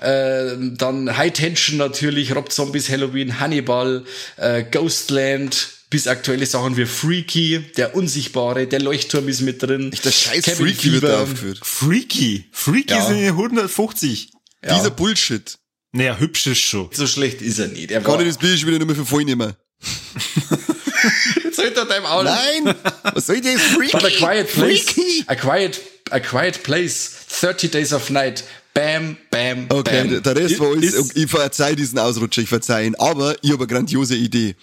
äh, 0.00 0.56
dann 0.58 1.16
High 1.16 1.32
Tension 1.32 1.76
natürlich, 1.78 2.34
Rob 2.34 2.50
Zombies, 2.50 2.88
Halloween, 2.88 3.38
Hannibal, 3.38 4.04
äh, 4.36 4.64
Ghostland, 4.64 5.68
bis 5.88 6.08
aktuelle 6.08 6.46
Sachen 6.46 6.76
wie 6.76 6.86
Freaky, 6.86 7.60
der 7.76 7.94
Unsichtbare, 7.94 8.66
der 8.66 8.80
Leuchtturm 8.80 9.28
ist 9.28 9.40
mit 9.42 9.62
drin. 9.62 9.92
Der 10.04 10.10
scheiß 10.10 10.44
Cabin 10.44 10.66
Freaky 10.66 10.92
wird 10.92 11.02
Fever. 11.04 11.12
da 11.12 11.22
aufgeführt. 11.22 11.60
Freaky. 11.62 12.44
Freaky 12.52 12.92
Ja. 12.94 13.06
sind 13.06 13.18
ja 13.22 13.30
150. 13.30 14.30
Ja. 14.64 14.74
Dieser 14.74 14.90
Bullshit. 14.90 15.58
Naja, 15.92 16.16
hübsch 16.18 16.46
ist 16.46 16.60
schon. 16.60 16.88
So 16.92 17.06
schlecht 17.06 17.42
ist 17.42 17.58
er 17.58 17.68
nicht. 17.68 17.90
Er 17.90 18.00
Kann 18.02 18.20
ich 18.20 18.28
das 18.28 18.38
Bild 18.38 18.58
schon 18.58 18.68
wieder 18.68 18.78
nicht 18.78 18.86
mehr 18.86 18.96
für 18.96 19.04
voll 19.06 19.24
nehmen? 19.24 19.54
jetzt 21.44 21.58
halt 21.58 21.76
er 21.76 21.84
deinem 21.86 22.06
Auge. 22.06 22.24
Nein! 22.24 22.74
Was 23.14 23.26
soll 23.26 23.36
ich 23.36 23.42
denn? 23.42 23.58
Freaky! 23.58 23.92
But 23.92 24.04
a 24.04 24.10
quiet 24.10 24.52
place. 24.52 24.82
Freaky! 24.82 25.24
A 25.26 25.34
quiet, 25.34 25.80
a 26.10 26.20
quiet 26.20 26.62
place. 26.62 27.10
30 27.40 27.70
Days 27.70 27.92
of 27.92 28.10
Night. 28.10 28.44
Bam, 28.72 29.16
bam, 29.30 29.66
Okay, 29.68 30.04
bam. 30.04 30.22
der 30.22 30.36
Rest 30.36 30.60
war 30.60 30.68
alles, 30.68 30.94
Ist- 30.94 31.16
ich 31.16 31.28
verzeih 31.28 31.74
diesen 31.74 31.98
Ausrutscher, 31.98 32.42
ich 32.42 32.48
verzeih 32.48 32.86
ihn, 32.86 32.94
aber 32.94 33.34
ich 33.42 33.50
habe 33.50 33.64
eine 33.64 33.66
grandiose 33.72 34.14
Idee. 34.14 34.54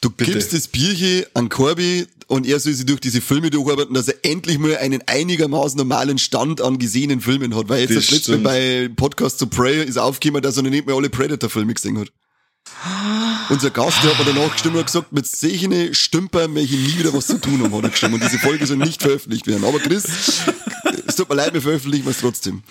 Du 0.00 0.10
gibst 0.10 0.52
das 0.52 0.66
Bierchen 0.66 1.24
an 1.34 1.48
Corby 1.48 2.06
und 2.28 2.46
er 2.46 2.60
soll 2.60 2.74
sich 2.74 2.86
durch 2.86 3.00
diese 3.00 3.20
Filme 3.20 3.50
durcharbeiten, 3.50 3.94
dass 3.94 4.08
er 4.08 4.16
endlich 4.22 4.58
mal 4.58 4.76
einen 4.76 5.02
einigermaßen 5.06 5.78
normalen 5.78 6.18
Stand 6.18 6.60
an 6.60 6.78
gesehenen 6.78 7.20
Filmen 7.20 7.56
hat. 7.56 7.68
Weil 7.68 7.80
jetzt 7.80 7.96
Das 7.96 8.04
das 8.04 8.10
letzte 8.10 8.38
Mal 8.38 8.42
bei 8.42 8.90
Podcast 8.94 9.40
to 9.40 9.46
Prayer 9.46 9.84
ist 9.84 9.96
aufgekommen, 9.96 10.42
dass 10.42 10.56
er 10.58 10.62
noch 10.62 10.70
nicht 10.70 10.86
mehr 10.86 10.94
alle 10.94 11.08
Predator-Filme 11.08 11.72
gesehen 11.72 11.98
hat. 11.98 12.12
Unser 13.48 13.70
Gast, 13.70 14.04
der 14.04 14.10
hat 14.16 14.26
mir 14.26 14.34
danach 14.34 14.52
gestimmt 14.52 14.76
und 14.76 14.84
gesagt, 14.84 15.10
mit 15.10 15.26
solchen 15.26 15.94
Stümper 15.94 16.48
möchte 16.48 16.74
ich 16.74 16.94
nie 16.94 16.98
wieder 16.98 17.14
was 17.14 17.28
zu 17.28 17.40
tun 17.40 17.62
haben, 17.62 17.74
hat 17.74 17.84
er 17.84 17.90
gestimmt. 17.90 18.14
Und 18.14 18.22
diese 18.22 18.38
Folge 18.38 18.66
soll 18.66 18.76
nicht 18.76 19.00
veröffentlicht 19.00 19.46
werden. 19.46 19.64
Aber 19.64 19.78
Chris, 19.78 20.04
es 21.06 21.16
tut 21.16 21.30
mir 21.30 21.34
leid, 21.34 21.54
wir 21.54 21.62
veröffentlichen 21.62 22.08
es 22.10 22.18
trotzdem. 22.20 22.62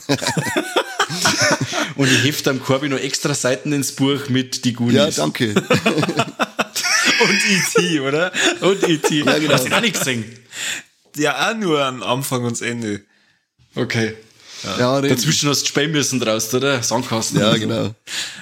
Und 1.96 2.12
ich 2.12 2.24
hefte 2.24 2.52
am 2.52 2.62
Korbi 2.62 2.90
noch 2.90 3.00
extra 3.00 3.34
Seiten 3.34 3.74
ins 3.74 3.92
Buch 3.92 4.30
mit 4.30 4.66
die 4.66 4.74
Goonies. 4.74 5.18
Ja, 5.18 5.24
danke. 5.24 5.56
Und 7.22 7.42
E.T., 7.50 8.00
oder? 8.00 8.32
Und 8.62 8.88
E.T. 8.88 9.24
Ja, 9.24 9.38
genau. 9.40 9.54
Hast 9.54 9.66
du 9.66 9.70
noch 9.70 9.82
nicht 9.82 9.98
gesehen? 9.98 10.26
Ja, 11.16 11.50
auch 11.50 11.56
nur 11.56 11.84
am 11.84 12.04
Anfang 12.04 12.44
und 12.44 12.52
das 12.52 12.62
Ende. 12.62 13.02
Okay. 13.76 14.16
Ja, 14.64 14.98
reden. 14.98 15.16
Dazwischen 15.16 15.50
hast 15.50 15.64
du 15.64 15.68
spielen 15.68 15.92
müssen 15.92 16.20
draus, 16.20 16.54
oder? 16.54 16.82
Sandkasten. 16.82 17.40
ja 17.40 17.56
genau. 17.58 17.94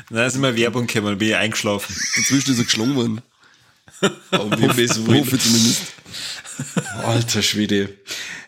Da 0.09 0.25
ist 0.25 0.35
immer 0.35 0.55
Werbung 0.55 0.87
gekommen, 0.87 1.07
dann 1.07 1.17
bin 1.17 1.29
ich 1.29 1.35
eingeschlafen. 1.35 1.95
Dazwischen 2.15 2.53
ist 2.53 2.59
er 2.59 2.65
geschlungen 2.65 2.95
worden. 2.95 3.21
Aber 4.31 4.77
es 4.77 5.05
will. 5.05 5.19
Hoffe 5.19 5.39
zumindest. 5.39 5.81
Alter 7.03 7.41
Schwede. 7.41 7.89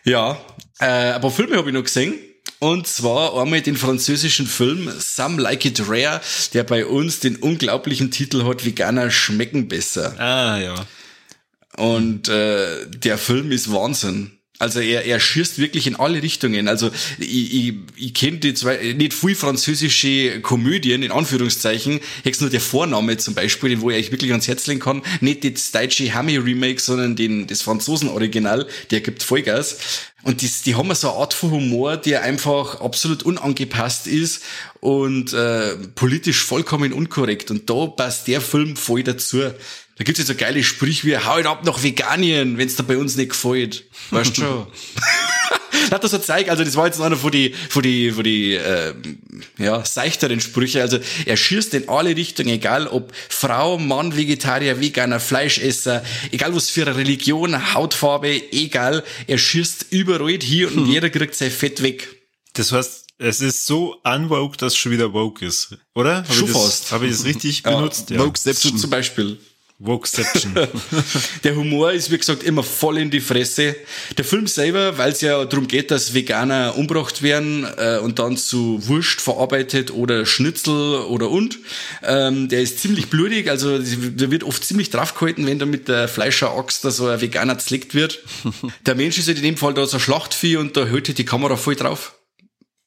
Ja, 0.04 0.40
äh, 0.80 1.12
aber 1.12 1.30
Filme 1.30 1.56
habe 1.56 1.68
ich 1.68 1.74
noch 1.74 1.82
gesehen. 1.84 2.14
Und 2.60 2.86
zwar 2.88 3.40
einmal 3.40 3.60
den 3.60 3.76
französischen 3.76 4.46
Film 4.46 4.90
Some 4.98 5.40
Like 5.40 5.64
It 5.64 5.82
Rare, 5.88 6.20
der 6.54 6.64
bei 6.64 6.86
uns 6.86 7.20
den 7.20 7.36
unglaublichen 7.36 8.10
Titel 8.10 8.44
hat, 8.44 8.64
Veganer 8.64 9.10
schmecken 9.10 9.68
besser. 9.68 10.18
Ah, 10.18 10.58
ja. 10.58 10.86
Und 11.76 12.28
äh, 12.28 12.86
der 12.88 13.18
Film 13.18 13.52
ist 13.52 13.72
Wahnsinn. 13.72 14.37
Also 14.58 14.80
er, 14.80 15.04
er 15.04 15.20
schießt 15.20 15.58
wirklich 15.58 15.86
in 15.86 15.96
alle 15.96 16.22
Richtungen. 16.22 16.66
Also 16.66 16.90
ich, 17.18 17.54
ich, 17.54 17.74
ich 17.96 18.14
kenne 18.14 18.38
die 18.38 18.54
zwei, 18.54 18.92
nicht 18.94 19.14
viel 19.14 19.36
französische 19.36 20.40
Komödien, 20.40 21.02
in 21.04 21.12
Anführungszeichen. 21.12 22.00
Jetzt 22.24 22.40
nur 22.40 22.50
der 22.50 22.60
Vorname 22.60 23.16
zum 23.18 23.34
Beispiel, 23.34 23.70
den 23.70 23.80
wo 23.82 23.90
ich 23.90 24.10
wirklich 24.10 24.32
ans 24.32 24.48
Herz 24.48 24.66
legen 24.66 24.80
kann. 24.80 25.02
Nicht 25.20 25.44
das 25.44 25.70
deutsche 25.70 26.12
Hammy-Remake, 26.12 26.80
sondern 26.80 27.14
den, 27.14 27.46
das 27.46 27.62
Franzosen-Original, 27.62 28.66
der 28.90 29.00
gibt 29.00 29.22
Vollgas. 29.22 29.76
Und 30.24 30.42
das, 30.42 30.62
die 30.62 30.74
haben 30.74 30.92
so 30.94 31.10
eine 31.10 31.18
Art 31.18 31.34
von 31.34 31.52
Humor, 31.52 31.96
der 31.96 32.22
einfach 32.22 32.80
absolut 32.80 33.22
unangepasst 33.22 34.08
ist 34.08 34.42
und 34.80 35.32
äh, 35.32 35.76
politisch 35.94 36.42
vollkommen 36.42 36.92
unkorrekt. 36.92 37.52
Und 37.52 37.70
da 37.70 37.86
passt 37.86 38.26
der 38.26 38.40
Film 38.40 38.76
voll 38.76 39.04
dazu. 39.04 39.42
Da 39.98 40.04
gibt's 40.04 40.18
jetzt 40.18 40.28
so 40.28 40.34
geile 40.36 40.62
Sprüche 40.62 41.06
wie, 41.08 41.18
hau 41.18 41.38
ihn 41.38 41.46
ab 41.46 41.64
nach 41.64 41.82
Veganien, 41.82 42.56
wenn's 42.56 42.76
dir 42.76 42.84
bei 42.84 42.96
uns 42.96 43.16
nicht 43.16 43.30
gefällt. 43.30 43.84
Weißt 44.10 44.36
du 44.36 44.42
schon? 44.42 44.66
Hat 45.90 46.04
das 46.04 46.12
so 46.12 46.18
zeigt, 46.18 46.50
also 46.50 46.64
das 46.64 46.76
war 46.76 46.86
jetzt 46.86 47.00
einer 47.00 47.16
von 47.16 47.30
die, 47.32 47.54
von 47.68 47.82
die, 47.82 48.12
von 48.12 48.22
die, 48.22 48.54
äh, 48.54 48.94
ja, 49.58 49.84
seichteren 49.84 50.40
Sprüche. 50.40 50.82
Also 50.82 50.98
er 51.24 51.36
schießt 51.36 51.74
in 51.74 51.88
alle 51.88 52.14
Richtungen, 52.14 52.50
egal 52.50 52.86
ob 52.86 53.12
Frau, 53.28 53.78
Mann, 53.78 54.16
Vegetarier, 54.16 54.80
Veganer, 54.80 55.18
Fleischesser, 55.18 56.04
egal 56.30 56.54
was 56.54 56.70
für 56.70 56.82
eine 56.82 56.96
Religion, 56.96 57.74
Hautfarbe, 57.74 58.52
egal. 58.52 59.02
Er 59.26 59.38
schießt 59.38 59.86
überall 59.90 60.38
hier 60.40 60.74
und 60.74 60.86
jeder 60.86 61.10
kriegt 61.10 61.34
sein 61.34 61.50
Fett 61.50 61.82
weg. 61.82 62.08
Das 62.52 62.70
heißt, 62.70 63.06
es 63.18 63.40
ist 63.40 63.66
so 63.66 63.96
unwoke, 64.04 64.56
dass 64.56 64.74
es 64.74 64.78
schon 64.78 64.92
wieder 64.92 65.12
woke 65.12 65.44
ist, 65.44 65.76
oder? 65.94 66.18
Habe 66.18 66.32
Schon 66.32 66.46
ich 66.46 66.52
das, 66.52 66.62
fast. 66.62 66.92
Habe 66.92 67.06
ich 67.06 67.12
das 67.12 67.24
richtig 67.24 67.62
benutzt? 67.62 68.10
Ja. 68.10 68.18
So 68.18 68.26
Wokeception. 68.26 68.78
zum 68.78 68.90
Beispiel. 68.90 69.38
Wokeception. 69.80 70.54
Der 71.44 71.54
Humor 71.54 71.92
ist, 71.92 72.10
wie 72.10 72.18
gesagt, 72.18 72.42
immer 72.42 72.64
voll 72.64 72.98
in 72.98 73.10
die 73.10 73.20
Fresse. 73.20 73.76
Der 74.16 74.24
Film 74.24 74.48
selber, 74.48 74.98
weil 74.98 75.12
es 75.12 75.20
ja 75.20 75.44
darum 75.44 75.68
geht, 75.68 75.92
dass 75.92 76.14
Veganer 76.14 76.76
umgebracht 76.76 77.22
werden 77.22 77.64
äh, 77.76 77.98
und 77.98 78.18
dann 78.18 78.36
zu 78.36 78.84
Wurst 78.88 79.20
verarbeitet 79.20 79.92
oder 79.92 80.26
Schnitzel 80.26 81.02
oder 81.02 81.30
und, 81.30 81.58
ähm, 82.02 82.48
der 82.48 82.62
ist 82.62 82.80
ziemlich 82.80 83.08
blutig, 83.08 83.48
also 83.48 83.78
da 83.78 84.30
wird 84.32 84.42
oft 84.42 84.64
ziemlich 84.64 84.90
draufgehalten, 84.90 85.46
wenn 85.46 85.60
da 85.60 85.66
mit 85.66 85.86
der 85.86 86.08
Fleischeraxt 86.08 86.84
da 86.84 86.90
so 86.90 87.06
ein 87.06 87.20
Veganer 87.20 87.58
zleckt 87.58 87.94
wird. 87.94 88.24
Der 88.86 88.94
Mensch 88.94 89.18
ist 89.18 89.28
halt 89.28 89.38
in 89.38 89.44
dem 89.44 89.56
Fall 89.56 89.74
da 89.74 89.86
so 89.86 89.98
ein 89.98 90.00
Schlachtvieh 90.00 90.56
und 90.56 90.76
da 90.76 90.86
hält 90.86 91.08
halt 91.08 91.18
die 91.18 91.24
Kamera 91.24 91.56
voll 91.56 91.76
drauf. 91.76 92.14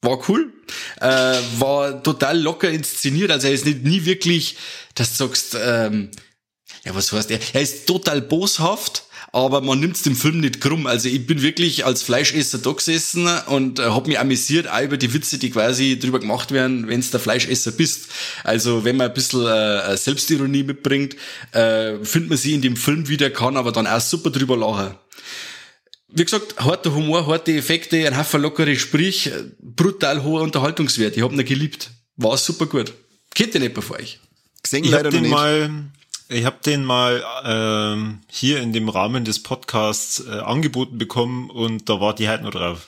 War 0.02 0.28
cool, 0.28 0.52
äh, 1.00 1.06
war 1.58 2.02
total 2.02 2.40
locker 2.40 2.68
inszeniert, 2.68 3.30
also 3.30 3.46
er 3.46 3.54
ist 3.54 3.64
nicht 3.64 3.84
nie 3.84 4.04
wirklich, 4.04 4.56
dass 4.94 5.16
du 5.16 5.24
sagst, 5.24 5.56
ähm, 5.58 6.10
ja, 6.84 6.94
was 6.94 7.12
heißt 7.12 7.30
er? 7.30 7.38
Er 7.52 7.62
ist 7.62 7.86
total 7.86 8.20
boshaft, 8.20 9.04
aber 9.32 9.60
man 9.60 9.78
nimmt's 9.80 10.02
dem 10.02 10.16
Film 10.16 10.40
nicht 10.40 10.60
krumm. 10.60 10.86
Also 10.86 11.08
ich 11.08 11.26
bin 11.26 11.40
wirklich 11.42 11.84
als 11.84 12.02
Fleischesser 12.02 12.58
da 12.58 12.72
gesessen 12.72 13.28
und 13.46 13.78
äh, 13.78 13.84
hab 13.84 14.06
mich 14.08 14.18
amüsiert, 14.18 14.68
auch 14.68 14.82
über 14.82 14.96
die 14.96 15.14
Witze, 15.14 15.38
die 15.38 15.50
quasi 15.50 15.98
drüber 15.98 16.18
gemacht 16.18 16.50
werden, 16.50 16.88
wenn's 16.88 17.10
der 17.10 17.20
Fleischesser 17.20 17.72
bist. 17.72 18.08
Also 18.44 18.84
wenn 18.84 18.96
man 18.96 19.08
ein 19.08 19.14
bisschen 19.14 19.46
äh, 19.46 19.96
Selbstironie 19.96 20.64
mitbringt, 20.64 21.16
äh, 21.52 22.04
findet 22.04 22.30
man 22.30 22.38
sie 22.38 22.54
in 22.54 22.62
dem 22.62 22.76
Film 22.76 23.08
wieder, 23.08 23.30
kann 23.30 23.56
aber 23.56 23.72
dann 23.72 23.86
auch 23.86 24.00
super 24.00 24.30
drüber 24.30 24.56
lachen. 24.56 24.94
Wie 26.14 26.24
gesagt, 26.24 26.56
harter 26.58 26.94
Humor, 26.94 27.26
harte 27.26 27.52
Effekte, 27.56 28.06
ein 28.06 28.18
Haufen 28.18 28.42
lockere 28.42 28.76
Sprich, 28.76 29.28
äh, 29.28 29.44
brutal 29.60 30.24
hoher 30.24 30.42
Unterhaltungswert. 30.42 31.16
Ich 31.16 31.22
hab 31.22 31.32
ihn 31.32 31.42
geliebt. 31.44 31.90
War 32.16 32.36
super 32.36 32.66
gut. 32.66 32.92
Kennt 33.34 33.54
ihr 33.54 33.60
nicht 33.60 33.72
bei 33.72 33.82
euch? 33.96 34.18
Gesehen 34.62 34.84
Ich 34.84 34.90
leider 34.90 35.04
noch 35.04 35.12
den 35.12 35.22
nicht. 35.22 35.30
mal, 35.30 35.70
ich 36.32 36.44
habe 36.44 36.56
den 36.64 36.84
mal 36.84 37.24
ähm, 37.44 38.20
hier 38.28 38.60
in 38.60 38.72
dem 38.72 38.88
Rahmen 38.88 39.24
des 39.24 39.42
Podcasts 39.42 40.20
äh, 40.26 40.30
angeboten 40.40 40.98
bekommen 40.98 41.50
und 41.50 41.88
da 41.88 42.00
war 42.00 42.14
die 42.14 42.28
halt 42.28 42.42
noch 42.42 42.50
drauf. 42.50 42.86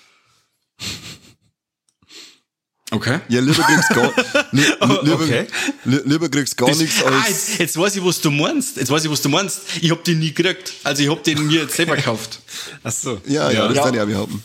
Okay. 2.90 3.18
Ja, 3.28 3.40
lieber 3.40 3.62
kriegst 3.62 3.88
gar, 3.90 4.12
li, 4.52 4.60
li, 4.62 4.98
lieber, 5.02 5.14
okay. 5.14 5.46
li, 5.84 6.00
lieber 6.04 6.28
kriegst 6.28 6.56
gar 6.56 6.68
Das- 6.68 6.78
nichts 6.78 7.02
ah, 7.02 7.08
als, 7.08 7.48
jetzt, 7.48 7.58
jetzt 7.58 7.76
weiß 7.78 7.96
ich, 7.96 8.04
was 8.04 8.20
du 8.20 8.30
meinst. 8.30 8.76
Jetzt 8.76 8.90
weiß 8.90 9.04
ich, 9.04 9.10
was 9.10 9.22
du 9.22 9.28
meinst. 9.28 9.62
Ich 9.80 9.90
hab 9.90 10.04
den 10.04 10.20
nie 10.20 10.32
gekriegt. 10.32 10.72
Also 10.84 11.02
ich 11.02 11.10
hab 11.10 11.24
den 11.24 11.46
mir 11.46 11.62
jetzt 11.62 11.74
selber 11.76 11.96
gekauft. 11.96 12.40
Ach 12.84 12.92
so. 12.92 13.20
ja, 13.26 13.50
ja, 13.50 13.66
das 13.68 13.76
Ja. 13.78 13.82
kann 13.84 13.94
ich 13.94 14.00
auch 14.00 14.06
behaupten. 14.06 14.44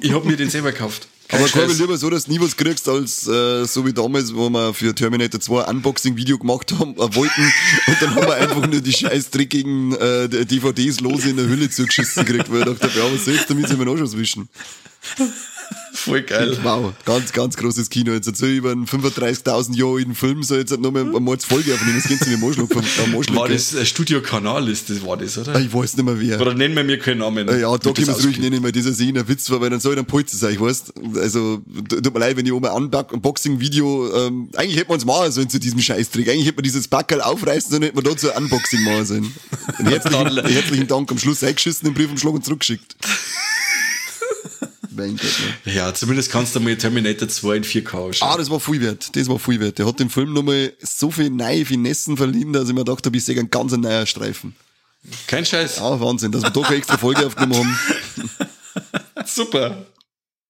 Ich 0.00 0.12
hab 0.12 0.24
mir 0.24 0.36
den 0.36 0.50
selber 0.50 0.72
gekauft. 0.72 1.08
Kein 1.30 1.40
Aber 1.40 1.48
Scheiß. 1.48 1.78
lieber 1.78 1.96
so, 1.96 2.10
dass 2.10 2.24
du 2.24 2.32
nie 2.32 2.40
was 2.40 2.56
kriegst, 2.56 2.88
als 2.88 3.28
äh, 3.28 3.64
so 3.64 3.86
wie 3.86 3.92
damals, 3.92 4.34
wo 4.34 4.50
wir 4.50 4.74
für 4.74 4.92
Terminator 4.94 5.40
2 5.40 5.64
ein 5.64 5.76
Unboxing-Video 5.76 6.38
gemacht 6.38 6.72
haben, 6.72 6.94
äh, 6.94 7.14
wollten 7.14 7.52
und 7.86 8.02
dann 8.02 8.14
haben 8.16 8.26
wir 8.26 8.34
einfach 8.34 8.66
nur 8.66 8.80
die 8.80 8.92
scheiß 8.92 9.30
dreckigen 9.30 9.92
äh, 9.92 10.28
DVDs 10.28 10.98
lose 10.98 11.30
in 11.30 11.36
der 11.36 11.46
Hülle 11.46 11.70
zugeschissen 11.70 12.24
gekriegt, 12.24 12.50
weil 12.50 12.60
ich 12.60 12.78
dachte, 12.78 12.98
ja, 12.98 13.04
was 13.12 13.24
soll's, 13.24 13.46
damit 13.46 13.68
sie 13.68 13.76
mir 13.76 13.84
noch 13.84 13.96
schon 13.96 14.18
wischen. 14.18 14.48
Voll 16.04 16.22
geil. 16.22 16.56
Wow, 16.62 16.92
ganz, 17.04 17.32
ganz 17.32 17.56
großes 17.56 17.90
Kino. 17.90 18.12
Jetzt 18.12 18.34
so 18.36 18.46
über 18.46 18.70
einen 18.72 18.86
35.000 18.86 19.76
Jahre 19.76 19.96
alten 19.96 20.14
Film, 20.14 20.42
so 20.42 20.56
jetzt 20.56 20.70
noch 20.78 20.90
mal 20.90 21.00
eine 21.02 21.20
Mordsfolge 21.20 21.74
aufnehmen, 21.74 21.96
das 22.00 22.08
geht 22.08 22.20
sie 22.24 22.30
mir 22.30 22.38
Moschluck 22.38 22.72
vom 22.72 23.10
Moschluck. 23.10 23.36
War 23.36 23.48
das 23.48 23.74
äh, 23.74 23.84
Studiokanal 23.84 24.68
ist 24.68 24.88
das, 24.88 25.04
war 25.04 25.16
das, 25.16 25.36
oder? 25.36 25.58
Ich 25.60 25.72
weiß 25.72 25.96
nicht 25.96 26.06
mehr 26.06 26.18
wer. 26.18 26.40
Oder 26.40 26.54
nennen 26.54 26.74
wir 26.74 26.84
mir 26.84 26.98
keinen 26.98 27.18
Namen. 27.18 27.48
Äh, 27.48 27.60
Ja, 27.60 27.76
da 27.76 27.92
können 27.92 28.06
wir 28.06 28.16
es 28.16 28.24
ruhig 28.24 28.38
nennen, 28.38 28.62
weil 28.62 28.72
dieser 28.72 28.94
Szene 28.94 29.20
ein 29.20 29.28
Witz 29.28 29.50
war, 29.50 29.60
weil 29.60 29.70
dann 29.70 29.80
soll 29.80 29.92
ich 29.92 29.96
dann 29.96 30.06
Polze 30.06 30.36
sein, 30.36 30.54
ich 30.54 30.60
weißt. 30.60 30.92
Also, 31.16 31.60
tut 31.88 32.14
mir 32.14 32.20
leid, 32.20 32.36
wenn 32.36 32.46
ich 32.46 32.52
oben 32.52 32.66
ein 32.66 32.72
Unbox- 32.90 33.12
Unboxing-Video, 33.12 34.26
ähm, 34.26 34.48
eigentlich 34.56 34.76
hätte 34.78 34.88
man 34.88 34.98
es 34.98 35.04
machen 35.04 35.30
sollen 35.32 35.50
zu 35.50 35.60
diesem 35.60 35.80
Scheißtrick. 35.80 36.28
Eigentlich 36.28 36.46
hätte 36.46 36.56
man 36.56 36.64
dieses 36.64 36.88
Backerl 36.88 37.20
aufreißen 37.20 37.70
sollen, 37.70 37.82
hätte 37.82 37.96
man 37.96 38.04
dazu 38.04 38.32
ein 38.32 38.44
Unboxing 38.44 38.84
machen 38.84 39.04
sollen. 39.06 39.34
Herzlichen, 39.78 40.36
herzlichen 40.46 40.86
Dank 40.86 41.10
am 41.10 41.18
Schluss 41.18 41.42
eingeschissen, 41.44 41.88
den 41.88 41.94
Briefumschlag 41.94 42.32
und 42.34 42.44
zurückgeschickt. 42.44 42.96
Mein 45.00 45.16
Gott, 45.16 45.24
ne. 45.64 45.72
Ja, 45.74 45.92
zumindest 45.94 46.30
kannst 46.30 46.54
du 46.54 46.60
mal 46.60 46.76
Terminator 46.76 47.28
2 47.28 47.56
in 47.56 47.64
4K 47.64 48.08
Ah, 48.10 48.12
schauen. 48.12 48.38
das 48.38 48.50
war 48.50 48.60
viel 48.60 48.80
wert. 48.80 49.14
Das 49.16 49.28
war 49.28 49.38
viel 49.38 49.58
wert. 49.60 49.78
Der 49.78 49.86
hat 49.86 49.98
dem 49.98 50.10
Film 50.10 50.32
nochmal 50.32 50.72
so 50.80 51.10
viel 51.10 51.30
neue 51.30 51.64
Finessen 51.66 52.16
verliehen, 52.16 52.52
dass 52.52 52.68
ich 52.68 52.74
mir 52.74 52.84
gedacht 52.84 53.04
habe, 53.06 53.16
ich 53.16 53.24
sehe 53.24 53.38
einen 53.38 53.50
ganz 53.50 53.72
neuer 53.72 54.06
Streifen. 54.06 54.54
Kein 55.26 55.44
Scheiß. 55.46 55.78
Ah, 55.78 55.98
Wahnsinn, 55.98 56.30
dass 56.32 56.42
wir 56.42 56.50
da 56.50 56.60
keine 56.62 56.76
extra 56.76 56.98
Folge 56.98 57.26
aufgenommen 57.26 57.76
haben. 57.76 58.30
Super. 59.26 59.86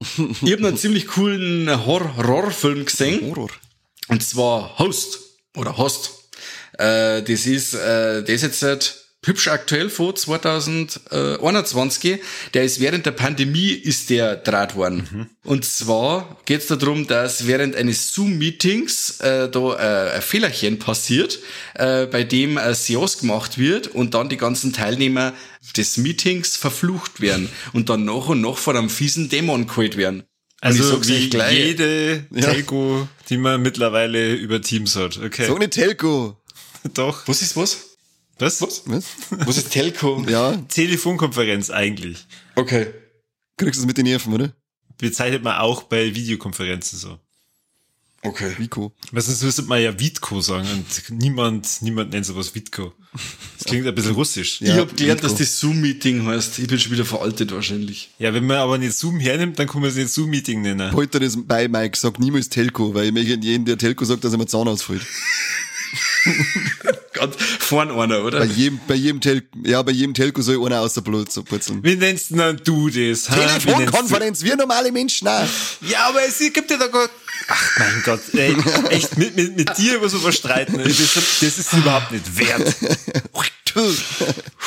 Ich 0.01 0.53
hab 0.53 0.61
noch 0.61 0.69
einen 0.69 0.77
ziemlich 0.77 1.07
coolen 1.07 1.69
Horror- 1.87 2.17
Horrorfilm 2.17 2.85
gesehen. 2.85 3.21
Horror. 3.31 3.51
Und 4.09 4.23
zwar 4.23 4.79
Host 4.79 5.19
oder 5.57 5.77
Host. 5.77 6.13
Äh, 6.79 7.23
das 7.23 7.47
ist, 7.47 7.75
äh, 7.75 8.23
ist 8.33 8.43
jetzt 8.43 8.61
seit 8.61 9.00
hübsch 9.25 9.49
aktuell 9.49 9.91
von 9.91 10.17
2021. 10.17 12.21
Der 12.55 12.65
ist 12.65 12.81
während 12.81 13.05
der 13.07 13.13
Pandemie 13.13 13.71
ist 13.71 14.11
der 14.11 14.37
draht 14.37 14.77
worden. 14.77 15.31
Und 15.45 15.65
zwar 15.65 16.39
geht 16.47 16.63
es 16.63 16.67
darum, 16.69 17.07
dass 17.07 17.47
während 17.47 17.77
eines 17.77 18.13
Zoom-Meetings 18.15 19.21
äh, 19.21 19.49
da 19.51 19.77
äh, 19.77 20.13
ein 20.17 20.23
Fehlerchen 20.23 20.79
passiert, 20.79 21.39
äh, 21.75 22.07
bei 22.07 22.25
dem 22.25 22.59
ein 22.59 22.75
Seance 22.75 23.21
gemacht 23.21 23.59
wird 23.59 23.89
und 23.89 24.15
dann 24.15 24.29
die 24.29 24.37
ganzen 24.37 24.73
Teilnehmer 24.73 25.33
des 25.77 25.97
Meetings 25.99 26.57
verflucht 26.57 27.21
werden 27.21 27.49
und 27.73 27.89
dann 27.91 28.05
nach 28.05 28.29
und 28.29 28.41
nach 28.41 28.57
von 28.57 28.77
einem 28.77 28.91
fiesen 28.91 29.29
Dämon 29.29 29.67
geholt 29.67 29.97
werden. 29.97 30.23
Also 30.63 31.03
wie 31.09 31.31
gleich. 31.31 31.57
jede 31.57 32.27
Ja. 32.31 32.53
Telco, 32.53 33.09
die 33.31 33.39
man 33.39 33.63
mittlerweile 33.63 34.35
über 34.35 34.61
Teams 34.61 34.95
hat. 34.97 35.19
Okay. 35.19 35.47
So 35.47 35.57
eine 35.57 35.71
Telco. 35.71 36.37
Doch. 36.95 37.27
Was 37.27 37.41
ist 37.41 37.57
was? 37.57 37.90
Was? 38.41 38.61
Was? 38.63 38.83
Was? 38.87 39.05
Was 39.31 39.57
ist 39.59 39.71
Telco? 39.71 40.25
Ja, 40.29 40.57
Telefonkonferenz 40.69 41.71
eigentlich. 41.71 42.27
Okay. 42.57 42.87
kriegst 43.57 43.79
du 43.79 43.83
es 43.83 43.87
mit 43.87 43.99
den 43.99 44.05
Nerven, 44.07 44.33
oder? 44.33 44.55
Bezeichnet 44.99 45.43
man 45.43 45.59
auch 45.59 45.85
bei 45.85 46.15
Videokonferenzen 46.15 46.99
so. 46.99 47.19
Okay. 48.23 48.53
Vico. 48.59 48.93
Was 49.13 49.27
sonst 49.27 49.43
müsste 49.43 49.63
man 49.63 49.81
ja 49.81 49.99
Vitko 49.99 50.43
sagen 50.43 50.69
und 50.71 51.11
niemand, 51.19 51.67
niemand 51.81 52.11
nennt 52.13 52.27
sowas 52.27 52.55
Vitko. 52.55 52.93
Das 53.57 53.65
klingt 53.67 53.87
ein 53.87 53.95
bisschen 53.95 54.13
russisch. 54.15 54.61
ich 54.61 54.69
Ja, 54.69 54.77
hab 54.77 54.95
gelernt, 54.95 55.23
Nico. 55.23 55.33
dass 55.33 55.39
das 55.39 55.59
Zoom-Meeting 55.59 56.27
heißt. 56.27 56.59
Ich 56.59 56.69
bin 56.69 56.79
schon 56.79 56.93
wieder 56.93 57.07
veraltet 57.07 57.51
wahrscheinlich. 57.53 58.11
Ja, 58.19 58.35
wenn 58.35 58.45
man 58.47 58.59
aber 58.59 58.77
nicht 58.77 58.93
Zoom 58.93 59.19
hernimmt, 59.21 59.59
dann 59.59 59.67
kann 59.67 59.81
man 59.81 59.89
es 59.91 59.97
nicht 59.97 60.11
Zoom-Meeting 60.11 60.61
nennen. 60.61 60.93
Heute 60.93 61.19
das 61.19 61.35
bei 61.47 61.67
Mike, 61.67 61.97
sag 61.99 62.19
niemals 62.19 62.51
Telco, 62.51 62.93
weil 62.93 63.07
ich 63.07 63.13
möchte 63.13 63.39
jeden, 63.41 63.65
der 63.65 63.79
Telco 63.79 64.05
sagt, 64.05 64.23
dass 64.23 64.33
er 64.33 64.39
mir 64.39 64.47
Zahn 64.47 64.69
ausfällt. 64.69 65.03
Ganz 67.21 67.37
vorn 67.59 67.91
einer, 67.91 68.25
oder? 68.25 68.41
Bei 68.41 68.45
jedem, 68.47 68.81
bei 68.89 68.95
jedem 68.95 69.21
Telco, 69.21 69.47
ja, 69.65 69.83
bei 69.83 69.93
jedem 69.93 70.15
Telco 70.15 70.43
soll 70.43 70.65
einer 70.65 70.81
aus 70.81 70.95
der 70.95 71.03
Blut 71.03 71.31
so 71.31 71.43
putzeln. 71.43 71.83
Wie 71.85 71.97
nennst 71.97 72.31
denn 72.31 72.61
du 72.65 72.89
das? 72.89 73.25
Telefonkonferenz, 73.25 74.43
wir 74.43 74.57
normale 74.57 74.91
Menschen, 74.91 75.27
nein. 75.27 75.49
Ja, 75.83 76.09
aber 76.09 76.21
es 76.27 76.39
gibt 76.39 76.71
ja 76.71 76.77
da 76.77 76.87
gar... 76.87 77.09
Ach 77.49 77.79
mein 77.79 78.03
Gott, 78.05 78.21
ey, 78.35 78.57
echt, 78.91 79.17
mit, 79.17 79.37
mit, 79.37 79.57
mit 79.57 79.79
dir 79.79 79.97
über 79.97 80.09
sowas 80.09 80.37
streiten, 80.37 80.79
das, 80.79 80.97
das 80.97 81.59
ist 81.59 81.73
überhaupt 81.73 82.13
nicht 82.13 82.39
wert. 82.39 82.77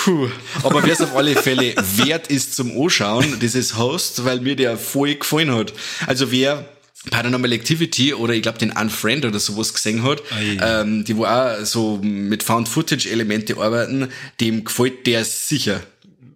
Puh. 0.04 0.30
Aber 0.64 0.84
wer 0.84 0.94
es 0.94 1.02
auf 1.02 1.16
alle 1.16 1.36
Fälle 1.36 1.76
wert 1.98 2.28
ist 2.28 2.56
zum 2.56 2.72
Anschauen, 2.80 3.40
dieses 3.40 3.78
Host, 3.78 4.26
weil 4.26 4.40
mir 4.42 4.56
der 4.56 4.78
voll 4.78 5.16
gefallen 5.16 5.54
hat. 5.54 5.74
Also 6.08 6.32
wer 6.32 6.73
Paranormal 7.12 7.52
Activity 7.52 8.14
oder 8.14 8.34
ich 8.34 8.42
glaube 8.42 8.58
den 8.58 8.72
Unfriend 8.72 9.26
oder 9.26 9.40
sowas 9.40 9.74
gesehen 9.74 10.04
hat, 10.04 10.22
Ei. 10.32 10.58
ähm, 10.62 11.04
die 11.04 11.18
wo 11.18 11.26
auch 11.26 11.64
so 11.66 12.00
mit 12.02 12.44
Found-Footage-Elemente 12.44 13.58
arbeiten, 13.58 14.10
dem 14.40 14.64
gefällt 14.64 15.06
der 15.08 15.26
sicher. 15.26 15.82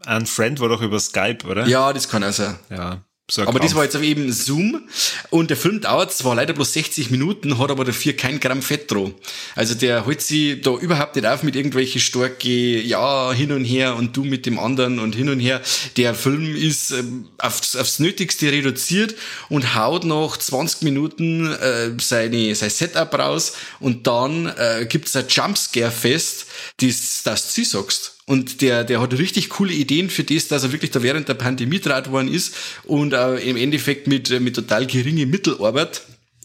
Ein 0.06 0.26
Friend 0.26 0.60
war 0.60 0.70
doch 0.70 0.82
über 0.82 1.00
Skype, 1.00 1.46
oder? 1.48 1.68
Ja, 1.68 1.92
das 1.94 2.10
kann 2.10 2.24
auch 2.24 2.32
sein. 2.32 2.56
Ja. 2.70 3.02
So 3.30 3.42
Aber 3.42 3.60
das 3.60 3.72
Krampf. 3.72 3.76
war 3.76 3.84
jetzt 3.84 3.96
eben 3.96 4.32
Zoom 4.32 4.88
und 5.32 5.50
der 5.50 5.58
Film 5.58 5.82
dauert 5.82 6.14
zwar 6.14 6.36
leider 6.36 6.54
bloß 6.54 6.72
60 6.72 7.12
Minuten, 7.12 7.58
hat 7.58 7.70
aber 7.70 7.84
dafür 7.84 8.14
kein 8.14 8.40
Gramm 8.40 8.62
Fett 8.62 8.90
drauf. 8.90 9.12
Also 9.54 9.76
der 9.76 10.06
holt 10.06 10.22
sich 10.22 10.62
da 10.62 10.72
überhaupt 10.72 11.18
nicht 11.18 11.28
auf 11.28 11.44
mit 11.44 11.58
irgendwelche 11.58 12.00
starke, 12.00 12.80
ja, 12.80 13.34
hin 13.34 13.52
und 13.52 13.66
her 13.66 13.98
und 13.98 14.16
du 14.16 14.24
mit 14.24 14.46
dem 14.46 14.58
anderen 14.58 15.00
und 15.00 15.14
hin 15.14 15.28
und 15.28 15.42
her. 15.42 15.62
Der 15.98 16.16
Film 16.16 16.56
ist 16.56 16.92
ähm, 16.92 17.28
aufs, 17.38 17.76
aufs 17.76 18.00
Nötigste 18.00 18.50
reduziert 18.50 19.16
und 19.50 19.76
haut 19.76 20.06
nach 20.06 20.38
20 20.38 20.84
Minuten 20.84 21.52
äh, 21.52 21.92
seine, 22.00 22.56
sein 22.56 22.70
Setup 22.70 23.14
raus 23.14 23.54
und 23.82 24.08
dann 24.08 24.46
äh, 24.46 24.86
gibt's 24.88 25.18
ein 25.18 25.26
Jumpscare-Fest, 25.28 26.46
das, 26.80 27.24
das 27.24 27.54
du 27.54 27.66
sagst. 27.66 28.17
Und 28.28 28.62
der, 28.62 28.84
der 28.84 29.00
hat 29.00 29.18
richtig 29.18 29.50
coole 29.50 29.74
Ideen 29.74 30.10
für 30.10 30.26
das, 30.26 30.50
dass 30.50 30.64
er 30.64 30.74
wirklich 30.74 30.92
da 30.92 31.02
während 31.02 31.30
der 31.30 31.34
Pandemie 31.34 31.80
draht 31.80 32.12
worden 32.12 32.28
ist 32.28 32.54
und 32.84 33.14
äh, 33.14 33.38
im 33.38 33.56
Endeffekt 33.56 34.08
mit, 34.08 34.30
mit 34.42 34.54
total 34.54 34.86
geringe 34.86 35.26
Mittelarbeit 35.26 36.02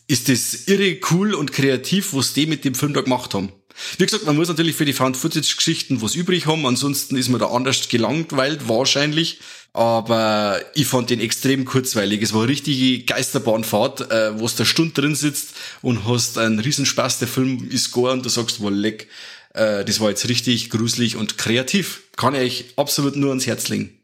ist 0.07 0.29
das 0.29 0.68
irre 0.68 0.99
cool 1.11 1.35
und 1.35 1.53
kreativ, 1.53 2.14
was 2.14 2.35
die 2.35 2.47
mit 2.47 2.64
dem 2.64 2.77
Film 2.77 2.92
da 2.95 3.01
gemacht 3.01 3.35
haben. 3.35 3.53
Wie 3.99 4.05
gesagt, 4.05 4.27
man 4.27 4.37
muss 4.37 4.49
natürlich 4.49 4.77
für 4.77 4.85
die 4.85 4.92
Found-Footage-Geschichten 4.92 6.03
was 6.03 6.14
übrig 6.14 6.47
haben, 6.47 6.66
ansonsten 6.66 7.16
ist 7.16 7.31
man 7.31 7.40
da 7.40 7.47
anders 7.47 7.88
gelangweilt, 7.88 8.68
wahrscheinlich. 8.68 9.40
Aber 9.73 10.61
ich 10.75 10.87
fand 10.87 11.09
den 11.09 11.18
extrem 11.18 11.64
kurzweilig. 11.64 12.21
Es 12.21 12.35
war 12.35 12.42
eine 12.42 12.51
richtige 12.51 13.05
Geisterbahnfahrt, 13.05 14.11
äh, 14.11 14.38
wo 14.38 14.47
du 14.47 14.53
da 14.59 14.64
Stunde 14.66 14.92
drin 14.92 15.14
sitzt 15.14 15.55
und 15.81 16.07
hast 16.07 16.37
einen 16.37 16.59
Riesenspaß. 16.59 17.21
Der 17.21 17.29
Film 17.29 17.71
ist 17.71 17.90
gar 17.90 18.12
und 18.12 18.25
du 18.25 18.29
sagst, 18.29 18.61
wow, 18.61 18.71
leck, 18.71 19.09
äh, 19.54 19.84
das 19.84 20.00
war 20.00 20.10
jetzt 20.10 20.28
richtig 20.28 20.70
gruselig 20.70 21.16
und 21.16 21.38
kreativ. 21.38 22.02
Kann 22.16 22.34
ich 22.34 22.40
euch 22.40 22.64
absolut 22.76 23.16
nur 23.16 23.30
ans 23.30 23.46
Herz 23.46 23.68
legen. 23.68 23.98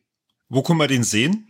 Wo 0.49 0.63
kann 0.63 0.77
man 0.77 0.89
den 0.89 1.05
sehen? 1.05 1.45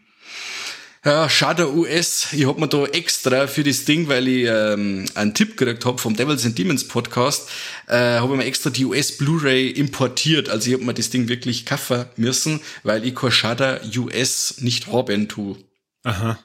Ja, 1.04 1.30
Shudder 1.30 1.72
US. 1.74 2.32
Ich 2.32 2.44
hab 2.46 2.58
mir 2.58 2.68
da 2.68 2.84
extra 2.86 3.46
für 3.46 3.62
das 3.62 3.84
Ding, 3.84 4.08
weil 4.08 4.26
ich 4.26 4.46
ähm, 4.48 5.06
einen 5.14 5.32
Tipp 5.32 5.56
gekriegt 5.56 5.84
hab 5.86 6.00
vom 6.00 6.16
Devils 6.16 6.44
and 6.44 6.58
Demons 6.58 6.88
Podcast, 6.88 7.48
äh, 7.86 8.18
habe 8.18 8.32
ich 8.32 8.38
mir 8.38 8.44
extra 8.44 8.70
die 8.70 8.84
US 8.84 9.16
Blu-ray 9.16 9.70
importiert. 9.70 10.48
Also 10.48 10.68
ich 10.68 10.74
hab 10.74 10.82
mir 10.82 10.94
das 10.94 11.10
Ding 11.10 11.28
wirklich 11.28 11.64
kaufen 11.64 12.06
müssen, 12.16 12.60
weil 12.82 13.06
ich 13.06 13.14
kein 13.14 13.30
Shudder 13.30 13.80
US 13.96 14.56
nicht 14.60 14.88
haben 14.88 15.28
tu. 15.28 15.56
Aha, 16.02 16.38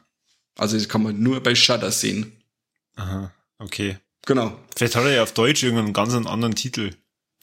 Also 0.55 0.77
das 0.77 0.87
kann 0.87 1.01
man 1.03 1.21
nur 1.21 1.41
bei 1.41 1.55
Shudder 1.55 1.91
sehen. 1.91 2.31
aha, 2.95 3.33
okay. 3.57 3.97
Genau. 4.25 4.57
Vielleicht 4.77 4.95
hat 4.95 5.03
er 5.03 5.13
ja 5.15 5.23
auf 5.23 5.33
Deutsch 5.33 5.63
irgendeinen 5.63 5.93
ganz 5.93 6.13
anderen 6.13 6.55
Titel. 6.55 6.91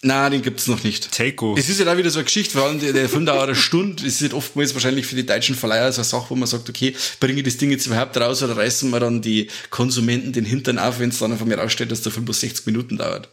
Na, 0.03 0.31
den 0.31 0.41
gibt's 0.41 0.67
noch 0.67 0.83
nicht. 0.83 1.13
Telco. 1.13 1.57
Es 1.59 1.69
ist 1.69 1.79
ja 1.79 1.85
da 1.85 1.99
wieder 1.99 2.09
so 2.09 2.21
eine 2.21 2.25
Geschichte, 2.25 2.57
vor 2.57 2.67
allem 2.67 2.81
der, 2.81 2.95
der 2.95 3.09
Film 3.09 3.27
dauert 3.27 3.49
eine 3.49 3.55
Stunde. 3.55 4.07
Es 4.07 4.23
ist 4.23 4.33
oftmals 4.33 4.73
wahrscheinlich 4.73 5.07
für 5.07 5.15
die 5.15 5.27
deutschen 5.27 5.55
Verleiher 5.55 5.93
so 5.93 6.01
eine 6.01 6.07
Sache, 6.07 6.31
wo 6.31 6.37
man 6.37 6.47
sagt, 6.47 6.71
okay, 6.71 6.97
bringe 7.21 7.41
ich 7.41 7.45
das 7.45 7.59
Ding 7.59 7.71
jetzt 7.71 7.87
überhaupt 7.87 8.17
raus 8.17 8.43
oder 8.43 8.57
reißen 8.57 8.89
wir 8.91 9.01
dann 9.01 9.21
die 9.21 9.49
Konsumenten 9.69 10.33
den 10.33 10.47
Hintern 10.47 10.79
auf, 10.79 11.01
wenn 11.01 11.11
es 11.11 11.19
dann 11.19 11.37
von 11.37 11.47
mir 11.47 11.59
rausstellt, 11.59 11.93
dass 11.93 12.01
der 12.01 12.13
Film 12.13 12.25
bloß 12.25 12.41
60 12.41 12.67
Minuten 12.67 12.97
dauert. 12.97 13.29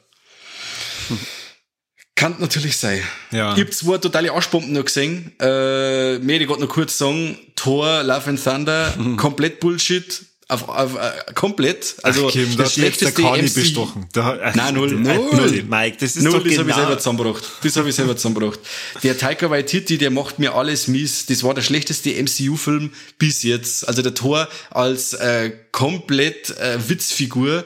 Kann 2.15 2.35
natürlich 2.39 2.75
sein. 2.77 3.01
Ja. 3.31 3.55
Ich 3.55 3.61
hab 3.61 3.73
zwei 3.73 3.97
totale 3.99 4.31
Arschbomben 4.31 4.73
noch 4.73 4.85
gesehen. 4.85 5.33
Äh, 5.39 6.17
mehr, 6.17 6.41
ich 6.41 6.49
noch 6.49 6.67
kurz 6.67 6.97
sagen, 6.97 7.37
Thor, 7.55 8.03
Love 8.03 8.29
and 8.31 8.43
Thunder, 8.43 8.97
komplett 9.17 9.59
Bullshit. 9.59 10.25
Auf, 10.49 10.69
auf, 10.69 10.95
äh, 10.95 11.33
komplett. 11.33 11.95
Also 12.03 12.27
Ach, 12.27 12.31
Kim, 12.31 12.45
das 12.45 12.55
da 12.55 12.63
hat 12.63 12.69
der 12.69 12.73
schlechteste 12.73 13.21
Kani 13.21 13.41
MC 13.43 13.53
bestochen. 13.53 14.07
Da, 14.13 14.35
äh, 14.37 14.53
Nein, 14.55 14.75
null. 14.75 14.93
äh, 14.93 14.95
Null. 14.95 15.29
null. 15.33 15.63
Mike, 15.67 15.97
das 15.99 16.15
ist 16.15 16.23
Null, 16.23 16.39
doch 16.39 16.43
das 16.45 16.57
habe 16.57 16.69
ich 16.69 16.75
selber 16.75 16.89
genau... 16.91 16.99
zusammengebracht. 16.99 17.43
Das 17.63 17.75
habe 17.75 17.89
ich 17.89 17.95
selber 17.95 18.15
zusammengebracht. 18.15 18.59
Der 19.03 19.17
Taika 19.17 19.49
Waititi, 19.49 19.97
der 19.97 20.09
macht 20.09 20.39
mir 20.39 20.55
alles 20.55 20.87
mies. 20.87 21.25
Das 21.25 21.43
war 21.43 21.53
der 21.53 21.63
schlechteste 21.63 22.11
MCU-Film 22.11 22.93
bis 23.17 23.43
jetzt. 23.43 23.85
Also 23.89 24.01
der 24.01 24.13
Thor 24.13 24.47
als 24.69 25.13
äh, 25.15 25.51
komplett 25.73 26.57
äh, 26.57 26.77
Witzfigur. 26.87 27.65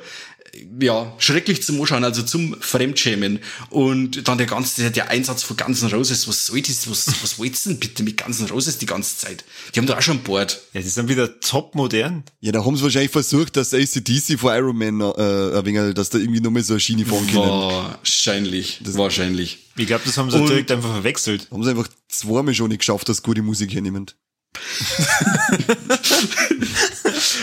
Ja, 0.80 1.14
schrecklich 1.18 1.64
zum 1.64 1.80
Anschauen, 1.80 2.04
also 2.04 2.24
zum 2.24 2.56
Fremdschämen. 2.60 3.40
Und 3.70 4.28
dann 4.28 4.38
der 4.38 4.48
ganze, 4.48 4.92
der 4.92 5.10
Einsatz 5.10 5.44
von 5.44 5.56
Guns 5.56 5.82
N' 5.82 5.90
Roses, 5.92 6.28
was 6.28 6.46
soll 6.48 6.62
das, 6.62 6.90
was, 6.90 7.08
was 7.24 7.40
wollt's 7.40 7.64
denn 7.64 7.80
bitte 7.80 8.04
mit 8.04 8.22
Guns 8.22 8.40
N' 8.42 8.48
Roses 8.50 8.78
die 8.78 8.86
ganze 8.86 9.18
Zeit? 9.18 9.46
Die 9.74 9.80
haben 9.80 9.88
da 9.88 9.98
auch 9.98 10.02
schon 10.02 10.18
ein 10.18 10.24
Board. 10.24 10.62
Ja, 10.74 10.82
die 10.82 10.88
sind 10.90 11.08
wieder 11.08 11.40
top 11.40 11.76
modern. 11.76 12.24
Ja, 12.42 12.52
da 12.52 12.66
haben 12.66 12.76
sie 12.76 12.84
wahrscheinlich 12.84 13.12
versucht, 13.12 13.56
dass 13.56 13.74
ACDC 13.74 14.38
vor 14.40 14.54
Iron 14.56 14.78
Man 14.78 15.00
äh, 15.02 15.58
ein 15.58 15.66
wenig, 15.66 15.94
dass 15.94 16.10
da 16.10 16.18
irgendwie 16.18 16.42
nochmal 16.42 16.64
so 16.64 16.74
eine 16.74 16.80
Schiene 16.82 17.06
fahren 17.06 17.28
können. 17.28 17.46
Wahrscheinlich, 17.46 18.80
wahrscheinlich. 18.84 19.60
Ich 19.78 19.88
glaube, 19.88 20.04
das 20.06 20.18
haben 20.18 20.30
sie 20.32 20.38
Und- 20.38 20.50
direkt 20.50 20.72
einfach 20.72 20.92
verwechselt. 20.92 21.48
Haben 21.52 21.64
sie 21.64 21.70
einfach 21.70 21.88
zweimal 22.10 22.54
schon 22.54 22.68
nicht 22.70 22.80
geschafft, 22.80 23.08
dass 23.10 23.24
gute 23.24 23.42
Musik 23.42 23.74
hernehmen. 23.74 24.08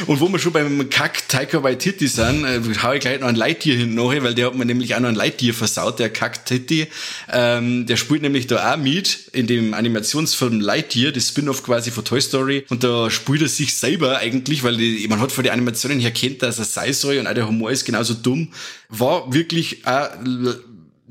Und 0.06 0.20
wo 0.20 0.28
wir 0.28 0.38
schon 0.38 0.52
beim 0.52 0.90
Kack 0.90 1.28
Taika 1.28 1.62
Waititi 1.62 2.06
sind, 2.06 2.44
äh, 2.44 2.60
hau 2.82 2.92
ich 2.92 3.00
gleich 3.00 3.20
noch 3.20 3.28
ein 3.28 3.34
Lightyear 3.34 3.76
hin 3.76 3.94
nachher, 3.94 4.22
weil 4.22 4.34
der 4.34 4.46
hat 4.46 4.54
mir 4.54 4.64
nämlich 4.64 4.94
auch 4.94 5.00
noch 5.00 5.08
ein 5.08 5.14
Lightyear 5.14 5.54
versaut, 5.54 5.98
der 5.98 6.10
Kack 6.10 6.46
Titi. 6.46 6.86
Ähm, 7.30 7.86
der 7.86 7.96
spielt 7.96 8.22
nämlich 8.22 8.46
da 8.46 8.72
auch 8.72 8.76
mit 8.76 9.28
in 9.32 9.46
dem 9.46 9.74
Animationsfilm 9.74 10.60
Lightyear, 10.60 11.12
das 11.12 11.28
Spin-off 11.28 11.62
quasi 11.62 11.90
von 11.90 12.04
Toy 12.04 12.20
Story. 12.20 12.64
Und 12.68 12.84
da 12.84 13.10
spielt 13.10 13.42
er 13.42 13.48
sich 13.48 13.74
selber 13.74 14.18
eigentlich, 14.18 14.62
weil 14.62 14.76
die, 14.76 15.06
man 15.08 15.20
hat 15.20 15.32
von 15.32 15.44
den 15.44 15.52
Animationen 15.52 16.00
her 16.00 16.10
kennt, 16.10 16.42
dass 16.42 16.58
er 16.58 16.64
sei 16.64 16.92
soll 16.92 17.18
und 17.18 17.26
auch 17.26 17.34
der 17.34 17.48
Humor 17.48 17.70
ist 17.70 17.84
genauso 17.84 18.14
dumm. 18.14 18.52
War 18.88 19.32
wirklich 19.32 19.86
auch 19.86 20.10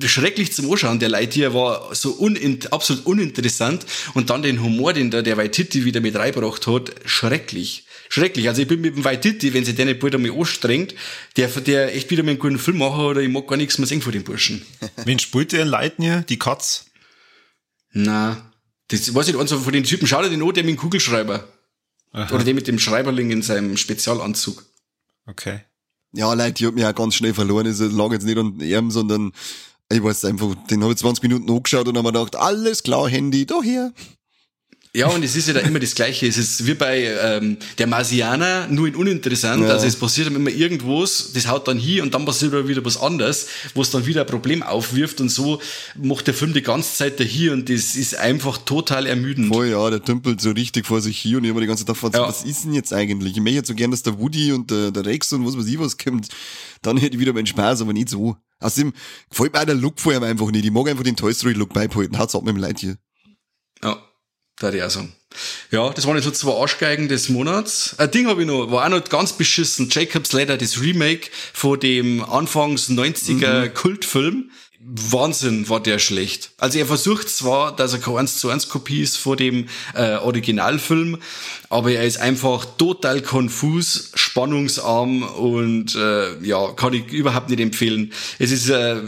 schrecklich 0.06 0.54
zum 0.54 0.72
Anschauen. 0.72 1.00
Der 1.00 1.10
Lightyear 1.10 1.54
war 1.54 1.94
so 1.96 2.12
unin 2.12 2.60
absolut 2.72 3.06
uninteressant 3.06 3.86
und 4.14 4.30
dann 4.30 4.42
den 4.42 4.62
Humor, 4.62 4.94
den 4.94 5.12
da 5.12 5.22
der 5.22 5.38
Waititi 5.38 5.86
wieder 5.86 6.02
mit 6.02 6.16
reingebracht 6.16 6.68
hat, 6.68 6.92
schrecklich. 7.06 7.86
Schrecklich. 8.10 8.48
Also 8.48 8.62
ich 8.62 8.68
bin 8.68 8.82
mit 8.82 8.96
dem 8.96 9.04
Waititi, 9.04 9.54
wenn 9.54 9.66
sich 9.66 9.76
der 9.76 9.86
nicht 9.86 10.00
bald 10.00 10.16
einmal 10.16 10.32
anstrengt, 10.32 10.96
der, 11.36 11.48
der 11.48 11.94
echt 11.96 12.10
wieder 12.10 12.24
mal 12.24 12.32
einen 12.32 12.40
guten 12.40 12.60
Film 12.60 12.78
machen 12.78 13.02
oder 13.02 13.22
ich 13.22 13.30
mag 13.30 13.48
gar 13.48 13.58
nichts 13.58 13.78
mehr 13.80 13.88
sehen 13.88 14.02
von 14.02 14.14
dem 14.14 14.24
Burschen. 14.24 14.66
Wen 15.06 15.20
spielt 15.20 15.52
der 15.52 15.64
in 15.64 15.68
Lightyear? 15.68 16.22
Die 16.22 16.40
Katz? 16.40 16.86
Na, 17.92 18.52
das 18.90 19.14
weiß 19.14 19.28
ich 19.28 19.34
nicht, 19.34 19.42
also 19.42 19.60
von 19.60 19.74
den 19.74 19.84
Typen, 19.84 20.08
schau 20.08 20.22
dir 20.22 20.30
den 20.30 20.42
an, 20.42 20.54
der 20.54 20.64
mit 20.64 20.76
dem 20.76 20.78
Kugelschreiber. 20.78 21.48
Oder 22.14 22.44
der 22.44 22.54
mit 22.54 22.68
dem 22.68 22.80
Schreiberling 22.80 23.30
in 23.32 23.42
seinem 23.42 23.78
Spezialanzug. 23.78 24.66
Okay. 25.26 25.62
Ja, 26.14 26.34
Leute, 26.34 26.54
die 26.54 26.68
hat 26.68 26.74
mich 26.74 26.86
auch 26.86 26.96
ganz 26.96 27.16
schnell 27.16 27.34
verloren. 27.34 27.68
Es 27.68 27.80
lag 27.80 28.12
jetzt 28.12 28.26
nicht 28.26 28.38
an 28.38 28.60
ihm, 28.60 28.92
sondern 28.92 29.34
ich 29.92 30.04
weiß 30.04 30.26
einfach, 30.26 30.54
den 30.70 30.84
habe 30.84 30.94
ich 30.94 31.00
20 31.00 31.24
Minuten 31.24 31.50
angeschaut 31.50 31.88
und 31.88 31.98
habe 31.98 32.08
mir 32.08 32.14
gedacht, 32.14 32.36
alles 32.36 32.84
klar, 32.84 33.08
Handy, 33.10 33.46
da 33.46 33.62
hier. 33.64 33.94
Ja, 34.94 35.08
und 35.10 35.24
es 35.24 35.36
ist 35.36 35.48
ja 35.48 35.54
da 35.54 35.60
immer 35.60 35.80
das 35.80 35.94
Gleiche. 35.94 36.26
Es 36.26 36.38
ist 36.38 36.66
wie 36.66 36.74
bei 36.74 37.04
ähm, 37.04 37.58
der 37.78 37.86
Marsianer, 37.86 38.68
nur 38.68 38.88
in 38.88 38.96
uninteressant. 38.96 39.62
Ja. 39.64 39.70
Also 39.74 39.86
es 39.86 39.96
passiert 39.96 40.26
dann 40.28 40.36
immer 40.36 40.50
irgendwas, 40.50 41.34
das 41.34 41.48
haut 41.48 41.68
dann 41.68 41.78
hier 41.78 42.02
und 42.02 42.16
dann 42.16 42.26
passiert 42.26 42.54
aber 42.54 42.68
wieder 42.68 42.84
was 42.84 42.98
anderes, 43.00 43.48
wo 43.76 43.84
es 43.84 43.92
dann 43.92 44.08
wieder 44.08 44.22
ein 44.22 44.28
Problem 44.28 44.64
aufwirft 44.64 45.22
und 45.22 45.30
so 45.30 45.62
macht 46.02 46.26
der 46.26 46.34
Film 46.34 46.54
die 46.54 46.64
ganze 46.64 46.96
Zeit 46.96 47.20
da 47.20 47.24
hier 47.24 47.54
und 47.54 47.70
das 47.70 47.96
ist 47.96 48.16
einfach 48.16 48.58
total 48.58 49.06
ermüdend. 49.06 49.54
Voll, 49.54 49.68
ja, 49.68 49.88
der 49.92 50.00
dümpelt 50.00 50.42
so 50.42 50.50
richtig 50.52 50.88
vor 50.88 51.00
sich 51.00 51.20
hier 51.20 51.38
und 51.38 51.44
ich 51.44 51.54
mir 51.54 51.62
die 51.62 51.68
ganze 51.68 51.86
Zeit 51.86 51.96
gedacht, 51.96 52.16
Ja. 52.16 52.28
was 52.28 52.44
ist 52.44 52.64
denn 52.64 52.74
jetzt 52.74 52.92
eigentlich? 52.92 53.34
Ich 53.34 53.42
möchte 53.42 53.58
jetzt 53.58 53.68
so 53.68 53.76
gern, 53.76 53.92
dass 53.92 54.02
der 54.02 54.18
Woody 54.18 54.52
und 54.52 54.72
der, 54.72 54.90
der 54.90 55.06
Rex 55.06 55.32
und 55.32 55.46
was 55.46 55.56
weiß 55.56 55.68
ich 55.68 55.78
was 55.78 55.96
kommt. 55.98 56.30
Dann 56.82 56.98
hätte 56.98 57.16
ich 57.16 57.20
wieder 57.20 57.34
meinen 57.34 57.48
Spaß, 57.48 57.82
aber 57.82 57.94
nicht 57.94 58.10
so. 58.10 58.38
Außerdem 58.60 58.94
gefällt 59.30 59.54
mir 59.54 59.62
auch 59.62 59.66
der 59.66 59.76
Look 59.76 60.00
vor 60.00 60.14
ihm 60.14 60.24
einfach 60.24 60.50
nicht. 60.52 60.66
Ich 60.66 60.72
mag 60.72 60.88
einfach 60.88 61.04
den 61.04 61.16
Toy 61.16 61.34
Story 61.34 61.54
Look 61.54 61.74
beibehalten. 61.74 62.18
Haut's 62.18 62.36
ab 62.36 62.44
mit 62.44 62.56
dem 62.56 62.60
Leid 62.60 62.80
hier. 62.80 62.98
Ja. 63.84 64.02
Da 64.60 64.74
ich 64.74 64.82
auch 64.82 64.90
sagen. 64.90 65.14
Ja, 65.70 65.92
das 65.92 66.08
waren 66.08 66.16
jetzt 66.16 66.26
so 66.26 66.32
zwei 66.32 66.60
Arschgeigen 66.60 67.08
des 67.08 67.30
Monats. 67.30 67.94
Ein 68.00 68.10
Ding 68.10 68.28
habe 68.28 68.42
ich 68.42 68.48
noch, 68.48 68.72
war 68.72 68.86
auch 68.86 68.90
noch 68.90 69.04
ganz 69.04 69.34
beschissen. 69.34 69.88
Jacob's 69.92 70.32
Ladder, 70.32 70.58
das 70.58 70.82
Remake 70.82 71.30
von 71.54 71.80
dem 71.80 72.24
Anfangs 72.24 72.90
90er 72.90 73.70
Kultfilm. 73.70 74.50
Wahnsinn 74.90 75.68
war 75.68 75.82
der 75.82 76.00
schlecht. 76.00 76.52
Also 76.58 76.80
er 76.80 76.86
versucht 76.86 77.28
zwar, 77.30 77.76
dass 77.76 77.92
er 77.92 78.00
keine 78.00 78.20
1 78.20 78.38
zu 78.38 78.50
1 78.50 78.70
Kopie 78.70 79.02
ist 79.02 79.18
vor 79.18 79.36
dem 79.36 79.68
äh, 79.94 80.16
Originalfilm, 80.16 81.18
aber 81.70 81.92
er 81.92 82.06
ist 82.06 82.20
einfach 82.20 82.66
total 82.78 83.22
konfus, 83.22 84.12
spannungsarm 84.16 85.24
und 85.24 85.96
äh, 85.96 86.42
ja, 86.42 86.72
kann 86.72 86.94
ich 86.94 87.12
überhaupt 87.12 87.50
nicht 87.50 87.60
empfehlen. 87.60 88.14
Es 88.40 88.52
ist 88.52 88.70
äh, 88.70 89.02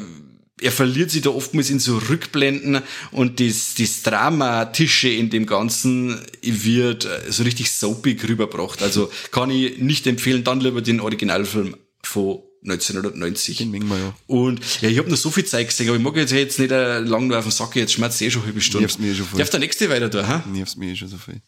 er 0.61 0.71
verliert 0.73 1.11
sich 1.11 1.21
da 1.21 1.29
oftmals 1.29 1.69
in 1.69 1.79
so 1.79 1.97
Rückblenden 1.97 2.81
und 3.11 3.39
das, 3.39 3.75
das 3.75 4.03
Dramatische 4.03 5.07
in 5.07 5.29
dem 5.29 5.45
Ganzen 5.45 6.19
wird 6.41 7.05
äh, 7.05 7.31
so 7.31 7.43
richtig 7.43 7.71
soapig 7.71 8.27
rübergebracht. 8.27 8.83
Also 8.83 9.09
kann 9.31 9.49
ich 9.49 9.77
nicht 9.77 10.05
empfehlen, 10.07 10.43
dann 10.43 10.59
lieber 10.59 10.81
den 10.81 10.99
Originalfilm 10.99 11.77
von 12.03 12.39
1990. 12.63 13.57
Den 13.57 13.71
mengen 13.71 13.87
wir 13.87 13.97
ja. 13.97 14.13
Und 14.27 14.59
ja, 14.81 14.89
ich 14.89 14.97
habe 14.97 15.09
noch 15.09 15.17
so 15.17 15.31
viel 15.31 15.45
Zeit 15.45 15.67
gesehen, 15.67 15.87
aber 15.89 15.97
ich 15.97 16.03
mag 16.03 16.15
jetzt, 16.15 16.31
jetzt 16.31 16.59
nicht 16.59 16.71
äh, 16.71 16.99
lang 16.99 17.27
nur 17.27 17.37
auf 17.37 17.45
den 17.45 17.51
Sack, 17.51 17.75
jetzt 17.75 17.93
schmerzt 17.93 18.21
eh 18.21 18.29
schon 18.29 18.41
eine 18.41 18.47
halbe 18.47 18.61
Stunde. 18.61 18.83
Nervt's 18.83 18.99
mich 18.99 19.11
eh 19.11 19.15
schon 19.15 19.25
voll. 19.25 19.39
Darf 19.39 19.49
der 19.49 19.59
nächste 19.59 19.89
weiter 19.89 20.09
da, 20.09 20.27
ha? 20.27 20.43
Nervt's 20.47 20.75
mich 20.75 20.91
eh 20.91 20.95
schon 20.95 21.07
so 21.07 21.17
viel. 21.17 21.41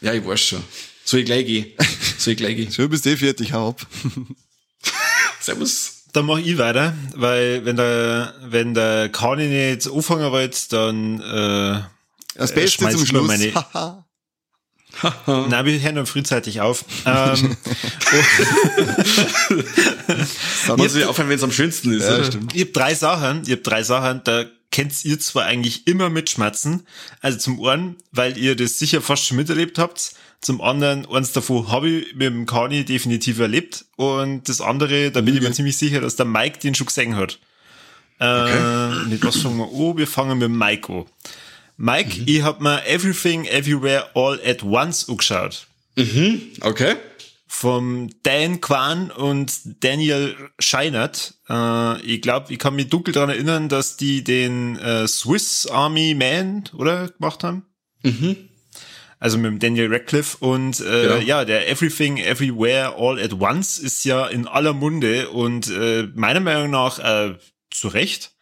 Ja, 0.00 0.12
ich 0.12 0.24
weiß 0.24 0.40
schon. 0.40 0.62
Soll 1.04 1.20
ich 1.20 1.26
gleich 1.26 1.46
gehen? 1.46 1.66
Soll 2.18 2.32
ich 2.32 2.38
gleich 2.38 2.56
gehen? 2.56 2.72
Schon 2.72 2.88
bist 2.88 3.04
du 3.06 3.10
eh 3.10 3.16
fertig, 3.16 3.52
hau 3.52 3.70
ab. 3.70 3.86
Servus. 5.40 6.02
Dann 6.12 6.26
mach 6.26 6.38
ich 6.38 6.58
weiter, 6.58 6.94
weil 7.16 7.64
wenn 7.64 7.76
der, 7.76 8.34
wenn 8.44 8.72
der 8.74 9.08
Kani 9.08 9.48
nicht 9.48 9.88
anfangen 9.90 10.30
wollt, 10.30 10.72
dann 10.72 11.20
äh, 11.20 11.82
Das 12.36 12.54
Beste 12.54 12.78
schmeiß 12.78 12.92
zum 12.94 13.02
ich 13.02 13.08
Schluss. 13.08 13.26
meine-. 13.26 14.03
Na, 15.26 15.64
wir 15.64 15.80
hören 15.80 15.96
dann 15.96 16.06
frühzeitig 16.06 16.60
auf. 16.60 16.84
Ähm, 17.06 17.56
Muss 20.76 20.94
ich 20.94 21.04
aufhören, 21.04 21.28
wenn 21.28 21.36
es 21.36 21.42
am 21.42 21.52
schönsten 21.52 21.92
ist, 21.92 22.04
ja. 22.04 22.18
Ich 22.52 22.62
habe 22.62 22.72
drei 22.72 22.94
Sachen, 22.94 23.42
ich 23.44 23.50
habe 23.50 23.62
drei 23.62 23.82
Sachen, 23.82 24.22
da 24.24 24.44
kennt 24.74 25.04
ihr 25.04 25.20
zwar 25.20 25.44
eigentlich 25.44 25.86
immer 25.86 26.10
mit 26.10 26.30
Schmerzen. 26.30 26.84
Also 27.20 27.38
zum 27.38 27.64
einen, 27.64 27.96
weil 28.10 28.36
ihr 28.36 28.56
das 28.56 28.78
sicher 28.78 29.00
fast 29.00 29.24
schon 29.24 29.36
miterlebt 29.36 29.78
habt. 29.78 30.14
Zum 30.40 30.60
anderen, 30.60 31.06
eins 31.06 31.30
davon 31.32 31.70
habe 31.70 31.88
ich 31.88 32.14
mit 32.14 32.26
dem 32.26 32.44
Kani 32.44 32.84
definitiv 32.84 33.38
erlebt. 33.38 33.84
Und 33.94 34.48
das 34.48 34.60
andere, 34.60 35.12
da 35.12 35.20
bin 35.20 35.36
ich 35.36 35.42
mir 35.42 35.52
ziemlich 35.52 35.76
sicher, 35.76 36.00
dass 36.00 36.16
der 36.16 36.26
Mike 36.26 36.58
den 36.58 36.74
schon 36.74 36.88
gesehen 36.88 37.14
hat. 37.14 37.38
Äh, 38.18 39.08
mit 39.08 39.24
was 39.24 39.36
fangen 39.36 39.58
wir 39.58 39.64
an? 39.66 39.96
Wir 39.96 40.06
fangen 40.08 40.38
mit 40.38 40.50
Mike 40.50 40.92
an. 40.92 41.04
Mike, 41.76 42.22
ich 42.26 42.42
hab 42.42 42.60
mir 42.60 42.86
Everything, 42.86 43.44
Everywhere, 43.46 44.10
All 44.14 44.38
at 44.44 44.62
Once 44.62 45.08
angeschaut. 45.08 45.66
Okay. 46.60 46.96
vom 47.46 48.10
Dan 48.24 48.60
Kwan 48.60 49.10
und 49.12 49.52
Daniel 49.84 50.34
Scheinert. 50.58 51.34
Äh, 51.48 52.00
ich 52.02 52.20
glaube, 52.20 52.52
ich 52.52 52.58
kann 52.58 52.74
mich 52.74 52.88
dunkel 52.88 53.14
daran 53.14 53.30
erinnern, 53.30 53.68
dass 53.68 53.96
die 53.96 54.24
den 54.24 54.76
äh, 54.78 55.06
Swiss 55.06 55.66
Army 55.68 56.14
Man, 56.14 56.64
oder, 56.76 57.08
gemacht 57.10 57.44
haben. 57.44 57.64
Also 59.20 59.38
mit 59.38 59.46
dem 59.52 59.58
Daniel 59.60 59.92
Radcliffe 59.92 60.36
und 60.44 60.80
äh, 60.80 61.02
Genau. 61.02 61.16
ja, 61.18 61.44
der 61.44 61.68
Everything, 61.70 62.18
Everywhere, 62.18 62.94
All 62.98 63.18
at 63.22 63.32
Once 63.32 63.78
ist 63.78 64.04
ja 64.04 64.26
in 64.26 64.46
aller 64.48 64.72
Munde 64.74 65.30
und 65.30 65.70
äh, 65.70 66.08
meiner 66.14 66.40
Meinung 66.40 66.70
nach 66.70 66.98
äh, 66.98 67.36
zu 67.70 67.88
Recht. 67.88 68.32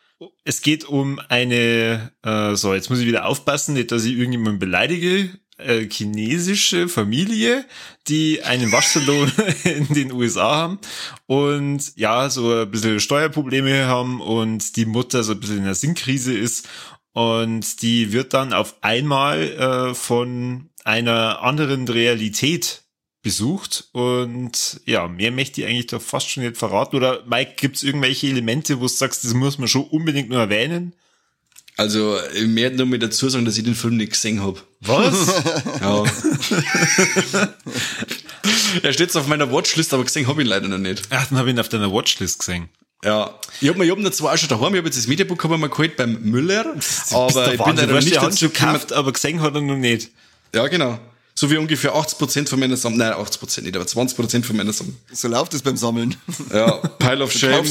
Es 0.44 0.62
geht 0.62 0.84
um 0.84 1.20
eine, 1.28 2.12
äh, 2.22 2.54
so 2.54 2.74
jetzt 2.74 2.90
muss 2.90 3.00
ich 3.00 3.06
wieder 3.06 3.26
aufpassen, 3.26 3.74
nicht, 3.74 3.92
dass 3.92 4.04
ich 4.04 4.12
irgendjemanden 4.12 4.58
beleidige, 4.58 5.30
äh, 5.58 5.88
chinesische 5.88 6.88
Familie, 6.88 7.64
die 8.08 8.42
einen 8.42 8.72
Waschsalon 8.72 9.30
in 9.64 9.88
den 9.94 10.12
USA 10.12 10.56
haben 10.56 10.78
und 11.26 11.92
ja, 11.96 12.28
so 12.30 12.52
ein 12.62 12.70
bisschen 12.70 13.00
Steuerprobleme 13.00 13.86
haben 13.86 14.20
und 14.20 14.76
die 14.76 14.86
Mutter 14.86 15.22
so 15.22 15.32
ein 15.32 15.40
bisschen 15.40 15.58
in 15.58 15.64
einer 15.64 15.74
Sinnkrise 15.74 16.36
ist 16.36 16.68
und 17.12 17.82
die 17.82 18.12
wird 18.12 18.34
dann 18.34 18.52
auf 18.52 18.76
einmal 18.80 19.42
äh, 19.42 19.94
von 19.94 20.70
einer 20.84 21.42
anderen 21.42 21.86
Realität 21.86 22.84
besucht 23.22 23.84
und 23.92 24.80
ja, 24.84 25.06
mehr 25.06 25.30
möchte 25.30 25.60
ich 25.60 25.66
eigentlich 25.66 25.86
doch 25.86 26.02
fast 26.02 26.28
schon 26.28 26.42
nicht 26.42 26.56
verraten. 26.56 26.96
Oder 26.96 27.22
Mike, 27.26 27.52
gibt's 27.56 27.82
irgendwelche 27.82 28.26
Elemente, 28.26 28.78
wo 28.78 28.82
du 28.82 28.88
sagst, 28.88 29.24
das 29.24 29.34
muss 29.34 29.58
man 29.58 29.68
schon 29.68 29.84
unbedingt 29.84 30.28
nur 30.28 30.40
erwähnen? 30.40 30.92
Also, 31.76 32.18
ich 32.34 32.54
werde 32.54 32.76
nur 32.76 32.86
mit 32.86 33.02
dazu 33.02 33.28
sagen, 33.30 33.44
dass 33.44 33.56
ich 33.56 33.64
den 33.64 33.74
Film 33.74 33.96
nicht 33.96 34.12
gesehen 34.12 34.42
hab. 34.42 34.62
Was? 34.80 35.42
Ja. 35.80 36.04
er 38.82 38.92
steht 38.92 39.16
auf 39.16 39.26
meiner 39.26 39.50
Watchlist, 39.50 39.94
aber 39.94 40.04
gesehen 40.04 40.26
hab 40.26 40.38
ich 40.38 40.44
ihn 40.44 40.48
leider 40.48 40.68
noch 40.68 40.78
nicht. 40.78 41.04
Ach, 41.10 41.26
dann 41.28 41.38
habe 41.38 41.48
ich 41.48 41.56
ihn 41.56 41.60
auf 41.60 41.68
deiner 41.68 41.90
Watchlist 41.92 42.40
gesehen. 42.40 42.68
Ja. 43.04 43.38
Ich 43.60 43.68
hab 43.68 43.76
mir, 43.76 43.84
ich 43.84 43.90
hab 43.90 43.98
noch 43.98 44.10
zwei 44.10 44.32
auch 44.32 44.36
schon 44.36 44.48
daheim, 44.48 44.74
ich 44.74 44.78
hab 44.78 44.84
jetzt 44.84 44.98
das 44.98 45.06
Mediabook 45.06 45.42
hab 45.42 45.50
ich 45.50 45.58
mir 45.58 45.68
geholt 45.68 45.96
beim 45.96 46.20
Müller, 46.22 46.76
aber 47.10 47.52
ich 47.52 47.62
bin 47.62 47.76
leider 47.76 48.00
nicht 48.00 48.16
dazu 48.16 48.48
gekommen. 48.48 48.74
gekauft, 48.74 48.92
aber 48.92 49.12
gesehen 49.12 49.40
hat 49.40 49.54
er 49.54 49.60
noch 49.60 49.76
nicht. 49.76 50.10
Ja, 50.54 50.68
genau. 50.68 50.98
So 51.42 51.50
wie 51.50 51.56
ungefähr 51.56 51.92
80% 51.92 52.48
von 52.48 52.60
meiner 52.60 52.76
Sammlung, 52.76 53.00
nein, 53.00 53.14
80% 53.14 53.62
nicht, 53.62 53.74
aber 53.74 53.84
20% 53.84 54.44
von 54.44 54.56
meiner 54.56 54.72
Sammlung. 54.72 54.96
So 55.12 55.26
läuft 55.26 55.52
es 55.54 55.62
beim 55.62 55.76
Sammeln. 55.76 56.14
Ja, 56.54 56.76
Pile 57.00 57.24
of 57.24 57.32
Shame, 57.32 57.64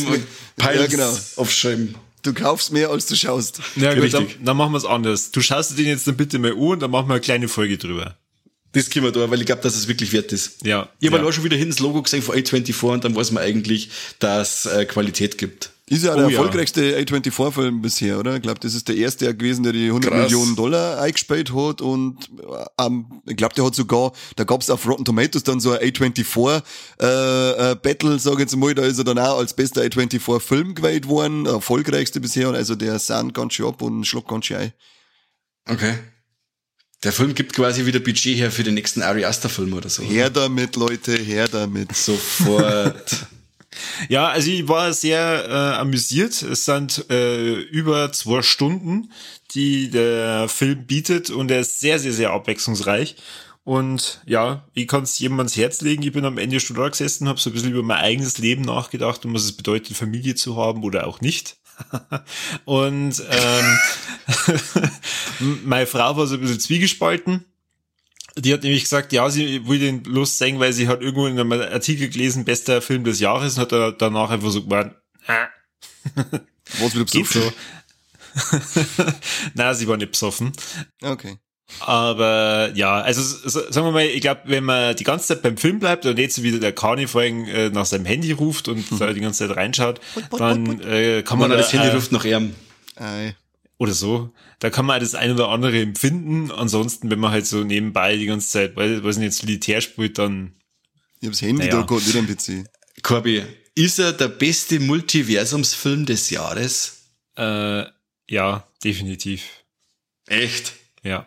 Piles 0.58 0.82
Ja, 0.82 0.88
genau. 0.88 1.18
of 1.38 1.50
Shame. 1.50 1.96
Du 2.22 2.34
kaufst 2.34 2.74
mehr, 2.74 2.90
als 2.90 3.06
du 3.06 3.16
schaust. 3.16 3.62
Ja, 3.78 3.94
gut, 3.94 4.14
dann, 4.14 4.24
Richtig. 4.24 4.44
dann 4.44 4.58
machen 4.58 4.74
wir 4.74 4.78
es 4.78 4.84
anders. 4.84 5.32
Du 5.32 5.40
schaust 5.40 5.72
dir 5.72 5.76
den 5.76 5.86
jetzt 5.86 6.06
dann 6.06 6.18
bitte 6.18 6.38
mal 6.38 6.52
an 6.52 6.58
und 6.58 6.82
dann 6.82 6.92
machen 6.92 7.08
wir 7.08 7.14
eine 7.14 7.22
kleine 7.22 7.48
Folge 7.48 7.78
drüber. 7.78 8.18
Das 8.74 8.90
können 8.90 9.06
wir 9.06 9.14
da, 9.14 9.32
weil 9.32 9.40
ich 9.40 9.46
glaube, 9.46 9.62
dass 9.62 9.78
es 9.78 9.88
wirklich 9.88 10.12
wert 10.12 10.34
ist. 10.34 10.66
Ja. 10.66 10.90
Ich 11.00 11.10
habe 11.10 11.22
ja. 11.22 11.30
auch 11.30 11.32
schon 11.32 11.46
wieder 11.46 11.56
hin 11.56 11.70
das 11.70 11.80
Logo 11.80 12.02
gesehen 12.02 12.22
von 12.22 12.36
A24 12.36 12.84
und 12.84 13.06
dann 13.06 13.16
weiß 13.16 13.32
man 13.32 13.42
eigentlich, 13.42 13.90
dass 14.20 14.66
äh, 14.66 14.84
Qualität 14.84 15.38
gibt. 15.38 15.72
Ist 15.92 16.06
ja 16.06 16.16
der 16.16 16.26
Oh 16.26 16.30
ja. 16.30 16.38
erfolgreichste 16.38 16.98
A24-Film 17.00 17.82
bisher, 17.82 18.18
oder? 18.18 18.38
Ich 18.38 18.42
glaube, 18.42 18.62
das 18.62 18.74
ist 18.76 18.88
der 18.88 18.96
erste 18.96 19.36
gewesen, 19.36 19.64
der 19.64 19.74
die 19.74 19.88
100 19.88 20.10
Krass. 20.10 20.24
Millionen 20.24 20.56
Dollar 20.56 21.02
eingespielt 21.02 21.54
hat 21.54 21.82
und 21.82 22.30
ähm, 22.80 23.22
ich 23.28 23.36
glaube, 23.36 23.56
der 23.56 23.66
hat 23.66 23.76
sogar, 23.76 24.14
da 24.38 24.46
gab's 24.46 24.70
auf 24.70 24.88
Rotten 24.88 25.04
Tomatoes 25.04 25.44
dann 25.44 25.60
so 25.60 25.72
ein 25.74 25.80
A24 25.80 26.62
äh, 27.02 27.72
äh, 27.72 27.76
Battle, 27.76 28.18
sag 28.20 28.36
ich 28.36 28.40
jetzt 28.40 28.56
mal, 28.56 28.74
da 28.74 28.84
ist 28.84 29.00
er 29.00 29.04
dann 29.04 29.20
auch 29.20 29.38
als 29.40 29.54
bester 29.54 29.82
A24-Film 29.82 30.76
gewählt 30.76 31.10
worden, 31.10 31.44
der 31.44 31.56
erfolgreichste 31.56 32.22
bisher, 32.22 32.48
und 32.48 32.56
also 32.56 32.76
der 32.76 32.98
sand 32.98 33.34
ganz 33.34 33.56
schön 33.56 33.66
ab 33.66 33.82
und 33.82 34.06
schluckt 34.06 34.30
ganz 34.30 34.46
schön 34.46 34.58
ein. 34.58 34.74
Okay. 35.68 35.96
Der 37.04 37.12
Film 37.12 37.36
gibt 37.36 37.52
quasi 37.52 37.86
wieder 37.86 38.00
Budget 38.00 38.38
her 38.38 38.50
für 38.50 38.64
den 38.64 38.76
nächsten 38.76 39.02
Ari 39.02 39.26
Aster 39.26 39.50
Film 39.50 39.74
oder 39.74 39.90
so. 39.90 40.04
Her 40.04 40.30
damit, 40.30 40.78
Leute, 40.78 41.18
her 41.18 41.50
damit. 41.50 41.94
Sofort. 41.94 43.28
Ja, 44.10 44.28
also 44.28 44.52
ich 44.52 44.68
war 44.68 44.94
sehr 44.94 45.46
äh, 45.48 45.80
amüsiert. 45.80 46.42
Es 46.42 46.66
sind 46.66 47.10
äh, 47.10 47.54
über 47.54 48.12
zwei 48.12 48.42
Stunden, 48.42 49.12
die 49.54 49.90
der 49.90 50.48
Film 50.50 50.86
bietet 50.86 51.30
und 51.30 51.52
er 51.52 51.62
ist 51.62 51.80
sehr, 51.80 52.00
sehr, 52.00 52.14
sehr 52.14 52.32
abwechslungsreich. 52.32 53.16
Und 53.64 54.22
ja, 54.26 54.68
ich 54.74 54.88
kann 54.88 55.04
es 55.04 55.20
jedem 55.20 55.38
ans 55.38 55.56
Herz 55.56 55.82
legen. 55.82 56.04
Ich 56.04 56.12
bin 56.12 56.26
am 56.26 56.38
Ende 56.38 56.60
schon 56.60 56.76
da 56.76 56.90
gesessen, 56.90 57.28
habe 57.28 57.40
so 57.40 57.50
ein 57.50 57.54
bisschen 57.54 57.72
über 57.72 57.84
mein 57.84 58.00
eigenes 58.00 58.38
Leben 58.40 58.64
nachgedacht 58.64 59.24
und 59.26 59.34
was 59.34 59.44
es 59.44 59.56
bedeutet, 59.56 59.96
Familie 59.96 60.36
zu 60.36 60.58
haben 60.58 60.84
oder 60.84 61.08
auch 61.08 61.22
nicht. 61.22 61.58
und 62.66 63.24
ähm, 63.30 63.80
meine 65.64 65.88
Frau 65.88 66.18
war 66.18 66.28
so 66.28 66.36
ein 66.36 66.42
bisschen 66.42 66.60
zwiegespalten. 66.60 67.46
Die 68.38 68.54
hat 68.54 68.64
nämlich 68.64 68.84
gesagt, 68.84 69.12
ja, 69.14 69.30
sie 69.30 69.68
will 69.68 69.80
den 69.80 70.04
Lust 70.06 70.38
sehen, 70.38 70.60
weil 70.60 70.72
sie 70.74 70.88
hat 70.88 71.02
irgendwo 71.02 71.28
in 71.28 71.38
einem 71.40 71.52
Artikel 71.52 72.10
gelesen, 72.10 72.46
bester 72.46 72.82
Film 72.82 73.04
des 73.04 73.20
Jahres 73.20 73.56
und 73.56 73.62
hat 73.62 73.72
da- 73.72 73.92
danach 73.92 74.30
einfach 74.30 74.50
so 74.52 74.64
gemeint, 74.64 74.96
ah, 75.28 75.48
Was 76.80 76.94
wieder 76.96 77.04
besucht? 77.06 77.34
so. 77.34 77.52
Na, 79.54 79.74
sie 79.74 79.88
war 79.88 79.98
nicht 79.98 80.12
besoffen. 80.12 80.52
Okay. 81.04 81.38
Aber 81.80 82.72
ja, 82.76 83.00
also 83.02 83.22
sagen 83.50 83.86
wir 83.88 83.92
mal, 83.92 84.06
ich 84.06 84.20
glaube, 84.22 84.42
wenn 84.46 84.66
man 84.66 84.96
die 84.96 85.06
ganze 85.06 85.28
Zeit 85.28 85.42
beim 85.42 85.56
Film 85.58 85.80
bleibt 85.80 86.06
und 86.06 86.20
jetzt 86.20 86.44
wieder 86.44 86.60
der 86.60 86.74
Kani 86.74 87.08
vorhin 87.08 87.48
äh, 87.48 87.70
nach 87.70 87.86
seinem 87.86 88.06
Handy 88.06 88.34
ruft 88.34 88.68
und 88.68 88.86
da 89.00 89.14
die 89.14 89.22
ganze 89.22 89.48
Zeit 89.48 89.56
reinschaut, 89.56 90.02
dann 90.38 90.82
äh, 90.82 91.24
kann 91.24 91.40
man 91.40 91.50
Man 91.50 91.58
da, 91.58 91.64
das 91.64 91.72
Handy 91.74 91.88
äh, 91.88 91.92
ruft 91.94 92.12
nach 92.12 92.26
ihm. 92.26 92.56
Ei. 92.98 93.36
Oder 93.82 93.94
so. 93.94 94.32
Da 94.60 94.70
kann 94.70 94.86
man 94.86 95.00
das 95.00 95.16
ein 95.16 95.32
oder 95.32 95.50
andere 95.50 95.82
empfinden. 95.82 96.52
Ansonsten, 96.52 97.10
wenn 97.10 97.20
man 97.20 97.32
halt 97.32 97.48
so 97.48 97.64
nebenbei 97.64 98.16
die 98.16 98.28
ganze 98.28 98.48
Zeit, 98.48 98.76
weil 98.76 99.04
was 99.04 99.18
nicht 99.18 99.26
jetzt 99.26 99.40
Solitär 99.40 99.82
spielt, 99.82 100.20
dann 100.20 100.54
Ich 101.20 101.28
hab's 101.28 101.42
Handy 101.42 101.66
Naja. 101.66 101.82
da 101.82 101.82
gehabt, 101.88 102.06
nicht 102.06 102.16
am 102.18 102.28
PC. 102.28 102.70
Corby, 103.02 103.44
ist 103.74 103.98
er 103.98 104.14
der 104.14 104.28
beste 104.28 104.80
Multiversumsfilm 104.80 106.06
des 106.06 106.30
Jahres? 106.30 106.98
äh, 107.38 107.86
ja, 108.30 108.68
definitiv. 108.84 109.42
Echt? 110.28 110.74
Ja. 111.04 111.26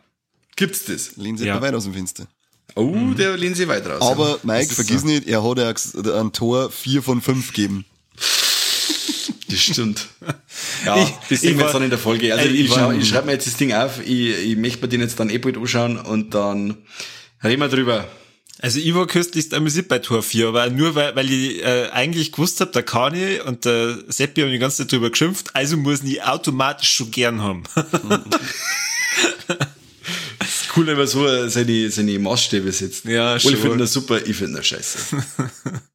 Gibt's 0.57 0.85
das? 0.85 1.17
Lehnen 1.17 1.37
Sie 1.37 1.47
Ja. 1.47 1.57
ja. 1.57 1.61
weit 1.63 1.75
aus 1.75 1.85
dem 1.85 1.95
Fenster. 1.95 2.29
Oh, 2.77 2.95
der 3.19 3.37
lehnt 3.37 3.57
sie 3.57 3.69
weit 3.69 3.87
raus. 3.87 4.01
Aber 4.01 4.39
Mike, 4.43 4.63
ist 4.71 4.75
vergiss 4.75 5.03
so. 5.03 5.07
nicht, 5.09 5.27
er 5.29 5.43
hat 5.45 5.59
ja 5.59 6.19
ein 6.21 6.33
Tor 6.33 6.71
4 6.71 7.03
von 7.03 7.21
5 7.21 7.49
gegeben. 7.49 7.85
Das 9.55 9.63
stimmt. 9.63 10.07
Ja, 10.85 11.03
Ich- 11.03 11.11
das 11.29 11.41
sehen 11.41 11.53
ich 11.53 11.57
wir 11.59 11.65
jetzt 11.65 11.75
dann 11.75 11.83
in 11.83 11.91
der 11.91 11.99
Folge. 11.99 12.33
Also 12.35 12.49
ich, 12.49 12.61
ich 12.61 12.71
ich 13.01 13.09
schreibe 13.09 13.27
mir 13.27 13.33
jetzt 13.33 13.47
das 13.47 13.57
Ding 13.57 13.73
auf, 13.73 14.01
ich, 14.05 14.39
ich 14.51 14.57
möchte 14.57 14.81
mir 14.83 14.89
den 14.89 15.01
jetzt 15.01 15.19
dann 15.19 15.31
eh 15.31 15.39
bald 15.39 15.57
anschauen 15.57 15.99
und 15.99 16.35
dann 16.35 16.77
reden 17.43 17.61
wir 17.61 17.69
drüber. 17.69 18.07
Also 18.61 18.79
ich 18.79 18.95
war 18.95 19.07
köstlichst 19.07 19.53
amüsiert 19.53 19.89
bei 19.89 19.99
Tor 19.99 20.23
4, 20.23 20.49
aber 20.49 20.71
nur 20.71 20.95
weil, 20.95 21.15
weil 21.17 21.31
ich 21.31 21.63
äh, 21.63 21.89
eigentlich 21.93 22.33
gewusst 22.33 22.61
habe, 22.61 22.71
der 22.71 22.83
Kani 22.85 23.41
und 23.41 23.65
der 23.65 23.99
Seppi 24.09 24.43
haben 24.43 24.53
die 24.53 24.59
ganze 24.59 24.79
Zeit 24.79 24.93
drüber 24.93 25.11
geschimpft, 25.11 25.51
also 25.55 25.77
muss 25.77 26.03
ich 26.03 26.23
automatisch 26.23 26.91
schon 26.95 27.11
gern 27.11 27.43
haben. 27.43 27.65
Cool, 30.77 30.89
wenn 30.89 30.97
man 30.97 31.07
so 31.07 31.49
seine, 31.49 31.89
seine 31.89 32.19
Maßstäbe 32.19 32.73
setzt. 32.73 33.05
Ja, 33.05 33.39
schon. 33.39 33.57
finden 33.57 33.79
das 33.79 33.93
super, 33.93 34.21
ich 34.27 34.37
finde 34.37 34.57
das 34.57 34.67
scheiße. 34.67 34.99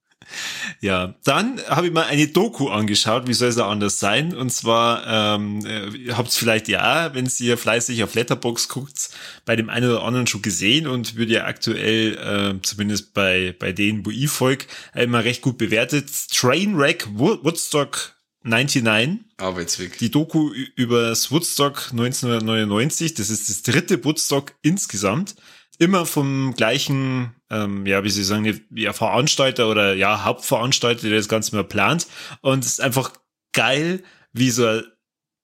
Ja, 0.82 1.16
dann 1.26 1.60
habe 1.68 1.88
ich 1.88 1.94
mal 1.94 2.06
eine 2.06 2.28
Doku 2.28 2.70
angeschaut, 2.70 3.28
wie 3.28 3.34
soll 3.34 3.50
es 3.50 3.58
auch 3.58 3.70
anders 3.70 4.00
sein? 4.00 4.34
Und 4.34 4.50
zwar, 4.50 5.36
ähm, 5.36 5.66
äh, 5.66 5.90
ihr 5.90 6.18
habt 6.18 6.30
es 6.30 6.38
vielleicht 6.38 6.70
ja, 6.70 7.14
wenn 7.14 7.30
ihr 7.40 7.58
fleißig 7.58 8.02
auf 8.04 8.16
Letterbox 8.16 8.70
guckt, 8.70 9.10
bei 9.44 9.58
dem 9.58 9.70
einen 9.70 9.90
oder 9.90 10.04
anderen 10.04 10.26
schon 10.28 10.42
gesehen 10.42 10.88
und 10.88 11.18
wird 11.18 11.32
ja 11.32 11.46
aktuell, 11.46 12.16
äh, 12.58 12.62
zumindest 12.62 13.14
bei, 13.14 13.54
bei 13.60 13.74
denen, 13.74 14.06
wo 14.06 14.10
ich 14.10 14.30
folge, 14.30 14.66
immer 14.96 15.24
recht 15.26 15.42
gut 15.42 15.58
bewertet. 15.58 16.10
Trainwreck 16.32 17.08
Wo- 17.14 17.44
Woodstock 17.44 18.16
99. 18.44 19.20
Arbeitsweg. 19.36 19.98
Die 19.98 20.12
Doku 20.12 20.54
über 20.76 21.10
das 21.10 21.30
Woodstock 21.30 21.90
1999, 21.92 23.16
das 23.16 23.30
ist 23.30 23.50
das 23.50 23.64
dritte 23.64 24.04
Woodstock 24.06 24.54
insgesamt. 24.62 25.36
Immer 25.80 26.06
vom 26.06 26.54
gleichen, 26.56 27.34
ähm, 27.50 27.86
ja, 27.86 28.04
wie 28.04 28.10
Sie 28.10 28.24
sagen, 28.24 28.62
ja, 28.76 28.94
Veranstalter 28.94 29.70
oder 29.70 29.94
ja, 29.94 30.26
Hauptveranstalter, 30.26 31.08
der 31.08 31.18
das 31.18 31.30
Ganze 31.30 31.56
mal 31.56 31.64
plant. 31.64 32.08
Und 32.42 32.66
es 32.66 32.74
ist 32.74 32.82
einfach 32.82 33.14
geil, 33.54 34.04
wie 34.34 34.52
so 34.52 34.66
ein 34.68 34.84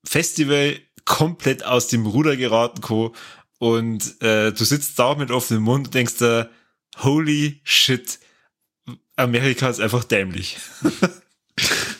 Festival 0.06 0.78
komplett 1.06 1.64
aus 1.64 1.88
dem 1.88 2.06
Ruder 2.06 2.36
geraten 2.36 2.82
kann. 2.82 3.12
Und 3.60 4.22
äh, 4.22 4.52
du 4.52 4.64
sitzt 4.66 5.00
da 5.00 5.16
mit 5.16 5.32
offenem 5.32 5.64
Mund 5.64 5.88
und 5.88 5.94
denkst 5.94 6.18
da, 6.20 6.50
holy 6.98 7.62
shit, 7.64 8.20
Amerika 9.16 9.70
ist 9.70 9.80
einfach 9.80 10.04
dämlich. 10.04 10.58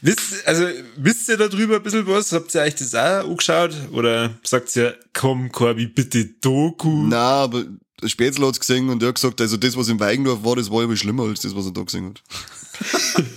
Wisst, 0.00 0.46
also, 0.46 0.64
wisst 0.96 1.28
ihr 1.28 1.36
darüber 1.36 1.76
ein 1.76 1.82
bisschen 1.82 2.06
was? 2.06 2.32
Habt 2.32 2.54
ihr 2.54 2.60
euch 2.60 2.74
das 2.76 2.94
auch 2.94 3.28
angeschaut? 3.28 3.74
Oder 3.92 4.30
sagt 4.44 4.74
ihr, 4.76 4.96
komm, 5.12 5.50
Corby, 5.50 5.86
bitte 5.86 6.24
Doku? 6.24 7.06
Na, 7.08 7.42
aber 7.42 7.64
Spätzle 8.06 8.46
hat's 8.46 8.60
gesehen 8.60 8.88
und 8.90 9.02
er 9.02 9.08
hat 9.08 9.16
gesagt, 9.16 9.40
also 9.40 9.56
das, 9.56 9.76
was 9.76 9.88
im 9.88 9.98
Weigendorf 9.98 10.44
war, 10.44 10.56
das 10.56 10.70
war 10.70 10.84
aber 10.84 10.96
schlimmer 10.96 11.24
als 11.24 11.40
das, 11.40 11.54
was 11.54 11.66
er 11.66 11.72
da 11.72 11.82
gesehen 11.82 12.10
hat. 12.10 12.22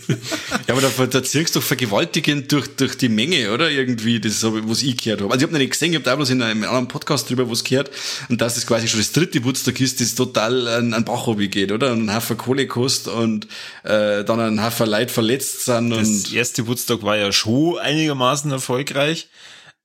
Ja, 0.67 0.75
aber 0.75 0.81
da, 0.81 1.05
da 1.05 1.23
ziehst 1.23 1.55
du 1.55 1.59
doch 1.59 1.65
vergewaltigend 1.65 2.51
durch, 2.51 2.67
durch 2.75 2.97
die 2.97 3.09
Menge, 3.09 3.51
oder? 3.51 3.69
Irgendwie, 3.69 4.19
das 4.19 4.33
ist 4.33 4.43
was 4.43 4.83
ich 4.83 4.97
gehört 4.97 5.21
habe. 5.21 5.31
Also 5.31 5.39
ich 5.39 5.43
habe 5.43 5.53
noch 5.53 5.59
nicht 5.59 5.71
gesehen, 5.71 5.89
ich 5.91 5.95
habe 5.95 6.05
da 6.05 6.15
bloß 6.15 6.29
in 6.29 6.41
einem 6.41 6.63
anderen 6.63 6.87
Podcast 6.87 7.29
drüber 7.29 7.49
was 7.49 7.63
gehört 7.63 7.91
und 8.29 8.39
dass 8.39 8.57
es 8.57 8.67
quasi 8.67 8.87
schon 8.87 8.99
das 8.99 9.11
dritte 9.11 9.43
Woodstock 9.43 9.79
ist, 9.79 9.99
das 10.01 10.15
total 10.15 10.67
an, 10.67 10.93
an 10.93 11.05
Bach 11.05 11.27
geht, 11.35 11.71
oder? 11.71 11.91
Und 11.93 12.05
ein 12.05 12.15
Haufen 12.15 12.37
Kohle 12.37 12.67
kostet 12.67 13.13
und 13.13 13.47
äh, 13.83 14.23
dann 14.23 14.39
ein 14.39 14.63
Haufen 14.63 14.87
Leute 14.87 15.11
verletzt 15.11 15.65
sind 15.65 15.89
Das 15.89 16.07
und 16.07 16.33
erste 16.33 16.67
Woodstock 16.67 17.03
war 17.03 17.17
ja 17.17 17.31
schon 17.31 17.79
einigermaßen 17.79 18.51
erfolgreich. 18.51 19.27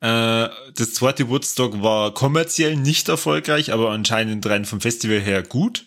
Äh, 0.01 0.49
Das 0.75 0.95
zweite 0.95 1.29
Woodstock 1.29 1.83
war 1.83 2.13
kommerziell 2.15 2.77
nicht 2.77 3.09
erfolgreich, 3.09 3.73
aber 3.73 3.91
anscheinend 3.91 4.47
rein 4.47 4.65
vom 4.65 4.81
Festival 4.81 5.21
her 5.21 5.43
gut. 5.43 5.87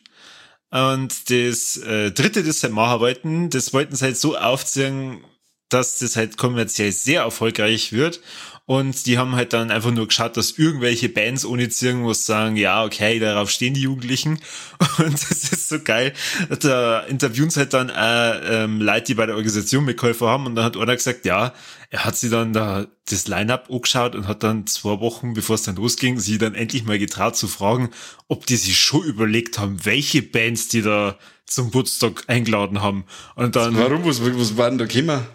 Und 0.72 1.30
das 1.32 1.78
äh, 1.78 2.12
dritte, 2.12 2.44
das 2.44 2.62
sie 2.62 2.70
machen 2.70 3.00
wollten, 3.00 3.50
das 3.50 3.74
wollten 3.74 3.96
sie 3.96 4.06
halt 4.06 4.18
so 4.18 4.38
aufziehen, 4.38 5.24
dass 5.70 6.00
das 6.00 6.16
halt 6.16 6.38
kommerziell 6.38 6.92
sehr 6.92 7.22
erfolgreich 7.24 7.92
wird. 7.92 8.22
Und 8.70 9.08
die 9.08 9.18
haben 9.18 9.36
halt 9.36 9.54
dann 9.54 9.72
einfach 9.72 9.90
nur 9.90 10.08
geschaut, 10.08 10.38
dass 10.38 10.52
irgendwelche 10.52 11.10
Bands 11.10 11.44
ohne 11.44 11.64
irgendwas 11.64 12.28
sagen, 12.28 12.56
ja, 12.56 12.86
okay, 12.86 13.18
darauf 13.18 13.50
stehen 13.50 13.74
die 13.74 13.82
Jugendlichen. 13.82 14.40
Und 15.00 15.14
das 15.14 15.52
ist 15.52 15.70
so 15.70 15.80
geil. 15.80 16.14
Da 16.60 17.00
interviewen 17.00 17.50
sie 17.50 17.62
halt 17.62 17.74
dann 17.74 17.90
äh, 17.90 18.64
ähm, 18.64 18.80
Leute, 18.80 19.06
die 19.06 19.14
bei 19.16 19.26
der 19.26 19.34
Organisation 19.34 19.86
mitgeholfen 19.86 20.28
haben. 20.28 20.46
Und 20.46 20.54
dann 20.54 20.66
hat 20.66 20.78
einer 20.78 20.96
gesagt, 20.96 21.26
ja, 21.26 21.52
er 21.90 22.06
hat 22.06 22.16
sie 22.16 22.30
dann 22.30 22.54
da 22.54 22.86
das 23.10 23.28
Line-Up 23.28 23.72
angeschaut 23.72 24.14
und 24.14 24.28
hat 24.28 24.44
dann 24.44 24.68
zwei 24.68 25.00
Wochen, 25.00 25.34
bevor 25.34 25.56
es 25.56 25.64
dann 25.64 25.76
losging, 25.76 26.20
sie 26.20 26.38
dann 26.38 26.54
endlich 26.54 26.84
mal 26.84 27.00
getraut 27.00 27.36
zu 27.36 27.48
fragen, 27.48 27.90
ob 28.28 28.46
die 28.46 28.56
sich 28.56 28.78
schon 28.78 29.04
überlegt 29.04 29.58
haben, 29.58 29.84
welche 29.84 30.22
Bands 30.22 30.68
die 30.68 30.84
da 30.84 31.18
zum 31.48 31.74
Woodstock 31.74 32.26
eingeladen 32.28 32.84
haben. 32.84 33.06
Und 33.34 33.56
dann 33.56 33.76
warum? 33.76 34.06
Was, 34.06 34.24
was 34.24 34.58
war 34.58 34.70
denn 34.70 34.78
da 34.78 34.86
gekommen? 34.86 35.26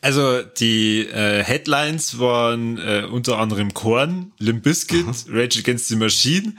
Also 0.00 0.42
die 0.42 1.00
äh, 1.06 1.42
Headlines 1.44 2.18
waren 2.18 2.78
äh, 2.78 3.04
unter 3.10 3.38
anderem 3.38 3.72
Korn, 3.74 4.32
Limp 4.38 4.62
Bizkit, 4.64 5.06
Rage 5.30 5.60
Against 5.60 5.88
the 5.88 5.96
Machine. 5.96 6.54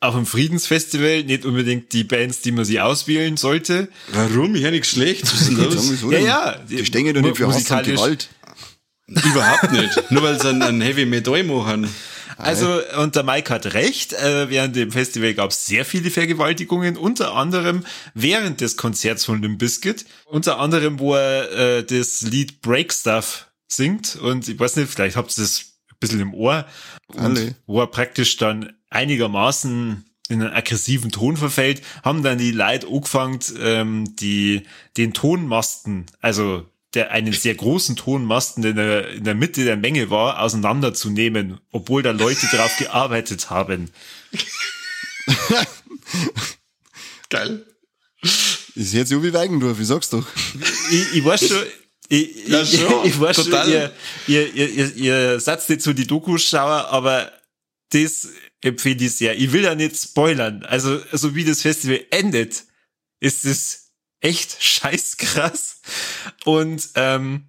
Auf 0.00 0.14
dem 0.14 0.26
Friedensfestival 0.26 1.24
nicht 1.24 1.44
unbedingt 1.44 1.92
die 1.92 2.04
Bands, 2.04 2.40
die 2.40 2.52
man 2.52 2.64
sich 2.64 2.80
auswählen 2.80 3.36
sollte. 3.36 3.88
Warum? 4.12 4.54
Ich 4.54 4.62
höre 4.62 4.70
nichts 4.70 4.88
schlecht. 4.90 5.22
Was 5.24 5.42
ist 5.42 5.50
los? 5.52 6.02
Ja, 6.12 6.18
die- 6.18 6.24
ja. 6.24 6.56
Die 6.70 6.84
stehen 6.86 7.06
ja 7.06 7.12
doch 7.12 7.20
nicht 7.22 7.36
für 7.36 7.48
Hass 7.48 7.68
und 7.70 7.84
Gewalt. 7.96 8.28
Überhaupt 9.08 9.72
nicht. 9.72 10.10
Nur 10.12 10.22
weil 10.22 10.40
sie 10.40 10.48
einen, 10.50 10.62
einen 10.62 10.80
Heavy 10.82 11.04
Metal 11.06 11.42
machen. 11.42 11.88
Also, 12.38 12.80
und 13.00 13.16
der 13.16 13.24
Mike 13.24 13.52
hat 13.52 13.74
recht, 13.74 14.12
äh, 14.12 14.48
während 14.48 14.76
dem 14.76 14.92
Festival 14.92 15.34
gab 15.34 15.50
es 15.50 15.66
sehr 15.66 15.84
viele 15.84 16.10
Vergewaltigungen, 16.10 16.96
unter 16.96 17.34
anderem 17.34 17.84
während 18.14 18.60
des 18.60 18.76
Konzerts 18.76 19.24
von 19.24 19.42
Limp 19.42 19.58
Bizkit, 19.58 20.06
unter 20.24 20.58
anderem, 20.58 21.00
wo 21.00 21.14
er 21.14 21.50
äh, 21.52 21.84
das 21.84 22.22
Lied 22.22 22.62
Break 22.62 22.92
Stuff 22.92 23.48
singt 23.66 24.16
und 24.16 24.48
ich 24.48 24.58
weiß 24.58 24.76
nicht, 24.76 24.90
vielleicht 24.90 25.16
habt 25.16 25.36
ihr 25.36 25.42
das 25.42 25.64
ein 25.90 25.96
bisschen 26.00 26.20
im 26.20 26.32
Ohr, 26.32 26.64
und 27.08 27.38
Alle. 27.38 27.54
wo 27.66 27.80
er 27.80 27.88
praktisch 27.88 28.36
dann 28.36 28.72
einigermaßen 28.90 30.04
in 30.28 30.42
einen 30.42 30.52
aggressiven 30.52 31.10
Ton 31.10 31.36
verfällt, 31.36 31.82
haben 32.04 32.22
dann 32.22 32.38
die 32.38 32.52
Leute 32.52 32.86
angefangen, 32.86 33.40
ähm, 33.60 34.16
die, 34.16 34.62
den 34.96 35.14
Tonmasten, 35.14 36.06
also 36.20 36.66
der 36.98 37.12
einen 37.12 37.32
sehr 37.32 37.54
großen 37.54 37.94
Tonmasten, 37.94 38.62
der 38.62 38.70
in 38.72 38.76
der, 38.76 39.08
in 39.10 39.24
der 39.24 39.34
Mitte 39.36 39.64
der 39.64 39.76
Menge 39.76 40.10
war, 40.10 40.42
auseinanderzunehmen, 40.42 41.60
obwohl 41.70 42.02
da 42.02 42.10
Leute 42.10 42.46
drauf 42.48 42.76
gearbeitet 42.76 43.50
haben. 43.50 43.90
Geil. 47.30 47.64
Ist 48.74 48.94
jetzt 48.94 49.10
so 49.10 49.22
wie 49.22 49.32
Weigendorf, 49.32 49.78
ich 49.78 49.86
sag's 49.86 50.10
doch. 50.10 50.26
Ich, 50.90 51.14
ich 51.14 51.24
weiß 51.24 51.46
schon, 51.46 51.62
ich, 52.08 52.48
Ja, 52.48 52.62
ich, 52.62 52.80
schon. 52.80 52.92
ich 53.06 53.20
weiß 53.20 53.36
schon, 53.36 53.44
Total. 53.44 53.68
ihr, 53.68 53.92
ihr, 54.26 54.54
ihr, 54.54 54.68
ihr, 54.70 54.96
ihr 54.96 55.40
seid 55.40 55.68
nicht 55.68 55.82
so 55.82 55.92
die 55.92 56.06
Doku-Schauer, 56.06 56.88
aber 56.90 57.30
das 57.90 58.28
empfehle 58.60 59.04
ich 59.04 59.14
sehr. 59.14 59.38
Ich 59.38 59.52
will 59.52 59.62
ja 59.62 59.76
nicht 59.76 59.96
spoilern. 59.96 60.64
Also, 60.64 61.00
so 61.12 61.36
wie 61.36 61.44
das 61.44 61.62
Festival 61.62 62.00
endet, 62.10 62.64
ist 63.20 63.44
es 63.44 63.87
echt 64.20 64.56
scheißkrass. 64.62 65.80
Und 66.44 66.88
ähm, 66.94 67.44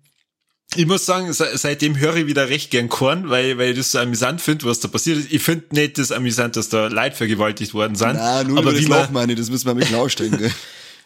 ich 0.76 0.86
muss 0.86 1.06
sagen, 1.06 1.34
se- 1.34 1.58
seitdem 1.58 1.98
höre 1.98 2.16
ich 2.18 2.28
wieder 2.28 2.50
recht 2.50 2.70
gern 2.70 2.90
Korn, 2.90 3.30
weil, 3.30 3.58
weil 3.58 3.72
ich 3.72 3.78
das 3.78 3.92
so 3.92 4.00
amüsant 4.00 4.40
finde, 4.40 4.66
was 4.66 4.80
da 4.80 4.88
passiert 4.88 5.18
ist. 5.18 5.32
Ich 5.32 5.42
finde 5.42 5.66
nicht 5.72 5.98
das 5.98 6.12
amüsant, 6.12 6.56
dass 6.56 6.70
da 6.70 6.88
Leute 6.88 7.16
vergewaltigt 7.16 7.74
worden 7.74 7.96
sind. 7.96 8.14
Nein, 8.14 8.48
nur 8.48 8.60
aber 8.60 8.74
wie 8.78 8.82
das 8.82 8.90
man, 8.90 9.14
meine 9.14 9.36
das 9.36 9.50
müssen 9.50 9.66
wir 9.66 9.74
mit 9.74 9.88
klarstellen, 9.88 10.54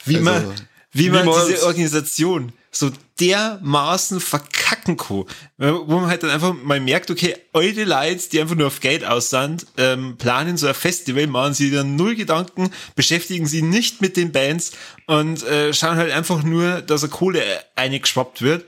wie 0.05 0.15
Also, 0.17 0.25
man, 0.25 0.53
wie 0.91 1.09
man 1.09 1.25
diese 1.47 1.65
Organisation 1.65 2.51
so 2.75 2.91
dermaßen 3.19 4.19
verkacken 4.19 4.97
kann, 4.97 5.25
wo 5.57 5.99
man 5.99 6.07
halt 6.07 6.23
dann 6.23 6.31
einfach 6.31 6.53
mal 6.53 6.79
merkt, 6.79 7.11
okay, 7.11 7.35
alte 7.53 7.83
Leute, 7.83 8.29
die 8.29 8.41
einfach 8.41 8.55
nur 8.55 8.67
auf 8.67 8.79
Geld 8.79 9.05
aus 9.05 9.29
sind, 9.29 9.67
ähm, 9.77 10.17
planen 10.17 10.57
so 10.57 10.67
ein 10.67 10.73
Festival, 10.73 11.27
machen 11.27 11.53
sie 11.53 11.71
dann 11.71 11.95
null 11.95 12.15
Gedanken, 12.15 12.71
beschäftigen 12.95 13.45
sie 13.45 13.61
nicht 13.61 14.01
mit 14.01 14.17
den 14.17 14.31
Bands 14.31 14.71
und 15.05 15.43
äh, 15.43 15.73
schauen 15.73 15.97
halt 15.97 16.11
einfach 16.11 16.43
nur, 16.43 16.81
dass 16.81 17.03
eine 17.03 17.11
Kohle 17.11 17.43
eingeschwappt 17.75 18.41
wird. 18.41 18.65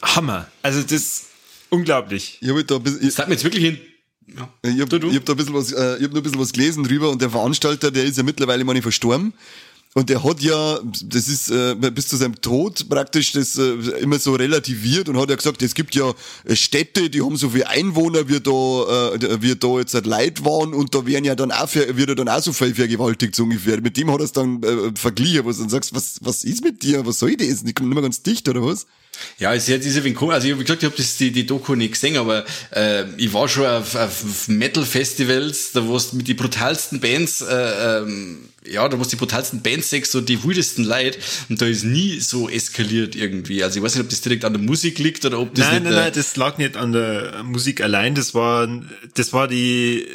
Hammer. 0.00 0.46
Also 0.62 0.82
das 0.82 0.92
ist 0.92 1.26
unglaublich. 1.70 2.38
Ich 2.40 2.48
habe 2.48 2.64
da 2.64 2.76
ein 2.76 2.82
bisschen, 2.82 3.00
ich, 3.00 3.08
Das 3.08 3.18
hat 3.18 3.28
mir 3.28 3.34
jetzt 3.34 3.44
wirklich 3.44 3.64
in, 3.64 3.80
ja. 4.36 4.48
ich 4.62 4.80
hab, 4.80 4.92
ich 4.92 5.16
hab 5.16 5.24
da 5.24 5.32
ein 5.32 5.36
bisschen 5.36 5.54
was, 5.54 5.72
äh, 5.72 5.96
ich 5.96 6.04
hab 6.04 6.12
noch 6.12 6.18
ein 6.18 6.22
bisschen 6.22 6.40
was 6.40 6.52
gelesen 6.52 6.84
drüber 6.84 7.10
und 7.10 7.20
der 7.20 7.30
Veranstalter, 7.30 7.90
der 7.90 8.04
ist 8.04 8.16
ja 8.16 8.22
mittlerweile 8.22 8.62
meine 8.62 8.82
verstorben. 8.82 9.34
Und 9.98 10.08
der 10.10 10.22
hat 10.22 10.40
ja, 10.40 10.78
das 11.06 11.26
ist 11.26 11.50
äh, 11.50 11.74
bis 11.74 12.06
zu 12.06 12.16
seinem 12.16 12.40
Tod 12.40 12.88
praktisch 12.88 13.32
das 13.32 13.58
äh, 13.58 13.72
immer 14.00 14.20
so 14.20 14.32
relativiert 14.32 15.08
und 15.08 15.18
hat 15.18 15.28
ja 15.28 15.34
gesagt, 15.34 15.60
es 15.60 15.74
gibt 15.74 15.96
ja 15.96 16.14
äh, 16.44 16.54
Städte, 16.54 17.10
die 17.10 17.20
haben 17.20 17.36
so 17.36 17.50
viele 17.50 17.68
Einwohner, 17.68 18.28
wie 18.28 18.38
da, 18.38 19.16
äh, 19.16 19.42
wie 19.42 19.56
da 19.56 19.78
jetzt 19.80 19.94
halt 19.94 20.06
Leid 20.06 20.44
waren 20.44 20.72
und 20.72 20.94
da 20.94 21.04
werden 21.04 21.24
ja 21.24 21.34
dann 21.34 21.50
auch, 21.50 21.74
wird 21.74 22.10
er 22.10 22.14
dann 22.14 22.28
auch 22.28 22.40
so 22.40 22.52
viel 22.52 22.76
vergewaltigt, 22.76 23.34
so 23.34 23.42
ungefähr. 23.42 23.80
Mit 23.80 23.96
dem 23.96 24.08
hat 24.12 24.20
er 24.20 24.24
es 24.26 24.30
dann 24.30 24.62
äh, 24.62 24.92
verglichen, 24.94 25.44
wo 25.44 25.50
du 25.50 25.58
dann 25.58 25.68
sagst, 25.68 25.92
was, 25.92 26.18
was 26.20 26.44
ist 26.44 26.62
mit 26.62 26.80
dir, 26.84 27.04
was 27.04 27.18
soll 27.18 27.34
das? 27.34 27.64
Ich 27.66 27.74
komme 27.74 27.88
nicht 27.88 27.96
mehr 27.96 28.02
ganz 28.02 28.22
dicht, 28.22 28.48
oder 28.48 28.64
was? 28.64 28.86
Ja, 29.38 29.54
es 29.54 29.64
ist 29.64 29.84
jetzt 29.84 29.96
ein 29.96 30.04
wenig 30.04 30.16
komisch. 30.16 30.34
Also, 30.34 30.46
ich 30.46 30.52
habe 30.52 30.62
gesagt, 30.62 30.82
ich 30.82 30.90
habe 30.90 31.02
die, 31.18 31.32
die 31.32 31.46
Doku 31.46 31.74
nicht 31.74 31.94
gesehen, 31.94 32.16
aber 32.16 32.44
äh, 32.70 33.04
ich 33.16 33.32
war 33.32 33.48
schon 33.48 33.66
auf, 33.66 33.94
auf 33.94 34.48
Metal-Festivals, 34.48 35.72
da 35.72 35.86
wo 35.86 35.96
es 35.96 36.12
mit 36.12 36.28
die 36.28 36.34
brutalsten 36.34 37.00
Bands, 37.00 37.40
äh, 37.40 37.98
ähm, 38.02 38.48
ja, 38.70 38.88
da 38.88 38.96
es 38.98 39.08
die 39.08 39.16
brutalsten 39.16 39.62
Bands 39.62 39.90
sechs 39.90 40.12
so 40.12 40.20
die 40.20 40.42
wildesten 40.44 40.84
Leute 40.84 41.18
und 41.48 41.60
da 41.60 41.66
ist 41.66 41.84
nie 41.84 42.20
so 42.20 42.48
eskaliert 42.48 43.16
irgendwie. 43.16 43.62
Also 43.62 43.78
ich 43.78 43.84
weiß 43.84 43.94
nicht, 43.94 44.04
ob 44.04 44.10
das 44.10 44.20
direkt 44.20 44.44
an 44.44 44.52
der 44.52 44.62
Musik 44.62 44.98
liegt 44.98 45.24
oder 45.24 45.38
ob 45.40 45.54
das 45.54 45.66
Nein, 45.66 45.82
nein, 45.84 45.94
nein, 45.94 46.12
das 46.14 46.36
lag 46.36 46.58
nicht 46.58 46.76
an 46.76 46.92
der 46.92 47.42
Musik 47.44 47.80
allein, 47.80 48.14
das 48.14 48.34
war, 48.34 48.68
das 49.14 49.32
war 49.32 49.48
die 49.48 50.06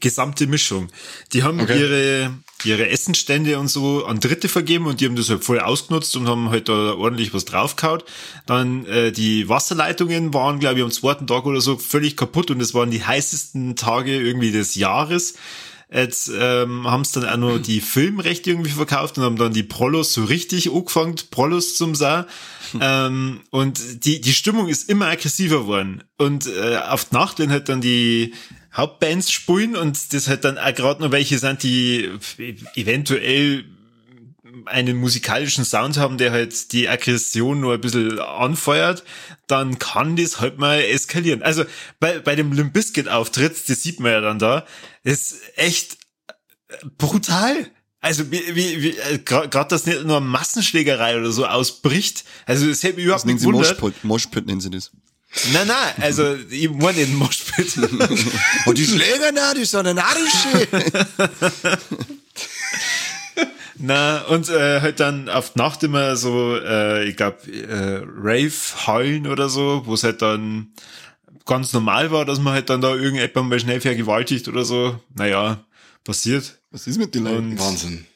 gesamte 0.00 0.46
Mischung. 0.46 0.88
Die 1.32 1.42
haben 1.42 1.60
Okay. 1.60 1.78
ihre, 1.78 2.34
ihre 2.64 2.88
Essenstände 2.88 3.58
und 3.58 3.68
so 3.68 4.06
an 4.06 4.20
Dritte 4.20 4.48
vergeben 4.48 4.86
und 4.86 5.00
die 5.00 5.06
haben 5.06 5.16
das 5.16 5.28
halt 5.28 5.44
voll 5.44 5.60
ausgenutzt 5.60 6.16
und 6.16 6.28
haben 6.28 6.48
halt 6.48 6.68
da 6.70 6.94
ordentlich 6.94 7.34
was 7.34 7.44
draufgehauen. 7.44 8.02
Dann 8.46 8.86
äh, 8.86 9.12
die 9.12 9.50
Wasserleitungen 9.50 10.32
waren, 10.32 10.60
glaube 10.60 10.78
ich, 10.78 10.84
am 10.84 10.90
zweiten 10.90 11.26
Tag 11.26 11.44
oder 11.44 11.60
so 11.60 11.76
völlig 11.76 12.16
kaputt 12.16 12.50
und 12.50 12.60
es 12.62 12.72
waren 12.72 12.90
die 12.90 13.04
heißesten 13.04 13.76
Tage 13.76 14.18
irgendwie 14.18 14.50
des 14.50 14.76
Jahres. 14.76 15.34
Jetzt 15.92 16.30
ähm, 16.34 16.90
haben 16.90 17.04
sie 17.04 17.20
dann 17.20 17.28
auch 17.28 17.36
noch 17.36 17.58
die 17.58 17.80
Filmrechte 17.80 18.50
irgendwie 18.50 18.70
verkauft 18.70 19.18
und 19.18 19.24
haben 19.24 19.36
dann 19.36 19.52
die 19.52 19.62
Prollos 19.62 20.14
so 20.14 20.24
richtig 20.24 20.72
angefangen, 20.72 21.16
Prollos 21.30 21.76
zum 21.76 21.94
Sah. 21.94 22.26
ähm, 22.80 23.40
und 23.50 24.04
die, 24.04 24.22
die 24.22 24.32
Stimmung 24.32 24.68
ist 24.68 24.88
immer 24.88 25.08
aggressiver 25.08 25.60
geworden. 25.60 26.02
Und 26.16 26.46
äh, 26.46 26.78
auf 26.78 27.04
die 27.04 27.14
Nacht, 27.14 27.38
wenn 27.38 27.50
halt 27.50 27.68
dann 27.68 27.82
die 27.82 28.32
Hauptbands 28.74 29.30
spielen 29.30 29.76
und 29.76 30.14
das 30.14 30.28
halt 30.28 30.44
dann 30.44 30.56
auch 30.56 30.74
gerade 30.74 31.02
noch 31.02 31.10
welche 31.10 31.38
sind, 31.38 31.62
die 31.62 32.10
eventuell 32.74 33.64
einen 34.66 34.96
musikalischen 34.96 35.64
Sound 35.64 35.96
haben, 35.96 36.18
der 36.18 36.32
halt 36.32 36.72
die 36.72 36.88
Aggression 36.88 37.60
nur 37.60 37.74
ein 37.74 37.80
bisschen 37.80 38.18
anfeuert, 38.18 39.04
dann 39.46 39.78
kann 39.78 40.16
das 40.16 40.40
halt 40.40 40.58
mal 40.58 40.80
eskalieren. 40.80 41.42
Also 41.42 41.64
bei, 42.00 42.18
bei 42.18 42.34
dem 42.34 42.52
Limp 42.52 42.72
Bizkit 42.72 43.08
Auftritt, 43.08 43.68
das 43.68 43.82
sieht 43.82 44.00
man 44.00 44.12
ja 44.12 44.20
dann 44.20 44.38
da, 44.38 44.66
ist 45.02 45.36
echt 45.56 45.98
brutal. 46.98 47.70
Also 48.00 48.30
wie, 48.32 48.42
wie, 48.56 48.82
wie 48.82 48.96
gerade 49.24 49.68
dass 49.68 49.86
nicht 49.86 50.04
nur 50.04 50.20
Massenschlägerei 50.20 51.18
oder 51.18 51.30
so 51.30 51.46
ausbricht. 51.46 52.24
Also 52.46 52.66
das 52.66 52.82
hätte 52.82 52.96
mich 52.96 53.04
Das 53.04 53.24
überhaupt 53.24 53.24
nennen 53.26 53.36
nicht 53.36 53.42
sie 53.42 53.48
gewundert. 53.48 53.80
Moshpit, 53.80 54.04
Moshpit 54.04 54.46
nennen 54.46 54.60
sie 54.60 54.70
das. 54.70 54.90
Nein, 55.52 55.66
nein, 55.66 55.94
also 55.98 56.34
ich 56.50 56.68
meine 56.70 56.98
den 56.98 57.14
Moshpit. 57.14 57.76
Und 58.66 58.76
die 58.76 58.86
Schläger, 58.86 59.30
na, 59.32 59.54
die 59.54 59.64
sind 59.64 59.86
eine 59.86 59.94
narische. 59.94 60.68
Na, 63.78 64.22
und 64.26 64.48
äh, 64.48 64.80
halt 64.80 65.00
dann 65.00 65.28
auf 65.28 65.52
die 65.52 65.58
Nacht 65.58 65.82
immer 65.82 66.16
so, 66.16 66.56
äh, 66.56 67.08
ich 67.08 67.16
glaube, 67.16 67.38
äh, 67.50 68.02
Rave-Heulen 68.04 69.26
oder 69.26 69.48
so, 69.48 69.82
wo 69.86 69.94
es 69.94 70.04
halt 70.04 70.22
dann 70.22 70.72
ganz 71.46 71.72
normal 71.72 72.10
war, 72.10 72.24
dass 72.24 72.38
man 72.38 72.52
halt 72.54 72.70
dann 72.70 72.80
da 72.80 72.94
irgendjemand 72.94 73.48
mal 73.48 73.60
schnell 73.60 73.80
vergewaltigt 73.80 74.48
oder 74.48 74.64
so. 74.64 75.00
Naja, 75.14 75.64
passiert. 76.04 76.60
Was 76.70 76.86
ist 76.86 76.98
mit 76.98 77.14
den 77.14 77.24
Leuten? 77.24 77.58
Wahnsinn. 77.58 78.06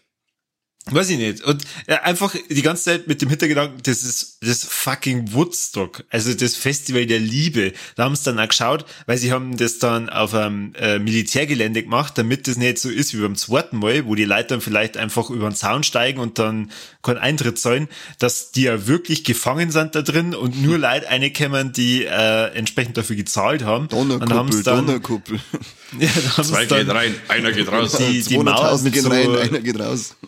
Weiß 0.88 1.10
ich 1.10 1.18
nicht. 1.18 1.42
Und 1.42 1.64
ja, 1.88 2.02
einfach 2.02 2.34
die 2.48 2.62
ganze 2.62 2.84
Zeit 2.84 3.08
mit 3.08 3.20
dem 3.20 3.28
Hintergedanken, 3.28 3.82
das 3.82 4.02
ist 4.04 4.35
das 4.46 4.64
fucking 4.64 5.32
Woodstock, 5.32 6.04
also 6.10 6.32
das 6.32 6.56
Festival 6.56 7.06
der 7.06 7.20
Liebe. 7.20 7.72
Da 7.96 8.04
haben 8.04 8.16
sie 8.16 8.24
dann 8.24 8.38
auch 8.38 8.48
geschaut, 8.48 8.84
weil 9.06 9.18
sie 9.18 9.32
haben 9.32 9.56
das 9.56 9.78
dann 9.78 10.08
auf 10.08 10.34
einem 10.34 10.72
äh, 10.74 10.98
Militärgelände 10.98 11.82
gemacht, 11.82 12.16
damit 12.16 12.48
das 12.48 12.56
nicht 12.56 12.78
so 12.78 12.88
ist 12.88 13.14
wie 13.14 13.20
beim 13.20 13.36
zweiten 13.36 13.78
Mal, 13.78 14.06
wo 14.06 14.14
die 14.14 14.24
Leute 14.24 14.48
dann 14.48 14.60
vielleicht 14.60 14.96
einfach 14.96 15.30
über 15.30 15.48
den 15.48 15.54
Zaun 15.54 15.82
steigen 15.82 16.20
und 16.20 16.38
dann 16.38 16.70
keinen 17.02 17.18
Eintritt 17.18 17.58
zahlen, 17.58 17.88
dass 18.18 18.52
die 18.52 18.62
ja 18.62 18.86
wirklich 18.86 19.24
gefangen 19.24 19.70
sind 19.70 19.94
da 19.94 20.02
drin 20.02 20.34
und 20.34 20.62
nur 20.62 20.78
Leute 20.78 21.06
reinkommen, 21.06 21.72
die 21.72 22.04
äh, 22.04 22.54
entsprechend 22.54 22.96
dafür 22.96 23.16
gezahlt 23.16 23.64
haben. 23.64 23.88
und 23.88 24.08
dann 24.08 24.20
haben 24.32 24.50
Donnerkuppel, 24.50 24.52
sie 24.52 24.62
dann, 24.62 24.86
Donnerkuppel. 24.86 25.40
ja, 25.98 26.08
dann 26.14 26.36
haben 26.36 26.44
Zwei 26.44 26.66
gehen 26.66 26.90
rein, 26.90 27.14
einer 27.28 27.52
geht 27.52 27.70
raus. 27.70 27.96
die, 27.98 28.22
die 28.22 28.38
Mauer 28.38 28.72
200.000 28.74 28.82
mit 28.82 28.92
gehen 28.92 29.02
so, 29.02 29.08
rein, 29.10 29.38
einer 29.40 29.60
geht 29.60 29.80
raus. 29.80 30.16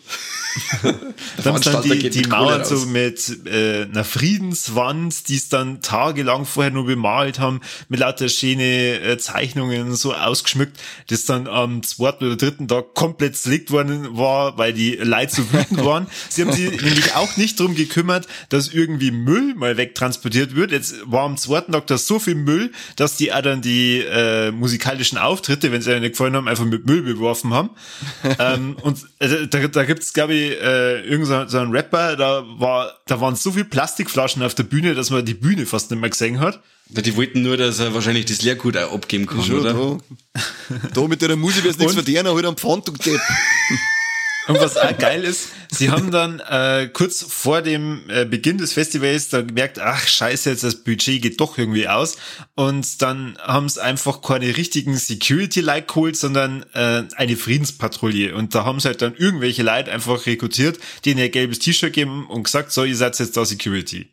Dann 0.81 0.93
haben 0.93 1.03
sie 1.03 1.43
dann 1.43 1.43
Veranstalter 1.43 1.95
die, 1.95 2.09
die 2.09 2.29
raus. 2.29 2.69
so 2.69 2.85
mit 2.87 3.45
äh, 3.45 3.83
einer 3.83 4.03
Friedenswand, 4.09 5.27
die 5.29 5.35
es 5.35 5.49
dann 5.49 5.81
tagelang 5.81 6.45
vorher 6.45 6.71
nur 6.71 6.85
bemalt 6.85 7.39
haben, 7.39 7.61
mit 7.87 7.99
lauter 7.99 8.29
schöne 8.29 8.99
äh, 9.01 9.17
Zeichnungen 9.17 9.95
so 9.95 10.13
ausgeschmückt, 10.13 10.77
das 11.07 11.25
dann 11.25 11.47
am 11.47 11.83
zweiten 11.83 12.25
oder 12.25 12.35
dritten 12.35 12.67
Tag 12.67 12.93
komplett 12.93 13.37
zerlegt 13.37 13.71
worden 13.71 14.17
war, 14.17 14.57
weil 14.57 14.73
die 14.73 14.95
Leute 14.95 15.35
so 15.35 15.53
wütend 15.53 15.83
waren. 15.83 16.07
Sie 16.29 16.41
haben 16.41 16.51
sich 16.51 16.81
nämlich 16.81 17.15
auch 17.15 17.37
nicht 17.37 17.59
drum 17.59 17.75
gekümmert, 17.75 18.27
dass 18.49 18.67
irgendwie 18.69 19.11
Müll 19.11 19.55
mal 19.55 19.77
wegtransportiert 19.77 20.55
wird. 20.55 20.71
Jetzt 20.71 20.95
war 21.05 21.23
am 21.23 21.37
zweiten 21.37 21.71
Tag 21.71 21.87
da 21.87 21.97
so 21.97 22.19
viel 22.19 22.35
Müll, 22.35 22.71
dass 22.95 23.15
die 23.15 23.33
auch 23.33 23.41
dann 23.41 23.61
die 23.61 23.99
äh, 23.99 24.51
musikalischen 24.51 25.17
Auftritte, 25.17 25.71
wenn 25.71 25.81
sie 25.81 25.91
ihnen 25.91 26.01
nicht 26.01 26.11
gefallen 26.11 26.35
haben, 26.35 26.47
einfach 26.47 26.65
mit 26.65 26.85
Müll 26.85 27.01
beworfen 27.01 27.53
haben. 27.53 27.69
ähm, 28.39 28.75
und 28.81 28.99
äh, 29.19 29.47
da, 29.47 29.67
da 29.67 29.83
gibt's 29.83 30.13
glaube 30.13 30.33
ich, 30.33 30.61
äh, 30.61 31.01
irgend 31.01 31.27
so, 31.27 31.47
so 31.47 31.59
einen 31.59 31.71
Rapper, 31.71 32.15
da 32.15 32.43
war, 32.57 32.99
da 33.05 33.21
waren 33.21 33.35
so 33.35 33.51
viel 33.51 33.65
Plastikflaschen 33.89 34.43
auf 34.43 34.53
der 34.53 34.63
Bühne, 34.63 34.93
dass 34.93 35.09
man 35.09 35.25
die 35.25 35.33
Bühne 35.33 35.65
fast 35.65 35.89
nicht 35.89 35.99
mehr 35.99 36.09
gesehen 36.11 36.39
hat. 36.39 36.61
Die 36.89 37.15
wollten 37.15 37.41
nur, 37.41 37.57
dass 37.57 37.79
er 37.79 37.93
wahrscheinlich 37.93 38.25
das 38.25 38.41
Leergut 38.43 38.77
auch 38.77 38.93
abgeben 38.93 39.25
kann, 39.25 39.43
Schon, 39.43 39.59
oder? 39.59 39.73
da. 39.73 40.37
da 40.93 41.07
mit 41.07 41.21
der 41.21 41.35
Musik 41.35 41.63
wirst 41.63 41.79
du 41.79 41.83
nichts 41.83 41.97
Und? 41.97 42.03
verdienen, 42.03 42.27
halt 42.27 42.45
am 42.45 42.55
Pfand, 42.55 42.87
du 42.87 42.91
Depp. 42.91 43.19
Und 44.49 44.59
was 44.59 44.77
auch 44.77 44.97
geil 44.97 45.23
ist, 45.23 45.49
sie 45.69 45.91
haben 45.91 46.09
dann 46.09 46.39
äh, 46.39 46.89
kurz 46.91 47.21
vor 47.21 47.61
dem 47.61 48.01
äh, 48.09 48.25
Beginn 48.25 48.57
des 48.57 48.73
Festivals 48.73 49.29
dann 49.29 49.45
gemerkt, 49.45 49.77
ach 49.77 50.07
scheiße, 50.07 50.49
jetzt 50.49 50.63
das 50.63 50.83
Budget 50.83 51.21
geht 51.21 51.39
doch 51.39 51.59
irgendwie 51.59 51.87
aus. 51.87 52.17
Und 52.55 52.99
dann 53.03 53.37
haben 53.37 53.67
es 53.67 53.77
einfach 53.77 54.23
keine 54.23 54.57
richtigen 54.57 54.97
Security-Like 54.97 55.87
geholt, 55.87 56.17
sondern 56.17 56.65
äh, 56.73 57.03
eine 57.15 57.37
Friedenspatrouille. 57.37 58.33
Und 58.33 58.55
da 58.55 58.65
haben 58.65 58.79
sie 58.79 58.87
halt 58.87 59.03
dann 59.03 59.15
irgendwelche 59.15 59.61
Leute 59.61 59.91
einfach 59.91 60.25
rekrutiert, 60.25 60.79
denen 61.05 61.19
ihr 61.19 61.29
gelbes 61.29 61.59
T-Shirt 61.59 61.93
geben 61.93 62.25
und 62.25 62.45
gesagt, 62.45 62.71
so, 62.71 62.83
ihr 62.83 62.95
seid 62.95 63.19
jetzt 63.19 63.37
da 63.37 63.45
Security. 63.45 64.07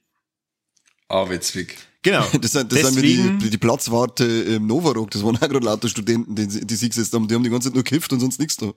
Ah, 1.09 1.31
witzig. 1.31 1.79
Genau. 2.07 2.25
Das 2.41 2.53
sind, 2.53 2.71
das 2.71 2.83
sind 2.83 2.95
Deswegen, 2.95 3.41
wie 3.41 3.45
die, 3.45 3.51
die 3.51 3.59
Platzwarte 3.59 4.25
im 4.25 4.69
Novarock, 4.69 5.11
das 5.11 5.25
waren 5.25 5.37
auch 5.37 5.41
gerade 5.41 5.59
lauter 5.59 5.89
Studenten, 5.89 6.37
die, 6.37 6.47
die 6.47 6.77
sie 6.77 6.89
gesetzt 6.89 7.13
haben, 7.13 7.27
die 7.27 7.35
haben 7.35 7.43
die 7.43 7.51
ganze 7.51 7.69
Zeit 7.69 7.75
nur 7.75 7.83
gekifft 7.83 8.13
und 8.13 8.21
sonst 8.21 8.39
nichts 8.39 8.57
da. 8.57 8.73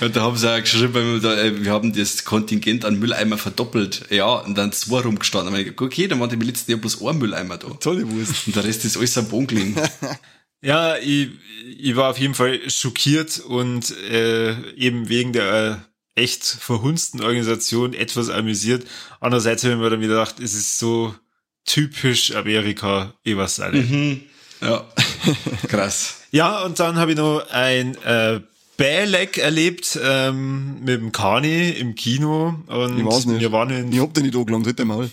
Und 0.00 0.16
da 0.16 0.22
haben 0.22 0.36
sie 0.36 0.50
auch 0.50 0.58
geschrieben, 0.60 1.20
da, 1.20 1.36
äh, 1.36 1.64
wir 1.64 1.72
haben 1.72 1.92
das 1.92 2.24
Kontingent 2.24 2.84
an 2.84 2.98
Mülleimer 2.98 3.36
verdoppelt. 3.36 4.06
Ja, 4.08 4.34
und 4.34 4.56
dann 4.56 4.72
zwei 4.72 5.00
rumgestanden. 5.00 5.52
Und 5.52 5.60
ich 5.60 5.80
okay, 5.80 6.06
dann 6.06 6.20
waren 6.20 6.30
im 6.30 6.40
letzten 6.40 6.70
Jahr 6.70 6.80
bloß 6.80 7.04
ein 7.04 7.18
Mülleimer 7.18 7.58
da. 7.58 7.68
Tolle 7.68 8.08
Wurst. 8.10 8.46
Und 8.46 8.56
der 8.56 8.64
Rest 8.64 8.84
ist 8.84 8.96
alles 8.96 9.18
am 9.18 9.28
Boden 9.28 9.48
gelegen. 9.48 9.76
Ja, 10.62 10.96
ich, 10.98 11.30
ich 11.78 11.96
war 11.96 12.10
auf 12.10 12.18
jeden 12.18 12.34
Fall 12.34 12.60
schockiert 12.68 13.38
und 13.38 13.96
äh, 14.10 14.74
eben 14.74 15.08
wegen 15.08 15.32
der 15.32 15.82
äh, 15.88 15.89
echt 16.14 16.44
verhunzten 16.44 17.22
Organisation 17.22 17.94
etwas 17.94 18.30
amüsiert. 18.30 18.86
Andererseits 19.20 19.62
habe 19.64 19.74
ich 19.74 19.80
mir 19.80 19.90
dann 19.90 20.00
wieder 20.00 20.14
gedacht, 20.14 20.40
es 20.40 20.54
ist 20.54 20.78
so 20.78 21.14
typisch 21.64 22.34
Amerika, 22.34 23.14
weiß 23.24 23.60
auch 23.60 23.72
nicht. 23.72 23.90
Mhm. 23.90 24.20
Ja, 24.60 24.86
krass. 25.68 26.16
Ja, 26.30 26.62
und 26.64 26.78
dann 26.78 26.96
habe 26.96 27.12
ich 27.12 27.16
noch 27.16 27.48
ein 27.50 27.96
äh, 28.04 28.40
Bälek 28.76 29.38
erlebt 29.38 29.98
ähm, 30.02 30.80
mit 30.80 31.00
dem 31.00 31.12
Kani 31.12 31.70
im 31.70 31.94
Kino. 31.94 32.54
Und 32.66 32.98
Ich 32.98 33.04
weiß 33.04 33.26
nicht. 33.26 33.40
wir 33.40 33.52
waren 33.52 33.70
in 33.70 33.92
Ich 33.92 34.00
hab 34.00 34.14
den 34.14 34.24
nicht 34.24 34.36
angelangt, 34.36 34.66
halt 34.66 34.84
mal. 34.84 35.10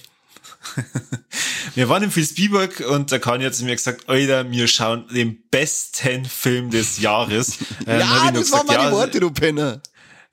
Wir 1.75 1.87
waren 1.89 2.03
in 2.03 2.15
Vilsbiburg 2.15 2.83
und 2.89 3.11
da 3.11 3.19
kann 3.19 3.39
jetzt 3.41 3.61
mir 3.61 3.75
gesagt, 3.75 4.09
Alter, 4.09 4.51
wir 4.51 4.67
schauen 4.67 5.05
den 5.13 5.37
besten 5.49 6.25
Film 6.25 6.71
des 6.71 6.99
Jahres. 6.99 7.57
Ähm, 7.85 7.99
ja, 8.01 8.31
das 8.31 8.51
waren 8.51 8.67
meine 8.67 8.83
ja, 8.83 8.91
Worte, 8.91 9.19
du 9.19 9.31
Penner. 9.31 9.81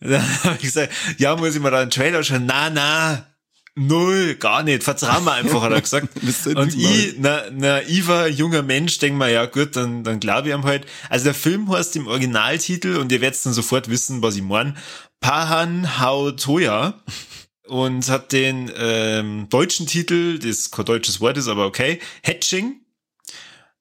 Dann 0.08 0.44
habe 0.44 0.56
ich 0.56 0.62
gesagt, 0.62 0.92
ja, 1.16 1.34
muss 1.34 1.54
ich 1.54 1.62
mir 1.62 1.70
da 1.70 1.80
einen 1.80 1.90
Trailer 1.90 2.22
schauen? 2.22 2.44
Na, 2.44 2.68
na, 2.68 3.26
null, 3.74 4.34
gar 4.34 4.62
nicht. 4.62 4.82
Vertrauen 4.82 5.24
wir 5.24 5.32
einfach, 5.32 5.62
hat 5.62 5.72
er 5.72 5.80
gesagt. 5.80 6.08
Und 6.54 6.74
ich, 6.74 7.14
na, 7.18 7.50
naiver 7.50 8.28
junger 8.28 8.62
Mensch, 8.62 8.98
denk 8.98 9.16
mir, 9.16 9.30
ja 9.30 9.46
gut, 9.46 9.76
dann, 9.76 10.04
dann 10.04 10.20
glaube 10.20 10.48
ich 10.48 10.54
ihm 10.54 10.64
halt. 10.64 10.84
Also 11.08 11.24
der 11.24 11.34
Film 11.34 11.70
heißt 11.70 11.96
im 11.96 12.06
Originaltitel 12.06 12.98
und 12.98 13.10
ihr 13.12 13.22
werdet 13.22 13.44
dann 13.46 13.54
sofort 13.54 13.88
wissen, 13.88 14.20
was 14.20 14.36
ich 14.36 14.42
meine. 14.42 14.74
Pahan 15.20 15.98
Hao 15.98 16.32
Toya 16.32 17.02
und 17.66 18.06
hat 18.10 18.32
den 18.32 18.70
ähm, 18.76 19.48
deutschen 19.48 19.86
Titel, 19.86 20.38
das 20.38 20.70
kein 20.70 20.84
deutsches 20.84 21.22
Wort 21.22 21.38
ist, 21.38 21.48
aber 21.48 21.64
okay, 21.64 21.98
Hatching. 22.22 22.80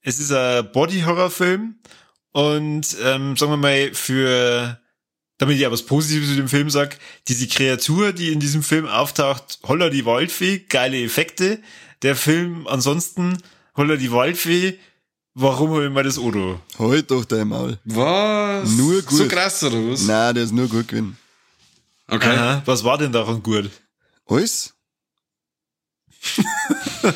Es 0.01 0.19
ist 0.19 0.31
ein 0.31 0.71
Body-Horror-Film 0.71 1.79
und 2.31 2.97
ähm, 3.03 3.35
sagen 3.35 3.51
wir 3.51 3.57
mal, 3.57 3.93
für 3.93 4.79
damit 5.37 5.57
ich 5.57 5.65
aber 5.65 5.73
was 5.73 5.85
Positives 5.85 6.29
zu 6.29 6.35
dem 6.35 6.47
Film 6.47 6.69
sag, 6.69 6.97
diese 7.27 7.47
Kreatur, 7.47 8.13
die 8.13 8.31
in 8.31 8.39
diesem 8.39 8.63
Film 8.63 8.85
auftaucht, 8.87 9.59
holla 9.63 9.89
die 9.89 10.05
Waldfee, 10.05 10.59
geile 10.69 11.01
Effekte. 11.03 11.59
Der 12.01 12.15
Film 12.15 12.67
ansonsten, 12.67 13.37
holla 13.75 13.95
die 13.95 14.11
Waldfee, 14.11 14.77
warum 15.33 15.71
habe 15.71 15.85
ich 15.85 15.91
mal 15.91 16.03
das 16.03 16.17
Odo? 16.17 16.61
Halt 16.77 17.09
doch 17.11 17.25
dein 17.25 17.47
Maul. 17.47 17.79
Was? 17.85 18.69
Nur 18.71 19.01
gut. 19.01 19.17
So 19.17 19.27
krass, 19.27 19.63
oder 19.63 19.91
was? 19.91 20.03
Nein, 20.03 20.35
der 20.35 20.43
ist 20.43 20.53
nur 20.53 20.67
gut 20.67 20.87
gewesen. 20.87 21.17
Okay. 22.07 22.35
Aha, 22.35 22.61
was 22.65 22.83
war 22.83 22.97
denn 22.97 23.11
daran 23.11 23.41
gut? 23.41 23.69
Alles? 24.25 24.73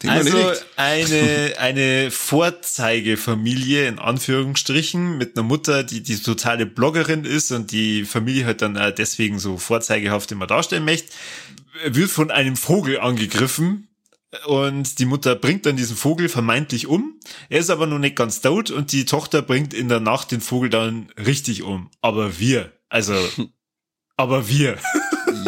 Thema 0.00 0.14
Also 0.14 0.52
eine, 0.76 1.54
eine 1.58 2.10
Vorzeigefamilie 2.10 3.86
in 3.86 3.98
Anführungsstrichen 3.98 5.18
mit 5.18 5.36
einer 5.36 5.46
Mutter, 5.46 5.84
die 5.84 6.02
die 6.02 6.18
totale 6.18 6.66
Bloggerin 6.66 7.24
ist 7.24 7.52
und 7.52 7.70
die 7.70 8.04
Familie 8.04 8.46
halt 8.46 8.62
dann 8.62 8.74
deswegen 8.96 9.38
so 9.38 9.58
vorzeigehaft 9.58 10.32
immer 10.32 10.46
darstellen 10.46 10.86
möchte, 10.86 11.12
wird 11.84 12.10
von 12.10 12.30
einem 12.30 12.56
Vogel 12.56 12.98
angegriffen 12.98 13.88
und 14.46 14.98
die 14.98 15.04
Mutter 15.04 15.34
bringt 15.34 15.66
dann 15.66 15.76
diesen 15.76 15.96
Vogel 15.96 16.30
vermeintlich 16.30 16.86
um. 16.86 17.20
Er 17.50 17.60
ist 17.60 17.68
aber 17.68 17.86
noch 17.86 17.98
nicht 17.98 18.16
ganz 18.16 18.40
tot 18.40 18.70
und 18.70 18.92
die 18.92 19.04
Tochter 19.04 19.42
bringt 19.42 19.74
in 19.74 19.88
der 19.88 20.00
Nacht 20.00 20.30
den 20.30 20.40
Vogel 20.40 20.70
dann 20.70 21.10
richtig 21.18 21.62
um. 21.62 21.90
Aber 22.00 22.38
wir, 22.38 22.72
also, 22.88 23.14
aber 24.16 24.48
wir. 24.48 24.78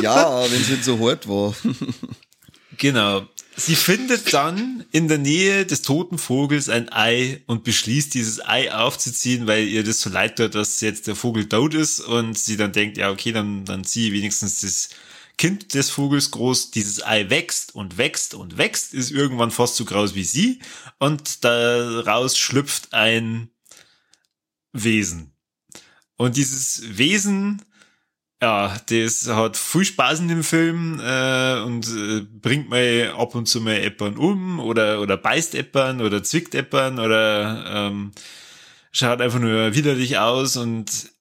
Ja, 0.02 0.42
wenn 0.50 0.60
es 0.60 0.68
nicht 0.68 0.84
so 0.84 0.98
hart 0.98 1.26
war. 1.26 1.54
Genau. 2.78 3.26
Sie 3.54 3.76
findet 3.76 4.32
dann 4.32 4.84
in 4.92 5.08
der 5.08 5.18
Nähe 5.18 5.66
des 5.66 5.82
toten 5.82 6.16
Vogels 6.16 6.70
ein 6.70 6.90
Ei 6.90 7.42
und 7.46 7.64
beschließt, 7.64 8.14
dieses 8.14 8.44
Ei 8.44 8.72
aufzuziehen, 8.72 9.46
weil 9.46 9.68
ihr 9.68 9.84
das 9.84 10.00
so 10.00 10.08
leid 10.08 10.36
tut, 10.36 10.54
dass 10.54 10.80
jetzt 10.80 11.06
der 11.06 11.16
Vogel 11.16 11.48
tot 11.48 11.74
ist 11.74 12.00
und 12.00 12.38
sie 12.38 12.56
dann 12.56 12.72
denkt, 12.72 12.96
ja, 12.96 13.10
okay, 13.10 13.32
dann, 13.32 13.66
dann 13.66 13.84
ziehe 13.84 14.08
ich 14.08 14.14
wenigstens 14.14 14.62
das 14.62 14.88
Kind 15.36 15.74
des 15.74 15.90
Vogels 15.90 16.30
groß. 16.30 16.70
Dieses 16.70 17.04
Ei 17.04 17.28
wächst 17.28 17.74
und 17.74 17.98
wächst 17.98 18.34
und 18.34 18.56
wächst, 18.56 18.94
ist 18.94 19.10
irgendwann 19.10 19.50
fast 19.50 19.76
so 19.76 19.84
groß 19.84 20.14
wie 20.14 20.24
sie 20.24 20.60
und 20.98 21.44
daraus 21.44 22.38
schlüpft 22.38 22.94
ein 22.94 23.50
Wesen. 24.72 25.32
Und 26.16 26.36
dieses 26.36 26.96
Wesen 26.96 27.62
ja, 28.42 28.76
das 28.88 29.28
hat 29.28 29.56
viel 29.56 29.84
Spaß 29.84 30.18
in 30.20 30.28
dem 30.28 30.42
Film 30.42 31.00
äh, 31.00 31.60
und 31.62 31.86
äh, 31.88 32.22
bringt 32.22 32.68
mal 32.68 33.14
ab 33.16 33.36
und 33.36 33.46
zu 33.46 33.60
mal 33.60 33.76
Eppern 33.76 34.16
um 34.16 34.58
oder 34.58 35.00
oder 35.00 35.16
beißt 35.16 35.54
Eppern 35.54 36.00
oder 36.00 36.24
zwickt 36.24 36.56
Eppern 36.56 36.98
oder 36.98 37.64
ähm, 37.68 38.10
schaut 38.90 39.20
einfach 39.20 39.38
nur 39.38 39.76
widerlich 39.76 40.18
aus 40.18 40.56
und 40.56 41.12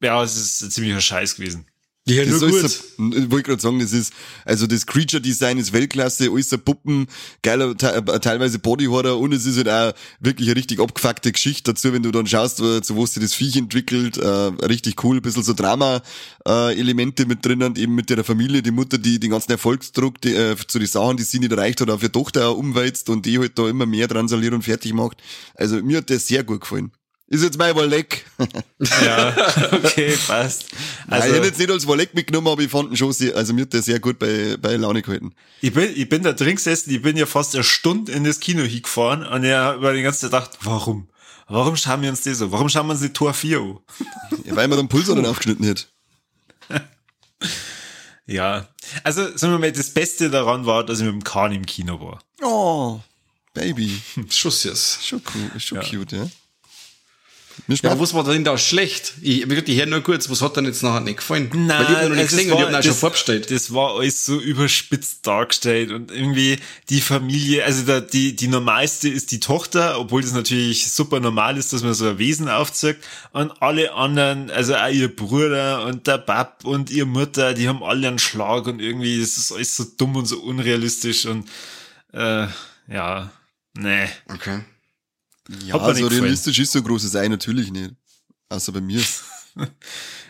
ja, 0.00 0.22
es 0.22 0.36
ist 0.36 0.62
ein 0.62 0.70
ziemlicher 0.70 1.00
Scheiß 1.00 1.36
gewesen. 1.36 1.66
Ja, 2.06 2.22
Das 2.22 2.40
nur 2.42 2.50
ist 2.50 2.54
gut. 2.54 2.62
alles 2.62 2.84
ich 3.24 3.30
wollte 3.30 3.48
gerade 3.48 3.62
sagen, 3.62 3.78
das 3.78 3.92
ist, 3.92 4.12
also 4.44 4.66
das 4.66 4.84
Creature 4.86 5.22
Design 5.22 5.56
ist 5.56 5.72
Weltklasse, 5.72 6.30
alles 6.30 6.50
Puppen, 6.62 7.06
geiler, 7.42 7.70
äh, 7.70 8.20
teilweise 8.20 8.58
Bodyhorror 8.58 9.18
und 9.18 9.32
es 9.32 9.46
ist 9.46 9.56
halt 9.56 9.70
auch 9.70 9.92
wirklich 10.20 10.48
eine 10.48 10.56
richtig 10.56 10.80
abgefuckte 10.80 11.32
Geschichte 11.32 11.72
dazu, 11.72 11.94
wenn 11.94 12.02
du 12.02 12.10
dann 12.12 12.26
schaust, 12.26 12.60
wo- 12.60 12.80
zu 12.80 12.94
wo 12.96 13.06
sich 13.06 13.22
das 13.22 13.32
Viech 13.32 13.56
entwickelt, 13.56 14.18
äh, 14.18 14.26
richtig 14.26 15.02
cool, 15.02 15.16
ein 15.16 15.22
bisschen 15.22 15.42
so 15.42 15.54
Drama-Elemente 15.54 17.24
mit 17.26 17.44
drin 17.44 17.62
und 17.62 17.78
eben 17.78 17.94
mit 17.94 18.10
der 18.10 18.22
Familie, 18.22 18.62
die 18.62 18.70
Mutter, 18.70 18.98
die 18.98 19.18
den 19.18 19.30
ganzen 19.30 19.52
Erfolgsdruck 19.52 20.20
die, 20.20 20.34
äh, 20.34 20.56
zu 20.68 20.78
den 20.78 20.88
Sachen, 20.88 21.16
die 21.16 21.22
sie 21.22 21.38
nicht 21.38 21.52
erreicht 21.52 21.80
hat, 21.80 21.88
auf 21.90 22.02
ihre 22.02 22.12
Tochter 22.12 22.48
auch 22.48 22.56
umwälzt 22.58 23.08
und 23.08 23.24
die 23.24 23.38
halt 23.38 23.58
da 23.58 23.66
immer 23.68 23.86
mehr 23.86 24.08
transaliert 24.08 24.52
und 24.52 24.62
fertig 24.62 24.92
macht. 24.92 25.22
Also 25.54 25.82
mir 25.82 25.98
hat 25.98 26.10
das 26.10 26.26
sehr 26.26 26.44
gut 26.44 26.60
gefallen. 26.60 26.92
Ist 27.26 27.42
jetzt 27.42 27.58
mein 27.58 27.74
Walleck. 27.74 28.24
Ja, 29.04 29.34
okay, 29.72 30.14
passt. 30.26 30.66
Also, 31.08 31.28
ich 31.28 31.34
hätte 31.34 31.46
jetzt 31.46 31.58
nicht 31.58 31.70
als 31.70 31.86
Walleck 31.86 32.14
mitgenommen, 32.14 32.48
aber 32.48 32.60
ich 32.60 32.70
fand 32.70 32.90
ihn 32.90 32.96
schon 32.96 33.12
sehr, 33.14 33.34
also 33.34 33.54
mir 33.54 33.62
hat 33.62 33.72
der 33.72 33.80
sehr 33.82 33.98
gut 33.98 34.18
bei, 34.18 34.56
bei 34.60 34.76
Laune 34.76 35.00
gehalten. 35.00 35.34
ich 35.62 35.72
bin, 35.72 35.90
ich 35.96 36.08
bin 36.08 36.22
da 36.22 36.32
drin 36.34 36.56
gesessen, 36.56 36.90
ich 36.90 37.00
bin 37.00 37.16
ja 37.16 37.24
fast 37.24 37.54
eine 37.54 37.64
Stunde 37.64 38.12
in 38.12 38.24
das 38.24 38.40
Kino 38.40 38.62
hingefahren 38.62 39.26
und 39.26 39.46
hat 39.46 39.76
über 39.76 39.94
die 39.94 40.02
ganze 40.02 40.20
Zeit 40.20 40.30
gedacht, 40.32 40.58
warum? 40.62 41.08
Warum 41.48 41.76
schauen 41.76 42.02
wir 42.02 42.10
uns 42.10 42.22
das 42.22 42.38
so? 42.38 42.52
Warum 42.52 42.68
schauen 42.68 42.86
wir 42.86 42.92
uns 42.92 43.00
die 43.02 43.08
Tor 43.12 43.32
4 43.32 43.58
an? 43.58 43.78
Ja, 44.44 44.56
weil 44.56 44.68
man 44.68 44.78
den 44.78 44.88
Pulsar 44.88 45.16
dann 45.16 45.26
aufgeschnitten 45.26 45.68
hat. 45.68 45.88
Ja. 48.26 48.68
Also, 49.02 49.36
sagen 49.36 49.52
wir 49.52 49.58
mal, 49.58 49.72
das 49.72 49.90
Beste 49.90 50.30
daran 50.30 50.64
war, 50.64 50.84
dass 50.84 50.98
ich 51.00 51.04
mit 51.04 51.12
dem 51.12 51.24
Kahn 51.24 51.52
im 51.52 51.66
Kino 51.66 52.00
war. 52.00 52.20
Oh, 52.42 53.00
Baby. 53.52 54.00
Schuss 54.30 54.64
jetzt. 54.64 55.06
Schon 55.06 55.20
cool, 55.34 55.60
schon 55.60 55.78
Ja. 55.82 55.84
cute, 55.88 56.12
ja. 56.12 56.26
Ja, 57.68 57.90
aber 57.92 58.00
was 58.00 58.12
war 58.14 58.24
denn 58.24 58.44
da 58.44 58.58
schlecht? 58.58 59.14
Ich, 59.22 59.44
wie 59.44 59.48
gesagt, 59.48 59.68
ich 59.68 59.78
höre 59.78 59.86
nur 59.86 60.00
kurz, 60.02 60.28
was 60.28 60.42
hat 60.42 60.56
denn 60.56 60.64
jetzt 60.64 60.82
nachher 60.82 61.00
nicht 61.00 61.18
gefallen? 61.18 61.50
Weil 61.52 61.82
ich 61.82 61.88
hab 61.88 62.02
ihn 62.02 62.08
noch 62.08 62.16
nicht 62.16 62.28
gesehen 62.30 62.52
und 62.52 62.58
ich 62.58 62.64
auch 62.66 62.70
schon 62.70 62.82
das- 62.82 62.98
vorbestellt. 62.98 63.50
Das 63.50 63.72
war 63.72 63.96
alles 63.96 64.24
so 64.26 64.38
überspitzt 64.40 65.26
dargestellt 65.26 65.90
und 65.92 66.10
irgendwie 66.10 66.58
die 66.90 67.00
Familie, 67.00 67.64
also 67.64 67.84
da, 67.84 68.00
die, 68.00 68.34
die 68.36 68.48
normalste 68.48 69.08
ist 69.08 69.30
die 69.30 69.40
Tochter, 69.40 69.98
obwohl 70.00 70.22
das 70.22 70.32
natürlich 70.32 70.90
super 70.90 71.20
normal 71.20 71.56
ist, 71.56 71.72
dass 71.72 71.82
man 71.82 71.94
so 71.94 72.08
ein 72.08 72.18
Wesen 72.18 72.48
aufzieht 72.48 72.96
und 73.32 73.52
alle 73.62 73.92
anderen, 73.94 74.50
also 74.50 74.74
auch 74.74 74.88
ihr 74.90 75.14
Bruder 75.14 75.84
und 75.86 76.06
der 76.06 76.18
Bab 76.18 76.64
und 76.64 76.90
ihr 76.90 77.06
Mutter, 77.06 77.54
die 77.54 77.68
haben 77.68 77.82
alle 77.82 78.08
einen 78.08 78.18
Schlag 78.18 78.66
und 78.66 78.80
irgendwie, 78.80 79.20
das 79.20 79.36
ist 79.36 79.52
alles 79.52 79.76
so 79.76 79.84
dumm 79.96 80.16
und 80.16 80.26
so 80.26 80.40
unrealistisch 80.40 81.26
und, 81.26 81.48
äh, 82.12 82.46
ja, 82.88 83.30
nee. 83.76 84.08
Okay. 84.32 84.60
Ja, 85.66 85.74
hat 85.74 85.82
mir 85.82 85.86
so 85.86 85.92
nicht 85.92 86.02
gefallen. 86.02 86.20
realistisch 86.22 86.58
ist 86.58 86.72
so 86.72 86.78
ein 86.78 86.84
großes 86.84 87.16
Ei 87.16 87.28
natürlich 87.28 87.70
nicht. 87.70 87.94
Außer 88.48 88.72
bei 88.72 88.80
mir. 88.80 89.02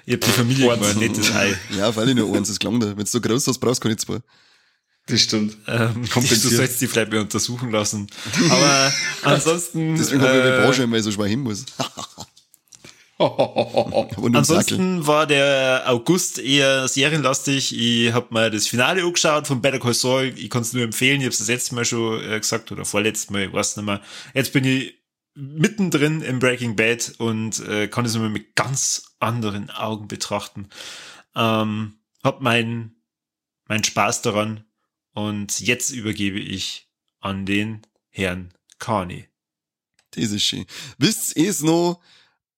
Ich 0.07 0.13
hab 0.13 0.21
die 0.21 0.31
Familie 0.31 0.71
immer 0.71 0.87
ein 0.87 0.99
nettes 0.99 1.33
Ei. 1.33 1.59
Ja, 1.79 1.97
weil 1.97 2.11
ich 2.11 2.15
nur 2.15 2.37
eins, 2.37 2.49
das 2.49 2.59
klang 2.59 2.79
da. 2.79 2.89
Wenn 2.89 3.05
du 3.05 3.07
so 3.07 3.23
groß 3.23 3.47
hast, 3.47 3.59
brauchst 3.59 3.83
du 3.83 3.89
keine 3.89 3.97
zwei. 3.97 4.19
Das 5.07 5.21
stimmt. 5.21 5.57
Ähm, 5.67 6.05
du 6.15 6.21
sollst 6.21 6.81
die 6.81 6.87
vielleicht 6.87 7.11
mal 7.11 7.21
untersuchen 7.21 7.71
lassen. 7.71 8.07
Aber 8.51 8.93
ansonsten. 9.23 9.97
Deswegen 9.97 10.23
habe 10.23 10.39
ich 10.39 10.45
äh, 10.45 10.57
die 10.57 10.63
Branche, 10.63 10.91
weil 10.91 10.99
ich 10.99 11.05
so 11.05 11.13
schwer 11.13 11.27
hin 11.27 11.41
muss. 11.41 11.65
Ansonsten 13.19 15.07
war 15.07 15.27
der 15.27 15.85
August 15.87 16.39
eher 16.39 16.89
serienlastig. 16.89 17.79
Ich 17.79 18.13
hab 18.13 18.31
mal 18.31 18.51
das 18.51 18.67
Finale 18.67 19.03
angeschaut 19.03 19.47
von 19.47 19.61
Better 19.63 19.79
Call 19.79 19.95
Saul. 19.95 20.35
Ich 20.37 20.51
kann 20.51 20.63
es 20.63 20.73
nur 20.73 20.83
empfehlen. 20.83 21.21
Ich 21.21 21.27
habe 21.27 21.33
es 21.33 21.39
das 21.39 21.49
letzte 21.49 21.75
Mal 21.75 21.85
schon 21.85 22.23
äh, 22.23 22.41
gesagt 22.41 22.73
oder 22.73 22.85
vorletztes 22.85 23.31
Mal, 23.31 23.45
ich 23.45 23.53
weiß 23.53 23.77
nicht 23.77 23.87
mehr. 23.87 24.01
Jetzt 24.35 24.53
bin 24.53 24.65
ich 24.65 24.95
mittendrin 25.35 26.23
im 26.23 26.39
Breaking 26.39 26.77
Bad 26.77 27.15
und 27.19 27.61
äh, 27.61 27.89
kann 27.89 28.05
es 28.05 28.15
immer 28.15 28.29
mit 28.29 28.55
ganz 28.55 29.17
anderen 29.19 29.71
Augen 29.71 30.09
betrachten. 30.09 30.69
Ähm, 31.35 31.95
hab 32.23 32.41
meinen 32.41 32.97
mein 33.67 33.83
Spaß 33.83 34.23
daran 34.23 34.65
und 35.13 35.61
jetzt 35.61 35.91
übergebe 35.91 36.39
ich 36.39 36.89
an 37.21 37.47
den 37.47 37.83
Herrn 38.11 38.53
Carney. 38.79 39.29
Das 40.11 40.31
ist 40.31 40.43
schön. 40.43 40.67
Wisst 40.99 41.37
ihr 41.37 41.51
es 41.51 41.63
noch, 41.63 42.01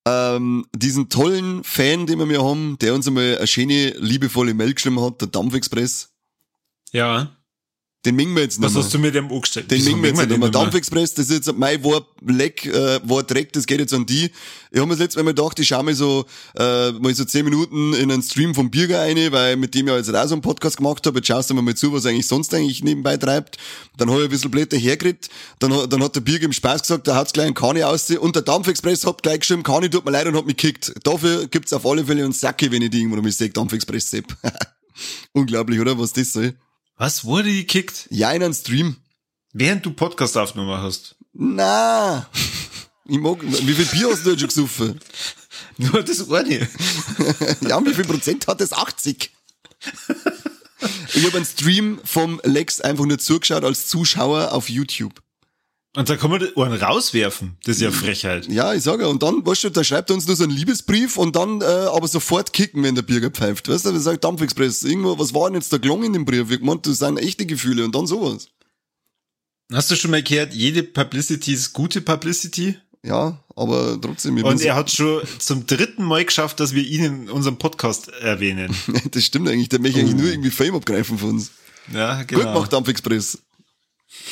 ähm, 0.06 0.66
diesen 0.74 1.08
tollen 1.08 1.64
Fan, 1.64 2.06
den 2.06 2.18
wir 2.18 2.26
mir 2.26 2.42
haben, 2.42 2.78
der 2.78 2.94
uns 2.94 3.06
einmal 3.06 3.38
eine 3.38 3.46
schöne, 3.46 3.90
liebevolle 3.98 4.54
Mail 4.54 4.74
geschrieben 4.74 5.00
hat, 5.00 5.20
der 5.20 5.28
Dampfexpress, 5.28 6.12
Ja. 6.92 7.36
Den 8.06 8.16
mengen 8.16 8.34
wir 8.34 8.42
jetzt 8.44 8.58
noch 8.60 8.68
Was 8.68 8.74
mal. 8.74 8.82
hast 8.84 8.94
du 8.94 8.98
mit 8.98 9.14
dem 9.14 9.30
angestellt? 9.30 9.70
Den 9.70 9.84
mengen 9.84 10.00
wir 10.02 10.10
jetzt 10.10 10.26
nicht 10.28 10.38
mehr. 10.38 10.48
Dampfexpress, 10.48 11.12
das 11.14 11.26
ist 11.28 11.46
jetzt 11.46 11.58
mein 11.58 11.82
War 11.84 12.06
Leck, 12.26 12.64
äh, 12.66 13.00
War 13.04 13.22
Dreck, 13.24 13.52
das 13.52 13.66
geht 13.66 13.80
jetzt 13.80 13.92
an 13.92 14.06
die. 14.06 14.30
Ich 14.70 14.78
habe 14.78 14.86
mir 14.86 14.94
das 14.94 15.00
letzte 15.00 15.22
Mal 15.22 15.30
gedacht, 15.34 15.58
ich 15.58 15.68
schaue 15.68 15.82
mir 15.84 15.94
so, 15.94 16.24
äh, 16.58 16.92
mal 16.92 17.14
so 17.14 17.24
zehn 17.24 17.44
Minuten 17.44 17.92
in 17.94 18.10
einen 18.10 18.22
Stream 18.22 18.54
vom 18.54 18.70
Birger 18.70 19.00
rein, 19.00 19.16
weil 19.32 19.56
mit 19.56 19.74
dem 19.74 19.88
ich 19.88 19.94
jetzt 19.94 20.14
auch 20.14 20.26
so 20.28 20.34
einen 20.34 20.42
Podcast 20.42 20.76
gemacht 20.78 21.06
habe. 21.06 21.18
Jetzt 21.18 21.26
schaust 21.28 21.50
du 21.50 21.54
mir 21.54 21.62
mal 21.62 21.74
zu, 21.74 21.92
was 21.92 22.04
er 22.04 22.12
eigentlich 22.12 22.26
sonst 22.26 22.54
eigentlich 22.54 22.82
nebenbei 22.84 23.16
treibt. 23.16 23.58
Dann 23.96 24.08
habe 24.10 24.20
ich 24.20 24.26
ein 24.26 24.30
bisschen 24.30 24.50
Blätter 24.50 24.76
hergeredet. 24.76 25.28
Dann, 25.58 25.72
hat- 25.74 25.92
dann 25.92 26.02
hat 26.02 26.14
der 26.14 26.20
Birger 26.20 26.44
im 26.44 26.52
Spaß 26.52 26.82
gesagt, 26.82 27.08
da 27.08 27.16
hat's 27.16 27.32
gleich 27.32 27.46
einen 27.46 27.54
Kani 27.54 27.82
aus. 27.82 28.10
Und 28.10 28.36
der 28.36 28.42
Dampfexpress 28.42 29.04
hat 29.06 29.22
gleich 29.22 29.40
geschrieben, 29.40 29.62
Kani 29.62 29.90
tut 29.90 30.04
mir 30.04 30.10
leid 30.12 30.26
und 30.26 30.36
hat 30.36 30.46
mich 30.46 30.56
gekickt. 30.56 30.92
Dafür 31.04 31.46
gibt's 31.48 31.72
auf 31.72 31.84
alle 31.86 32.04
Fälle 32.04 32.22
einen 32.22 32.32
Sacke, 32.32 32.70
wenn 32.70 32.82
ich 32.82 32.90
die 32.90 32.98
irgendwo 32.98 33.16
noch 33.16 33.22
mal 33.22 33.32
sehe, 33.32 33.48
Dampfexpress 33.50 34.10
Sepp. 34.10 34.36
Unglaublich, 35.32 35.80
oder? 35.80 35.98
Was 35.98 36.12
das 36.12 36.32
soll. 36.32 36.54
Was 36.96 37.24
wurde 37.26 37.52
gekickt? 37.52 38.06
Ja, 38.10 38.30
in 38.32 38.42
einem 38.42 38.54
Stream. 38.54 38.96
Während 39.52 39.84
du 39.84 39.92
Podcast 39.92 40.36
aufgenommen 40.36 40.80
hast. 40.80 41.16
Na, 41.34 42.26
ich 43.04 43.18
mag, 43.18 43.38
wie 43.42 43.74
viel 43.74 43.84
Bier 43.84 44.10
hast 44.10 44.24
du 44.24 44.30
jetzt 44.30 44.40
schon 44.40 44.48
gesoffen? 44.48 45.00
Nur 45.76 46.02
das 46.02 46.30
eine. 46.30 46.68
Ja, 47.60 47.76
und 47.76 47.86
wie 47.86 47.94
viel 47.94 48.04
Prozent 48.04 48.46
hat 48.46 48.60
das? 48.60 48.72
80. 48.72 49.30
Ich 51.14 51.26
habe 51.26 51.36
einen 51.36 51.46
Stream 51.46 52.00
vom 52.04 52.40
Lex 52.44 52.80
einfach 52.80 53.04
nur 53.04 53.18
zugeschaut 53.18 53.64
als 53.64 53.88
Zuschauer 53.88 54.52
auf 54.52 54.68
YouTube. 54.68 55.22
Und 55.96 56.10
da 56.10 56.16
kann 56.16 56.30
man 56.30 56.42
einen 56.42 56.74
rauswerfen. 56.74 57.56
Das 57.64 57.76
ist 57.76 57.82
ja 57.82 57.90
Frechheit. 57.90 58.46
Ja, 58.48 58.74
ich 58.74 58.82
sage, 58.82 59.08
und 59.08 59.22
dann, 59.22 59.44
weißt 59.46 59.64
du, 59.64 59.70
da 59.70 59.82
schreibt 59.82 60.10
er 60.10 60.14
uns 60.14 60.26
nur 60.26 60.36
so 60.36 60.44
einen 60.44 60.52
Liebesbrief 60.52 61.16
und 61.16 61.34
dann 61.34 61.62
äh, 61.62 61.64
aber 61.64 62.06
sofort 62.06 62.52
kicken, 62.52 62.82
wenn 62.82 62.94
der 62.94 63.00
Bürger 63.00 63.30
pfeift. 63.30 63.66
Weißt 63.68 63.86
du, 63.86 63.92
wir 63.94 64.00
sagen 64.00 64.20
Dampfexpress, 64.20 64.82
irgendwo, 64.82 65.18
was 65.18 65.32
war 65.32 65.48
denn 65.48 65.54
jetzt 65.54 65.72
der 65.72 65.78
Klong 65.78 66.04
in 66.04 66.12
dem 66.12 66.26
Brief? 66.26 66.50
Ich 66.50 66.58
gemeint, 66.58 66.86
das 66.86 66.98
sind 66.98 67.16
echte 67.16 67.46
Gefühle 67.46 67.82
und 67.82 67.94
dann 67.94 68.06
sowas. 68.06 68.48
Hast 69.72 69.90
du 69.90 69.96
schon 69.96 70.10
mal 70.10 70.22
gehört, 70.22 70.52
jede 70.52 70.82
Publicity 70.82 71.54
ist 71.54 71.72
gute 71.72 72.02
Publicity? 72.02 72.76
Ja, 73.02 73.42
aber 73.56 73.98
trotzdem. 73.98 74.36
Und 74.44 74.60
er 74.60 74.74
hat 74.74 74.90
schon 74.90 75.22
zum 75.38 75.66
dritten 75.66 76.04
Mal 76.04 76.26
geschafft, 76.26 76.60
dass 76.60 76.74
wir 76.74 76.84
ihn 76.84 77.04
in 77.04 77.30
unserem 77.30 77.56
Podcast 77.56 78.08
erwähnen. 78.20 78.76
das 79.12 79.24
stimmt 79.24 79.48
eigentlich, 79.48 79.70
der 79.70 79.80
möchte 79.80 80.00
eigentlich 80.00 80.16
nur 80.16 80.30
irgendwie 80.30 80.50
Fame 80.50 80.74
abgreifen 80.74 81.16
von 81.16 81.30
uns. 81.30 81.52
Ja, 81.90 82.22
genau. 82.24 82.42
Gut 82.42 82.52
gemacht, 82.52 82.72
Dampfexpress. 82.72 83.38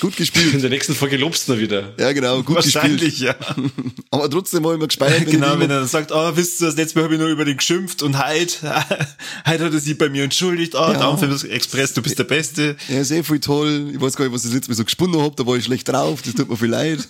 Gut 0.00 0.16
gespielt. 0.16 0.54
In 0.54 0.60
der 0.60 0.70
nächsten 0.70 0.94
Folge 0.94 1.16
lobst 1.16 1.48
du 1.48 1.52
noch 1.52 1.60
wieder. 1.60 1.92
Ja, 1.98 2.12
genau, 2.12 2.42
gut 2.42 2.56
Wahrscheinlich, 2.56 3.20
gespielt. 3.20 3.36
ja. 3.40 3.56
Aber 4.10 4.30
trotzdem 4.30 4.64
war 4.64 4.72
ich 4.74 4.80
mir 4.80 4.86
gespeichert. 4.86 5.30
genau, 5.30 5.58
wenn 5.58 5.70
er 5.70 5.80
dann 5.80 5.88
sagt, 5.88 6.10
oh, 6.12 6.36
wisst 6.36 6.60
ihr, 6.60 6.66
das 6.66 6.76
letzte 6.76 6.98
Mal 6.98 7.04
habe 7.04 7.14
ich 7.14 7.20
nur 7.20 7.28
über 7.28 7.44
den 7.44 7.56
geschimpft 7.56 8.02
und 8.02 8.18
heute, 8.18 8.62
heute 9.46 9.64
hat 9.64 9.72
er 9.72 9.78
sich 9.80 9.96
bei 9.98 10.08
mir 10.08 10.24
entschuldigt, 10.24 10.74
oh, 10.74 10.78
Ja. 10.78 10.94
Dampf 10.94 11.44
Express, 11.44 11.92
du 11.92 12.02
bist 12.02 12.18
der 12.18 12.24
Beste. 12.24 12.76
Ja, 12.88 13.00
ist 13.00 13.10
eh 13.10 13.22
voll 13.22 13.40
toll. 13.40 13.90
Ich 13.92 14.00
weiß 14.00 14.16
gar 14.16 14.24
nicht, 14.24 14.34
was 14.34 14.42
ich 14.44 14.50
das 14.50 14.54
letzte 14.54 14.70
Mal 14.70 14.76
so 14.76 14.84
gesponnen 14.84 15.20
hab, 15.20 15.36
da 15.36 15.46
war 15.46 15.56
ich 15.56 15.64
schlecht 15.64 15.88
drauf, 15.88 16.22
das 16.22 16.34
tut 16.34 16.48
mir 16.48 16.56
viel 16.56 16.68
leid. 16.70 17.06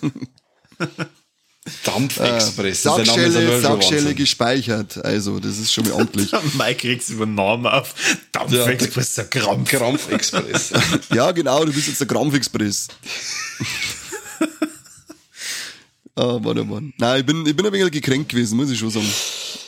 Dampfexpress. 1.83 2.83
ja 2.83 2.95
Sackschelle, 2.95 3.59
Sackschelle 3.59 4.13
gespeichert. 4.13 5.03
Also, 5.03 5.39
das 5.39 5.57
ist 5.57 5.73
schon 5.73 5.87
mal 5.87 6.01
amtlich. 6.01 6.29
Der 6.31 6.41
Mike 6.53 6.87
kriegt's 6.87 7.09
über 7.09 7.25
den 7.25 7.35
Namen 7.35 7.65
auf. 7.65 7.95
Dampf 8.31 8.51
Ja. 8.51 8.65
Der 8.67 9.25
Krampf. 9.25 9.69
Krampfexpress. 9.71 10.73
ja, 11.13 11.31
genau, 11.31 11.65
du 11.65 11.73
bist 11.73 11.87
jetzt 11.87 11.99
der 11.99 12.07
Krampfexpress. 12.07 12.87
Ah, 16.17 16.39
warte 16.41 16.63
mal. 16.63 16.81
Nein, 16.97 17.19
ich 17.19 17.25
bin, 17.25 17.45
ich 17.45 17.53
bin 17.53 17.65
ein 17.65 17.73
wenig 17.73 17.91
gekränkt 17.91 18.29
gewesen, 18.29 18.55
muss 18.55 18.71
ich 18.71 18.79
schon 18.79 18.89
sagen. 18.89 19.05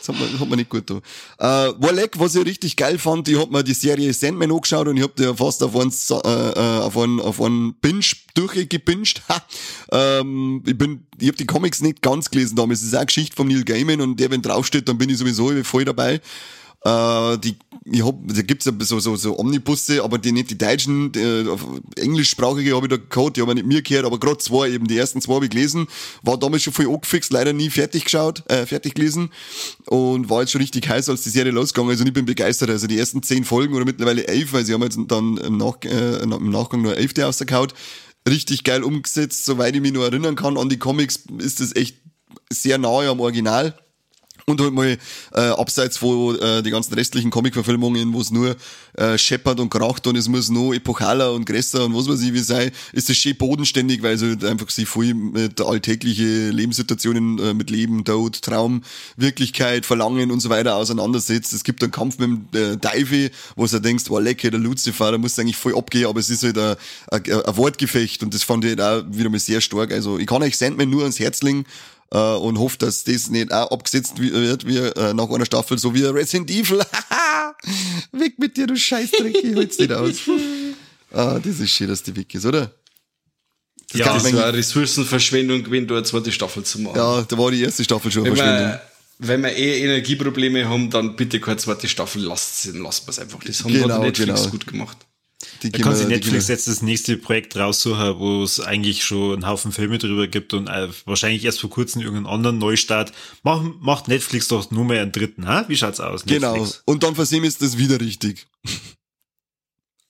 Hat 0.08 0.18
mir, 0.18 0.40
hat 0.40 0.48
mir 0.48 0.56
nicht 0.56 0.70
gut 0.70 0.86
getan. 0.86 1.02
Äh, 1.38 1.72
Warleck, 1.78 2.18
was 2.18 2.34
ich 2.34 2.44
richtig 2.44 2.76
geil 2.76 2.98
fand, 2.98 3.28
ich 3.28 3.38
hab 3.38 3.50
mir 3.50 3.62
die 3.62 3.74
Serie 3.74 4.12
Sandman 4.12 4.50
angeschaut 4.50 4.88
und 4.88 4.96
ich 4.96 5.02
hab 5.02 5.14
die 5.16 5.32
fast 5.34 5.62
auf 5.62 5.76
einen, 5.76 5.92
äh, 5.92 6.50
äh, 6.50 6.80
auf 6.80 6.96
einen, 6.96 7.20
auf 7.20 7.40
einen 7.40 7.74
Binge 7.74 8.04
durchgepinscht. 8.34 9.22
Ähm, 9.90 10.62
ich 10.66 10.76
bin, 10.76 11.06
ich 11.18 11.28
hab 11.28 11.36
die 11.36 11.46
Comics 11.46 11.80
nicht 11.80 12.02
ganz 12.02 12.30
gelesen 12.30 12.56
damals. 12.56 12.80
Es 12.80 12.88
ist 12.88 12.94
auch 12.94 12.98
eine 12.98 13.06
Geschichte 13.06 13.34
von 13.34 13.48
Neil 13.48 13.64
Gaiman 13.64 14.00
und 14.02 14.20
der, 14.20 14.30
wenn 14.30 14.42
draufsteht, 14.42 14.86
dann 14.88 14.98
bin 14.98 15.08
ich 15.08 15.16
sowieso 15.16 15.50
voll 15.64 15.86
dabei. 15.86 16.20
Äh, 16.84 17.38
die, 17.38 17.56
ich 17.90 18.04
hab, 18.04 18.16
da 18.26 18.42
gibt's 18.42 18.66
ja 18.66 18.72
so, 18.80 19.00
so, 19.00 19.16
so 19.16 19.38
Omnibusse, 19.38 20.02
aber 20.02 20.18
die 20.18 20.32
nicht 20.32 20.50
die 20.50 20.58
deutschen, 20.58 21.12
auf 21.48 21.66
englischsprachige 21.96 22.74
habe 22.74 22.86
ich 22.86 22.90
da 22.90 22.96
gehabt, 22.96 23.36
die 23.36 23.42
haben 23.42 23.54
nicht 23.54 23.66
mir 23.66 23.82
gehört, 23.82 24.04
aber 24.04 24.18
gerade 24.18 24.38
zwei 24.38 24.70
eben, 24.70 24.86
die 24.86 24.96
ersten 24.96 25.20
zwei 25.20 25.34
habe 25.34 25.46
ich 25.46 25.50
gelesen, 25.50 25.86
war 26.22 26.38
damals 26.38 26.62
schon 26.62 26.72
voll 26.72 26.86
angefixt, 26.86 27.32
leider 27.32 27.52
nie 27.52 27.70
fertig 27.70 28.04
geschaut, 28.04 28.42
äh, 28.50 28.66
fertig 28.66 28.94
gelesen. 28.94 29.30
Und 29.86 30.28
war 30.30 30.40
jetzt 30.40 30.52
schon 30.52 30.60
richtig 30.60 30.88
heiß, 30.88 31.08
als 31.08 31.22
die 31.22 31.30
Serie 31.30 31.52
losgegangen 31.52 31.92
ist. 31.92 32.00
Und 32.00 32.06
ich 32.06 32.12
bin 32.12 32.26
begeistert, 32.26 32.70
also 32.70 32.86
die 32.86 32.98
ersten 32.98 33.22
zehn 33.22 33.44
Folgen 33.44 33.74
oder 33.74 33.84
mittlerweile 33.84 34.26
elf, 34.26 34.52
weil 34.52 34.64
sie 34.64 34.74
haben 34.74 34.82
jetzt 34.82 34.98
dann 35.08 35.36
im, 35.38 35.56
Nach 35.56 35.76
äh, 35.84 36.22
im 36.22 36.50
Nachgang 36.50 36.82
nur 36.82 36.96
elfte 36.96 37.22
rausgehauen, 37.22 37.72
richtig 38.28 38.64
geil 38.64 38.82
umgesetzt, 38.82 39.44
soweit 39.44 39.74
ich 39.74 39.80
mich 39.80 39.92
nur 39.92 40.04
erinnern 40.04 40.36
kann. 40.36 40.56
An 40.56 40.68
die 40.68 40.78
Comics, 40.78 41.24
ist 41.38 41.60
das 41.60 41.74
echt 41.74 41.96
sehr 42.50 42.78
nahe 42.78 43.08
am 43.08 43.20
Original. 43.20 43.78
Und 44.48 44.62
halt 44.62 44.72
mal 44.72 44.96
äh, 45.34 45.40
abseits 45.40 45.98
von 45.98 46.38
äh, 46.38 46.62
die 46.62 46.70
ganzen 46.70 46.94
restlichen 46.94 47.30
Comic-Verfilmungen, 47.30 48.14
wo 48.14 48.20
es 48.22 48.30
nur 48.30 48.56
äh, 48.94 49.18
scheppert 49.18 49.60
und 49.60 49.68
kracht 49.68 50.06
und 50.06 50.16
es 50.16 50.26
muss 50.26 50.48
nur 50.48 50.74
epochaler 50.74 51.34
und 51.34 51.44
größer 51.44 51.84
und 51.84 51.94
was 51.94 52.08
weiß 52.08 52.22
ich 52.22 52.32
wie 52.32 52.38
sei, 52.38 52.72
ist 52.94 53.10
es 53.10 53.18
schön 53.18 53.36
bodenständig, 53.36 54.02
weil 54.02 54.14
es 54.14 54.22
halt 54.22 54.44
einfach 54.44 54.70
sich 54.70 54.88
voll 54.88 55.12
mit 55.12 55.60
alltägliche 55.60 56.48
Lebenssituationen, 56.48 57.38
äh, 57.38 57.52
mit 57.52 57.68
Leben, 57.68 58.06
Tod, 58.06 58.40
Traum, 58.40 58.84
Wirklichkeit, 59.18 59.84
Verlangen 59.84 60.30
und 60.30 60.40
so 60.40 60.48
weiter 60.48 60.76
auseinandersetzt. 60.76 61.52
Es 61.52 61.62
gibt 61.62 61.82
einen 61.82 61.92
Kampf 61.92 62.18
mit 62.18 62.54
dem 62.54 62.72
äh, 62.72 62.76
Teufel, 62.78 63.30
wo 63.54 63.66
du 63.66 63.80
denkst, 63.82 64.04
wow, 64.08 64.18
lecker, 64.18 64.50
der 64.50 64.60
Lucifer, 64.60 65.12
da 65.12 65.18
muss 65.18 65.38
eigentlich 65.38 65.58
voll 65.58 65.76
abgehen, 65.76 66.06
aber 66.06 66.20
es 66.20 66.30
ist 66.30 66.42
halt 66.42 66.56
ein, 66.56 66.76
ein, 67.10 67.22
ein 67.30 67.56
Wortgefecht 67.58 68.22
und 68.22 68.32
das 68.32 68.44
fand 68.44 68.64
ich 68.64 68.78
halt 68.78 68.80
auch 68.80 69.04
wieder 69.14 69.28
mal 69.28 69.38
sehr 69.38 69.60
stark. 69.60 69.92
Also 69.92 70.18
ich 70.18 70.26
kann 70.26 70.42
euch 70.42 70.56
Sandman 70.56 70.88
nur 70.88 71.02
ans 71.02 71.20
Herz 71.20 71.42
legen, 71.42 71.66
äh, 72.12 72.18
und 72.34 72.58
hofft, 72.58 72.82
dass 72.82 73.04
das 73.04 73.28
nicht 73.30 73.52
auch 73.52 73.70
abgesetzt 73.70 74.20
wi- 74.20 74.32
wird 74.32 74.66
wie 74.66 74.76
äh, 74.78 75.14
nach 75.14 75.28
einer 75.30 75.44
Staffel, 75.46 75.78
so 75.78 75.94
wie 75.94 76.04
Resident 76.04 76.50
Evil. 76.50 76.80
weg 78.12 78.38
mit 78.38 78.56
dir, 78.56 78.66
du 78.66 78.76
Scheißdreck, 78.76 79.36
ich 79.42 79.54
hol's 79.56 79.78
nicht 79.78 79.92
aus. 79.92 80.16
ah, 81.12 81.38
das 81.38 81.60
ist 81.60 81.70
schön, 81.70 81.88
dass 81.88 82.02
die 82.02 82.14
weg 82.16 82.32
ist, 82.34 82.46
oder? 82.46 82.70
Das 83.90 84.00
Ja, 84.00 84.14
Das 84.14 84.32
war 84.32 84.44
eine 84.44 84.52
Ressourcenverschwendung, 84.58 85.70
wenn 85.70 85.86
du 85.86 85.94
eine 85.94 86.04
zweite 86.04 86.30
Staffel 86.32 86.62
zu 86.62 86.80
machen. 86.80 86.96
ja, 86.96 87.22
da 87.22 87.38
war 87.38 87.50
die 87.50 87.62
erste 87.62 87.84
Staffel 87.84 88.10
schon 88.12 88.22
eine 88.24 88.30
Wenn 88.32 88.36
Verschwendung. 88.36 88.72
wir, 88.72 88.82
wenn 89.28 89.42
wir 89.42 89.56
eh 89.56 89.82
Energieprobleme 89.84 90.68
haben, 90.68 90.90
dann 90.90 91.16
bitte 91.16 91.40
keine 91.40 91.56
zweite 91.56 91.88
Staffel, 91.88 92.22
lasst 92.22 92.66
es, 92.66 92.74
lasst 92.74 93.08
es 93.08 93.18
einfach. 93.18 93.40
Das 93.44 93.64
haben 93.64 93.72
Genau, 93.72 93.94
hat 93.94 94.02
Netflix 94.02 94.40
genau. 94.40 94.50
gut 94.50 94.66
gemacht. 94.66 94.96
Die 95.62 95.70
Da 95.70 95.78
kann 95.78 95.96
sich 95.96 96.06
Netflix 96.06 96.48
jetzt 96.48 96.68
das 96.68 96.82
nächste 96.82 97.16
Projekt 97.16 97.56
raussuchen, 97.56 98.18
wo 98.18 98.42
es 98.42 98.60
eigentlich 98.60 99.04
schon 99.04 99.34
einen 99.34 99.46
Haufen 99.46 99.72
Filme 99.72 99.98
drüber 99.98 100.26
gibt 100.28 100.54
und 100.54 100.68
äh, 100.68 100.88
wahrscheinlich 101.04 101.44
erst 101.44 101.60
vor 101.60 101.70
kurzem 101.70 102.02
irgendeinen 102.02 102.26
anderen 102.26 102.58
Neustart. 102.58 103.12
Mach, 103.42 103.62
macht 103.80 104.08
Netflix 104.08 104.48
doch 104.48 104.70
nur 104.70 104.84
mehr 104.84 105.02
einen 105.02 105.12
dritten, 105.12 105.46
ha? 105.46 105.64
Wie 105.68 105.76
schaut's 105.76 106.00
aus? 106.00 106.24
Genau. 106.24 106.52
Netflix? 106.52 106.82
Und 106.84 107.02
dann 107.02 107.14
versehen 107.14 107.44
ist 107.44 107.62
das 107.62 107.78
wieder 107.78 108.00
richtig. 108.00 108.46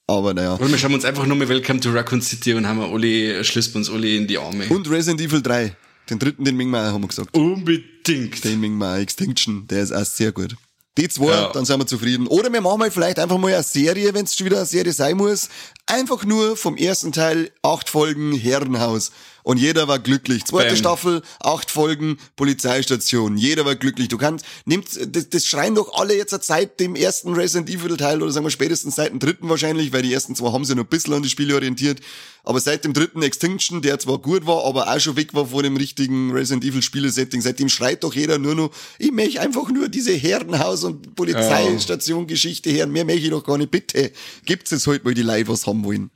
Aber 0.07 0.33
naja. 0.33 0.53
Und 0.53 0.71
wir 0.71 0.77
schauen 0.77 0.93
uns 0.93 1.05
einfach 1.05 1.25
nur 1.27 1.37
mal 1.37 1.47
Welcome 1.47 1.79
to 1.81 1.91
Raccoon 1.91 2.21
City 2.21 2.55
und 2.55 2.67
haben 2.67 2.79
wir 2.79 2.87
alle, 2.87 3.43
schließen 3.43 3.75
uns 3.75 3.89
alle 3.91 4.15
in 4.15 4.25
die 4.27 4.39
Arme. 4.39 4.67
Und 4.69 4.89
Resident 4.89 5.21
Evil 5.21 5.41
3. 5.41 5.75
Den 6.09 6.17
dritten, 6.17 6.43
den 6.43 6.57
Ming 6.57 6.69
Mai 6.69 6.85
haben 6.85 7.03
wir 7.03 7.07
gesagt. 7.07 7.35
Unbedingt. 7.37 8.43
Den 8.43 8.59
Ming 8.59 8.75
Mai 8.75 9.01
Extinction, 9.01 9.67
der 9.67 9.83
ist 9.83 9.91
auch 9.91 10.05
sehr 10.05 10.31
gut. 10.31 10.55
Die 10.99 11.07
zwei, 11.07 11.31
Ja. 11.31 11.51
dann 11.53 11.63
sind 11.65 11.79
wir 11.79 11.87
zufrieden. 11.87 12.27
Oder 12.27 12.51
wir 12.51 12.59
machen 12.61 12.79
mal 12.79 12.91
vielleicht 12.91 13.19
einfach 13.19 13.37
mal 13.37 13.53
eine 13.53 13.63
Serie, 13.63 14.13
wenn 14.13 14.25
es 14.25 14.35
schon 14.35 14.45
wieder 14.45 14.57
eine 14.57 14.65
Serie 14.65 14.91
sein 14.91 15.15
muss. 15.17 15.47
Einfach 15.89 16.23
nur 16.23 16.55
vom 16.55 16.77
ersten 16.77 17.11
Teil 17.11 17.49
acht 17.63 17.89
Folgen 17.89 18.31
Herrenhaus. 18.31 19.11
Und 19.41 19.57
jeder 19.57 19.87
war 19.87 19.97
glücklich. 19.97 20.45
Zweite 20.45 20.69
Bam. 20.69 20.77
Staffel, 20.77 21.21
acht 21.39 21.71
Folgen 21.71 22.19
Polizeistation. 22.35 23.35
Jeder 23.37 23.65
war 23.65 23.75
glücklich. 23.75 24.07
Du 24.07 24.19
kannst, 24.19 24.45
nimmt, 24.65 24.87
das, 25.15 25.29
das 25.29 25.45
schreien 25.47 25.73
doch 25.73 25.95
alle 25.95 26.15
jetzt 26.15 26.37
seit 26.43 26.79
dem 26.79 26.95
ersten 26.95 27.33
Resident 27.33 27.67
Evil 27.67 27.97
Teil 27.97 28.21
oder 28.21 28.31
sagen 28.31 28.45
wir 28.45 28.51
spätestens 28.51 28.97
seit 28.97 29.11
dem 29.11 29.17
dritten 29.17 29.49
wahrscheinlich, 29.49 29.91
weil 29.91 30.03
die 30.03 30.13
ersten 30.13 30.35
zwei 30.35 30.51
haben 30.51 30.65
sich 30.65 30.75
noch 30.75 30.83
ein 30.83 30.89
bisschen 30.89 31.15
an 31.15 31.23
die 31.23 31.29
Spiele 31.29 31.55
orientiert. 31.55 31.99
Aber 32.43 32.59
seit 32.59 32.85
dem 32.85 32.93
dritten 32.93 33.21
Extinction, 33.21 33.81
der 33.81 33.99
zwar 33.99 34.17
gut 34.17 34.45
war, 34.45 34.65
aber 34.65 34.93
auch 34.93 34.99
schon 34.99 35.15
weg 35.15 35.33
war 35.33 35.47
vor 35.47 35.63
dem 35.63 35.77
richtigen 35.77 36.31
Resident 36.31 36.63
Evil 36.63 36.81
Spielesetting, 36.81 37.41
seitdem 37.41 37.69
schreit 37.69 38.03
doch 38.03 38.13
jeder 38.13 38.37
nur 38.37 38.55
noch, 38.55 38.71
ich 38.97 39.11
möchte 39.11 39.41
einfach 39.41 39.69
nur 39.69 39.89
diese 39.89 40.13
Herrenhaus- 40.13 40.83
und 40.83 41.15
Polizeistation-Geschichte 41.15 42.71
hören. 42.71 42.91
Mehr 42.91 43.05
möchte 43.05 43.21
ich 43.21 43.29
doch 43.29 43.43
gar 43.43 43.57
nicht. 43.57 43.71
Bitte, 43.71 44.11
gibt's 44.45 44.71
jetzt 44.71 44.87
halt 44.87 45.03
mal 45.03 45.13
die 45.13 45.21
Leute, 45.21 45.49
was 45.49 45.67
haben 45.67 45.78
wollen. 45.83 46.09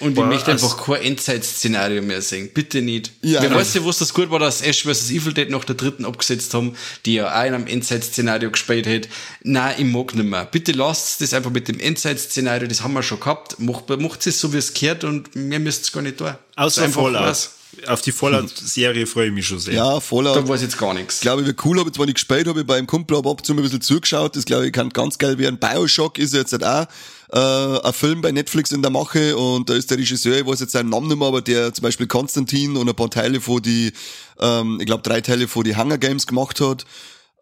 Und 0.00 0.18
ich 0.18 0.24
möchte 0.24 0.50
also- 0.50 0.66
einfach 0.66 0.84
kein 0.86 1.02
Endzeit-Szenario 1.02 2.02
mehr 2.02 2.20
sehen. 2.20 2.50
Bitte 2.52 2.82
nicht. 2.82 3.12
Ja. 3.22 3.40
Wer 3.40 3.54
weiß 3.54 3.74
ja, 3.74 3.84
was 3.84 3.98
das 3.98 4.12
gut 4.12 4.28
war, 4.28 4.40
dass 4.40 4.60
Ash 4.60 4.82
vs. 4.82 5.10
Evil 5.10 5.32
Dead 5.32 5.48
nach 5.50 5.64
der 5.64 5.76
dritten 5.76 6.04
abgesetzt 6.04 6.52
haben, 6.52 6.74
die 7.06 7.14
ja 7.14 7.28
auch 7.28 7.46
in 7.46 7.54
einem 7.54 7.66
Endzeit-Szenario 7.68 8.50
gespielt 8.50 8.86
hat. 8.88 9.08
Nein, 9.44 9.74
ich 9.78 9.84
mag 9.84 10.14
nicht 10.14 10.26
mehr. 10.26 10.46
Bitte 10.46 10.72
lasst 10.72 11.20
das 11.20 11.32
einfach 11.32 11.52
mit 11.52 11.68
dem 11.68 11.78
Endzeit-Szenario, 11.78 12.66
das 12.66 12.82
haben 12.82 12.92
wir 12.94 13.02
schon 13.04 13.20
gehabt. 13.20 13.60
Macht, 13.60 13.88
macht 13.88 14.26
es 14.26 14.40
so, 14.40 14.52
wie 14.52 14.58
es 14.58 14.74
gehört 14.74 15.04
und 15.04 15.34
mehr 15.36 15.60
müsst 15.60 15.84
es 15.84 15.92
gar 15.92 16.02
nicht 16.02 16.18
tun. 16.18 16.34
Außer 16.56 16.88
Fallout. 16.88 17.22
was. 17.22 17.50
Auf 17.88 18.02
die 18.02 18.12
Fallout-Serie 18.12 19.04
freue 19.06 19.28
ich 19.28 19.32
mich 19.32 19.46
schon 19.46 19.58
sehr. 19.58 19.74
Ja, 19.74 20.00
Fallout. 20.00 20.36
Da 20.36 20.48
weiß 20.48 20.60
ich 20.60 20.68
jetzt 20.68 20.78
gar 20.78 20.94
nichts. 20.94 21.20
glaube 21.20 21.42
ich, 21.42 21.46
wäre 21.48 21.56
cool, 21.64 21.78
habe 21.78 21.88
ich 21.88 21.94
zwar 21.94 22.06
nicht 22.06 22.14
gespielt, 22.14 22.46
habe 22.46 22.60
ich 22.60 22.66
beim 22.66 22.86
Kumpel 22.86 23.16
ab 23.16 23.26
und 23.26 23.44
zu 23.44 23.52
mal 23.52 23.60
ein 23.60 23.64
bisschen 23.64 23.80
zugeschaut, 23.80 24.36
das 24.36 24.44
glaube 24.44 24.66
ich 24.66 24.72
kann 24.72 24.90
ganz 24.90 25.18
geil 25.18 25.38
werden. 25.38 25.58
Bioshock 25.58 26.18
ist 26.18 26.34
jetzt 26.34 26.52
halt 26.52 26.64
auch 26.64 26.86
äh, 27.34 27.80
ein 27.80 27.92
Film 27.92 28.20
bei 28.20 28.30
Netflix 28.30 28.70
in 28.70 28.80
der 28.80 28.92
Mache 28.92 29.36
und 29.36 29.68
da 29.68 29.74
ist 29.74 29.90
der 29.90 29.98
Regisseur, 29.98 30.38
ich 30.38 30.46
weiß 30.46 30.60
jetzt 30.60 30.72
seinen 30.72 30.90
Namen 30.90 31.08
nicht 31.08 31.18
mehr, 31.18 31.26
aber 31.26 31.42
der 31.42 31.74
zum 31.74 31.82
Beispiel 31.82 32.06
Konstantin 32.06 32.76
und 32.76 32.88
ein 32.88 32.94
paar 32.94 33.10
Teile 33.10 33.40
von 33.40 33.60
die, 33.60 33.92
ähm, 34.38 34.78
ich 34.80 34.86
glaube 34.86 35.02
drei 35.02 35.20
Teile 35.20 35.48
von 35.48 35.64
die 35.64 35.76
Hunger 35.76 35.98
Games 35.98 36.26
gemacht 36.26 36.60
hat. 36.60 36.86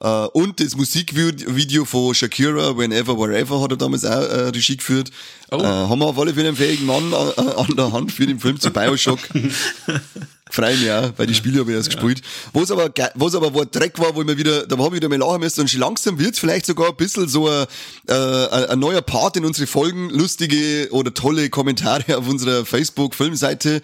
Äh, 0.00 0.26
und 0.32 0.60
das 0.60 0.76
Musikvideo 0.76 1.84
von 1.84 2.14
Shakira, 2.14 2.76
Whenever, 2.76 3.18
Wherever, 3.18 3.60
hat 3.60 3.72
er 3.72 3.76
damals 3.76 4.06
auch 4.06 4.22
äh, 4.22 4.48
Regie 4.48 4.78
geführt. 4.78 5.10
Oh. 5.50 5.58
Äh, 5.58 5.62
haben 5.62 5.98
wir 5.98 6.06
auf 6.06 6.18
alle 6.18 6.32
Fälle 6.32 6.48
einen 6.48 6.56
fähigen 6.56 6.86
Mann 6.86 7.12
an, 7.12 7.30
an 7.38 7.76
der 7.76 7.92
Hand 7.92 8.12
für 8.12 8.26
den 8.26 8.40
Film 8.40 8.58
zu 8.58 8.70
Bioshock. 8.70 9.20
Freue 10.52 10.76
mich 10.76 10.90
auch, 10.90 11.12
weil 11.16 11.26
die 11.26 11.34
Spiele 11.34 11.60
habe 11.60 11.70
ich 11.70 11.76
erst 11.78 11.88
gespielt. 11.88 12.20
Was 12.52 12.70
aber, 12.70 12.92
was 13.14 13.34
aber 13.34 13.54
wo 13.54 13.64
Dreck 13.64 13.98
war, 13.98 14.14
wo 14.14 14.20
ich 14.20 14.26
mir 14.26 14.36
wieder, 14.36 14.66
da 14.66 14.76
habe 14.76 14.88
ich 14.88 15.02
wieder 15.02 15.08
mal 15.08 15.18
lachen 15.18 15.40
müssen 15.40 15.62
und 15.62 15.70
schon 15.70 15.80
langsam 15.80 16.18
wird's 16.18 16.38
vielleicht 16.38 16.66
sogar 16.66 16.90
ein 16.90 16.96
bisschen 16.96 17.26
so 17.26 17.48
ein, 17.48 17.64
äh, 18.06 18.12
ein, 18.12 18.64
ein 18.66 18.78
neuer 18.78 19.00
Part 19.00 19.38
in 19.38 19.46
unsere 19.46 19.66
Folgen, 19.66 20.10
lustige 20.10 20.88
oder 20.90 21.14
tolle 21.14 21.48
Kommentare 21.48 22.18
auf 22.18 22.28
unserer 22.28 22.66
Facebook-Filmseite. 22.66 23.76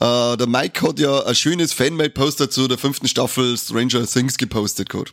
Äh, 0.00 0.36
der 0.38 0.46
Mike 0.46 0.88
hat 0.88 0.98
ja 0.98 1.22
ein 1.22 1.34
schönes 1.34 1.74
Fanmade-Poster 1.74 2.48
zu 2.48 2.66
der 2.66 2.78
fünften 2.78 3.08
Staffel 3.08 3.58
Stranger 3.58 4.06
Things 4.06 4.38
gepostet 4.38 4.88
gehabt. 4.88 5.12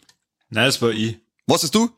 Nein, 0.52 0.68
das 0.68 0.82
war 0.82 0.92
ich. 0.92 1.18
Was 1.48 1.64
hast 1.64 1.76
du? 1.76 1.90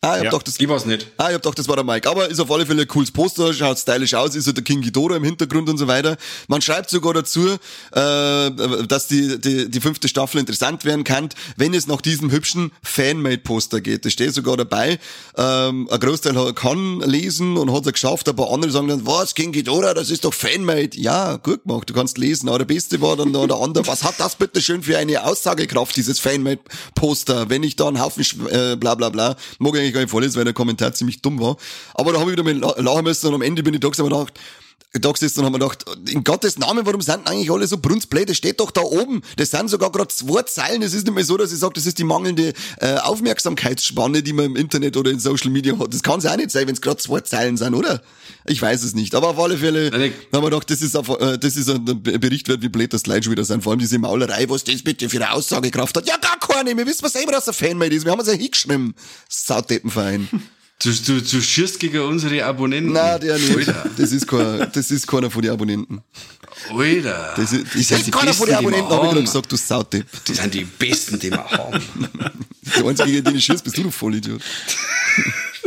Ah, 0.00 0.12
ich 0.12 0.18
hab 0.18 0.24
Ja. 0.26 0.30
doch 0.30 0.42
das 0.44 0.60
Ich 0.60 0.68
weiß 0.68 0.86
nicht. 0.86 1.08
Ah, 1.16 1.28
ich 1.28 1.34
hab 1.34 1.42
gedacht, 1.42 1.58
das 1.58 1.66
war 1.66 1.74
der 1.74 1.84
Mike. 1.84 2.08
Aber 2.08 2.28
ist 2.28 2.38
auf 2.38 2.48
alle 2.52 2.64
Fälle 2.64 2.82
ein 2.82 2.88
cooles 2.88 3.10
Poster, 3.10 3.52
schaut 3.52 3.80
stylisch 3.80 4.14
aus, 4.14 4.36
ist 4.36 4.46
halt 4.46 4.56
der 4.56 4.62
King 4.62 4.80
Ghidorah 4.80 5.16
im 5.16 5.24
Hintergrund 5.24 5.68
und 5.68 5.76
so 5.76 5.88
weiter. 5.88 6.16
Man 6.46 6.62
schreibt 6.62 6.88
sogar 6.88 7.14
dazu, 7.14 7.48
äh, 7.48 8.50
dass 8.86 9.08
die, 9.08 9.40
die, 9.40 9.68
die 9.68 9.80
fünfte 9.80 10.06
Staffel 10.06 10.38
interessant 10.38 10.84
werden 10.84 11.02
kann, 11.02 11.30
wenn 11.56 11.74
es 11.74 11.88
nach 11.88 12.00
diesem 12.00 12.30
hübschen 12.30 12.70
Fanmade-Poster 12.84 13.80
geht. 13.80 14.04
Das 14.04 14.12
steht 14.12 14.34
sogar 14.34 14.56
dabei. 14.56 15.00
Ähm, 15.36 15.88
ein 15.90 15.98
Großteil 15.98 16.52
kann 16.54 17.00
lesen 17.00 17.56
und 17.56 17.72
hat 17.72 17.84
es 17.84 17.92
geschafft, 17.92 18.28
aber 18.28 18.52
andere 18.52 18.70
sagen 18.70 18.86
dann, 18.86 19.04
was, 19.04 19.34
King 19.34 19.50
Ghidorah, 19.50 19.94
das 19.94 20.10
ist 20.10 20.24
doch 20.24 20.32
Fanmade. 20.32 20.90
Ja, 20.94 21.38
gut 21.38 21.64
gemacht, 21.64 21.90
du 21.90 21.94
kannst 21.94 22.18
lesen. 22.18 22.48
Aber 22.48 22.58
der 22.58 22.66
Beste 22.66 23.00
war 23.00 23.16
dann 23.16 23.32
da 23.32 23.44
der 23.48 23.56
andere, 23.56 23.84
was 23.88 24.04
hat 24.04 24.14
das 24.18 24.36
bitte 24.36 24.62
schön 24.62 24.84
für 24.84 24.96
eine 24.96 25.24
Aussagekraft, 25.24 25.96
dieses 25.96 26.20
Fanmade-Poster, 26.20 27.50
wenn 27.50 27.64
ich 27.64 27.74
da 27.74 27.88
einen 27.88 28.00
Haufen 28.00 28.24
äh, 28.48 28.76
bla 28.76 28.94
bla 28.94 29.08
bla, 29.08 29.34
mag 29.58 29.74
ich 29.74 29.87
eigentlich 29.88 29.94
gar 29.94 30.00
nicht 30.02 30.10
vorlesen, 30.10 30.36
weil 30.36 30.44
der 30.44 30.54
Kommentar 30.54 30.92
ziemlich 30.92 31.20
dumm 31.22 31.40
war. 31.40 31.56
Aber 31.94 32.12
da 32.12 32.20
habe 32.20 32.30
ich 32.30 32.36
wieder 32.36 32.44
mal 32.44 32.56
la- 32.56 32.80
lachen 32.80 33.04
müssen 33.04 33.26
und 33.28 33.34
am 33.34 33.42
Ende 33.42 33.62
bin 33.62 33.74
ich 33.74 33.80
da 33.80 33.88
gesessen 33.88 34.08
gedacht, 34.08 34.34
da 34.92 35.12
gesessen 35.12 35.40
und 35.40 35.46
haben 35.46 35.52
mir 35.52 35.58
gedacht, 35.58 35.84
in 36.08 36.24
Gottes 36.24 36.58
Namen, 36.58 36.86
warum 36.86 37.02
sind 37.02 37.26
eigentlich 37.26 37.50
alle 37.50 37.66
so 37.66 37.76
brunzblöd? 37.78 38.28
Das 38.28 38.36
steht 38.36 38.58
doch 38.58 38.70
da 38.70 38.80
oben. 38.80 39.22
Das 39.36 39.50
sind 39.50 39.68
sogar 39.68 39.92
gerade 39.92 40.08
zwei 40.08 40.42
Zeilen. 40.42 40.82
Es 40.82 40.94
ist 40.94 41.04
nicht 41.04 41.14
mehr 41.14 41.24
so, 41.24 41.36
dass 41.36 41.52
ich 41.52 41.58
sage, 41.58 41.74
das 41.74 41.86
ist 41.86 41.98
die 41.98 42.04
mangelnde 42.04 42.54
äh, 42.80 42.94
Aufmerksamkeitsspanne, 42.96 44.22
die 44.22 44.32
man 44.32 44.46
im 44.46 44.56
Internet 44.56 44.96
oder 44.96 45.10
in 45.10 45.20
Social 45.20 45.50
Media 45.50 45.78
hat. 45.78 45.92
Das 45.92 46.02
kann 46.02 46.20
es 46.20 46.26
auch 46.26 46.36
nicht 46.36 46.50
sein, 46.50 46.66
wenn 46.66 46.74
es 46.74 46.80
gerade 46.80 46.96
zwei 46.96 47.20
Zeilen 47.20 47.56
sind, 47.56 47.74
oder? 47.74 48.02
Ich 48.46 48.60
weiß 48.60 48.82
es 48.82 48.94
nicht. 48.94 49.14
Aber 49.14 49.28
auf 49.28 49.38
alle 49.38 49.58
Fälle 49.58 49.90
Nein, 49.90 50.12
haben 50.32 50.42
wir 50.42 50.50
gedacht, 50.50 50.70
das 50.70 50.80
ist, 50.80 50.96
auf, 50.96 51.08
äh, 51.20 51.38
das 51.38 51.56
ist 51.56 51.68
ein 51.68 51.84
Bericht 52.02 52.48
wert, 52.48 52.62
wie 52.62 52.68
blöd 52.68 52.92
das 52.92 53.06
Leute 53.06 53.24
schon 53.24 53.32
wieder 53.32 53.44
sind. 53.44 53.62
Vor 53.62 53.72
allem 53.72 53.80
diese 53.80 53.98
Maulerei, 53.98 54.48
was 54.48 54.64
das 54.64 54.82
bitte 54.82 55.08
für 55.08 55.18
eine 55.18 55.32
Aussagekraft 55.32 55.96
hat. 55.96 56.08
Ja, 56.08 56.16
gar 56.16 56.38
keine. 56.38 56.76
Wir 56.76 56.86
wissen 56.86 57.06
selber, 57.08 57.32
dass 57.32 57.46
er 57.46 57.52
Fanmade 57.52 57.94
ist. 57.94 58.04
Wir 58.04 58.12
haben 58.12 58.20
uns 58.20 58.28
ja 58.28 58.34
hingeschrieben. 58.34 58.94
Sauteppenverein. 59.28 60.28
Du, 60.80 60.92
du, 60.92 61.20
du 61.20 61.40
schierst 61.42 61.80
gegen 61.80 62.00
unsere 62.02 62.44
Abonnenten. 62.44 62.92
Nein, 62.92 63.20
der 63.20 63.36
nicht. 63.36 63.68
Alter. 63.68 63.90
Das 63.96 64.12
ist, 64.12 64.28
kein, 64.28 64.70
das 64.72 64.90
ist 64.92 65.06
keiner 65.08 65.28
von 65.28 65.42
den 65.42 65.50
Abonnenten. 65.50 66.02
Alter. 66.70 67.34
Das 67.36 67.52
ist, 67.52 67.74
das 67.74 67.88
sind 68.04 68.12
keiner 68.12 68.32
von 68.32 68.46
Besten, 68.46 68.46
den 68.46 68.54
Abonnenten, 68.54 68.90
habe 68.90 69.06
ich 69.06 69.12
gerade 69.12 69.24
gesagt, 69.24 69.52
du 69.52 69.56
Sautepp. 69.56 70.06
Die 70.26 70.34
sind 70.34 70.54
die 70.54 70.64
Besten, 70.64 71.18
die 71.18 71.32
wir 71.32 71.44
haben. 71.44 71.82
Der 72.76 72.84
einzige, 72.86 73.10
gegen 73.10 73.24
den 73.24 73.36
ich 73.36 73.44
schießt, 73.44 73.64
bist 73.64 73.76
du, 73.76 73.82
du 73.82 73.90
Vollidiot. 73.90 74.40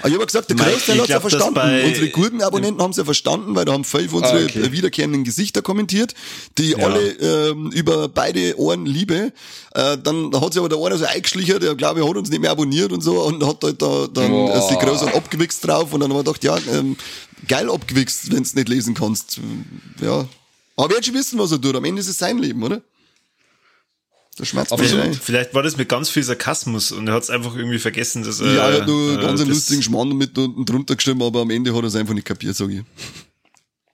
Aber 0.00 0.08
ich 0.08 0.14
habe 0.14 0.26
gesagt, 0.26 0.48
der 0.50 0.56
Großteil 0.56 0.96
ich 0.96 1.00
hat's 1.02 1.08
ja 1.10 1.20
verstanden. 1.20 1.60
unsere 1.86 2.08
guten 2.08 2.42
Abonnenten 2.42 2.82
haben 2.82 2.90
es 2.90 2.96
ja 2.96 3.04
verstanden, 3.04 3.54
weil 3.54 3.64
da 3.64 3.72
haben 3.72 3.84
fünf 3.84 4.12
unsere 4.12 4.40
Ah, 4.40 4.44
okay. 4.44 4.72
wiederkehrenden 4.72 5.24
Gesichter 5.24 5.62
kommentiert, 5.62 6.14
die 6.58 6.70
Ja. 6.72 6.78
alle 6.86 7.10
ähm, 7.50 7.70
über 7.72 8.08
beide 8.08 8.58
Ohren 8.58 8.86
liebe. 8.86 9.32
Äh, 9.74 9.98
dann 10.02 10.32
hat 10.40 10.52
sich 10.52 10.58
aber 10.60 10.68
der 10.68 10.78
eine 10.78 10.98
so 10.98 11.04
eingeschlichen, 11.04 11.60
der 11.60 11.74
glaube 11.74 12.00
ich 12.00 12.08
hat 12.08 12.16
uns 12.16 12.30
nicht 12.30 12.40
mehr 12.40 12.50
abonniert 12.50 12.92
und 12.92 13.02
so 13.02 13.20
und 13.22 13.44
hat 13.46 13.62
halt 13.62 13.80
da 13.80 14.06
dann 14.12 14.30
Boah. 14.30 14.56
äh, 14.56 14.68
sich 14.68 14.78
groß 14.78 15.02
abgewichst 15.04 15.66
drauf 15.66 15.92
und 15.92 16.00
dann 16.00 16.10
haben 16.10 16.18
wir 16.18 16.24
gedacht, 16.24 16.42
ja, 16.44 16.56
ähm, 16.72 16.96
geil 17.48 17.70
abgewichst, 17.70 18.32
wenn 18.32 18.42
du 18.42 18.48
nicht 18.54 18.68
lesen 18.68 18.94
kannst. 18.94 19.38
Ja. 20.02 20.26
Aber 20.76 20.88
wir 20.88 20.94
werden 20.94 21.04
schon 21.04 21.14
wissen, 21.14 21.38
was 21.38 21.52
er 21.52 21.60
tut. 21.60 21.76
Am 21.76 21.84
Ende 21.84 22.00
ist 22.00 22.08
es 22.08 22.18
sein 22.18 22.38
Leben, 22.38 22.62
oder? 22.62 22.80
Der 24.40 24.44
schmerzt 24.46 24.72
Aber 24.72 24.84
so-. 24.84 24.96
Vielleicht 25.22 25.54
war 25.54 25.62
das 25.62 25.76
mit 25.76 25.88
ganz 25.88 26.08
viel 26.08 26.22
Sarkasmus 26.24 26.90
und 26.92 27.06
er 27.06 27.14
hat 27.14 27.22
es 27.22 27.30
einfach 27.30 27.54
irgendwie 27.54 27.78
vergessen, 27.78 28.22
dass 28.24 28.40
er. 28.40 28.52
Ja, 28.54 28.70
er 28.70 28.80
hat 28.80 28.86
nur 28.88 29.12
äh, 29.18 29.22
ganz 29.22 29.40
einen 29.40 29.50
lustigen 29.50 29.82
Schmarrn 29.82 30.08
mit 30.16 30.36
unten 30.38 30.64
drunter 30.64 30.96
geschrieben, 30.96 31.22
aber 31.22 31.42
am 31.42 31.50
Ende 31.50 31.72
hat 31.74 31.82
er 31.82 31.88
es 31.88 31.94
einfach 31.94 32.14
nicht 32.14 32.26
kapiert, 32.26 32.56
sag 32.56 32.70
ich. 32.70 32.82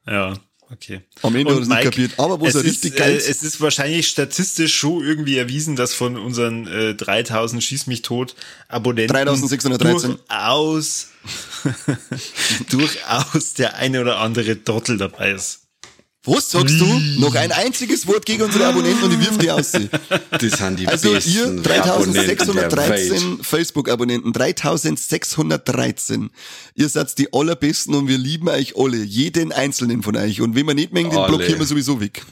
Ja, 0.07 0.35
okay. 0.71 1.01
Am 1.23 1.35
Ende 1.35 1.51
hat 1.51 1.59
er 1.59 1.63
es 1.63 1.69
nicht 1.69 1.83
kapiert. 1.83 2.13
Aber 2.19 2.39
wo 2.41 2.47
es 2.47 2.55
er 2.55 2.61
ist, 2.61 2.67
richtig 2.69 2.97
geil 2.97 3.13
äh, 3.13 3.17
ist- 3.17 3.29
Es 3.29 3.43
ist 3.43 3.61
wahrscheinlich 3.61 4.07
statistisch 4.07 4.75
schon 4.77 5.03
irgendwie 5.05 5.37
erwiesen, 5.37 5.75
dass 5.75 5.93
von 5.95 6.17
unseren 6.17 6.67
äh, 6.69 6.95
3000 6.95 7.63
Schieß 7.63 7.89
mich 7.89 8.03
tot 8.03 8.37
Abonnenten 8.69 9.13
3613. 9.13 10.17
durchaus, 10.29 11.09
durchaus 12.71 13.55
der 13.55 13.77
eine 13.77 14.01
oder 14.01 14.19
andere 14.21 14.63
Trottel 14.63 14.97
dabei 14.99 15.33
ist. 15.33 15.66
Was 16.27 16.51
sagst 16.51 16.81
du? 16.81 16.85
Noch 17.19 17.35
ein 17.35 17.53
einziges 17.53 18.07
Wort 18.07 18.27
gegen 18.27 18.43
unsere 18.43 18.67
Abonnenten 18.67 19.05
und 19.05 19.13
ich 19.13 19.21
wirf 19.21 19.39
die 19.39 19.51
aus. 19.51 19.73
Das 20.31 20.59
sind 20.59 20.79
die 20.79 20.87
Also 20.89 21.13
Besten 21.13 21.63
ihr 21.65 21.85
Abonnenten 21.85 22.53
der 22.55 22.73
Welt. 22.73 23.13
3613 23.13 23.39
Facebook-Abonnenten, 23.43 24.33
3613. 24.33 26.31
Ihr 26.75 26.89
seid 26.89 27.17
die 27.19 27.33
allerbesten 27.33 27.95
und 27.95 28.09
wir 28.09 28.19
lieben 28.19 28.49
euch 28.49 28.77
alle, 28.77 28.99
jeden 28.99 29.53
einzelnen 29.53 30.03
von 30.03 30.17
euch. 30.17 30.41
Und 30.41 30.55
wenn 30.55 30.67
wir 30.67 30.75
nicht 30.75 30.93
mengen, 30.93 31.11
den 31.11 31.27
blockieren 31.27 31.59
wir 31.59 31.67
sowieso 31.67 32.01
weg. 32.01 32.23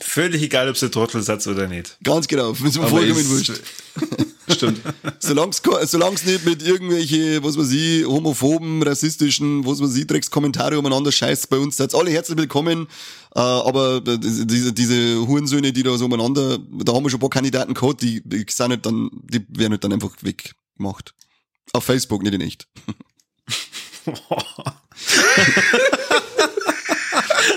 Völlig 0.00 0.42
egal, 0.42 0.68
ob 0.68 0.74
es 0.74 0.82
ein 0.82 0.90
Trottel 0.90 1.22
seid 1.22 1.46
oder 1.46 1.68
nicht. 1.68 1.96
Ganz 2.02 2.26
genau, 2.26 2.52
mir 2.52 2.68
Aber 2.76 2.88
vollkommen 2.88 3.28
wurscht. 3.30 3.52
Stimmt. 4.70 4.82
Solange 5.18 6.14
es 6.14 6.24
nicht 6.24 6.44
mit 6.44 6.62
irgendwelche, 6.62 7.42
was 7.42 7.58
weiß 7.58 7.70
ich, 7.72 8.06
homophoben, 8.06 8.82
rassistischen, 8.82 9.66
was 9.66 9.80
weiß 9.80 9.96
ich, 9.96 10.06
Dreckskommentare 10.06 10.78
umeinander 10.78 11.12
scheißt 11.12 11.50
bei 11.50 11.58
uns, 11.58 11.76
seid 11.76 11.94
alle 11.94 12.10
herzlich 12.10 12.38
willkommen. 12.38 12.88
Äh, 13.34 13.40
aber 13.40 14.02
äh, 14.06 14.18
diese, 14.18 14.72
diese 14.72 15.26
Hurensöhne, 15.26 15.72
die 15.72 15.82
da 15.82 15.96
so 15.96 16.04
umeinander, 16.06 16.58
da 16.58 16.92
haben 16.92 17.04
wir 17.04 17.10
schon 17.10 17.18
ein 17.18 17.20
paar 17.20 17.30
Kandidaten 17.30 17.74
gehabt, 17.74 18.02
die, 18.02 18.22
die 18.24 18.46
sind 18.48 18.70
halt 18.70 18.86
dann, 18.86 19.10
die 19.12 19.44
werden 19.48 19.72
halt 19.72 19.84
dann 19.84 19.92
einfach 19.92 20.12
weggemacht. 20.20 21.14
Auf 21.72 21.84
Facebook, 21.84 22.22
nicht 22.22 22.34
in 22.34 22.40
echt. 22.40 22.68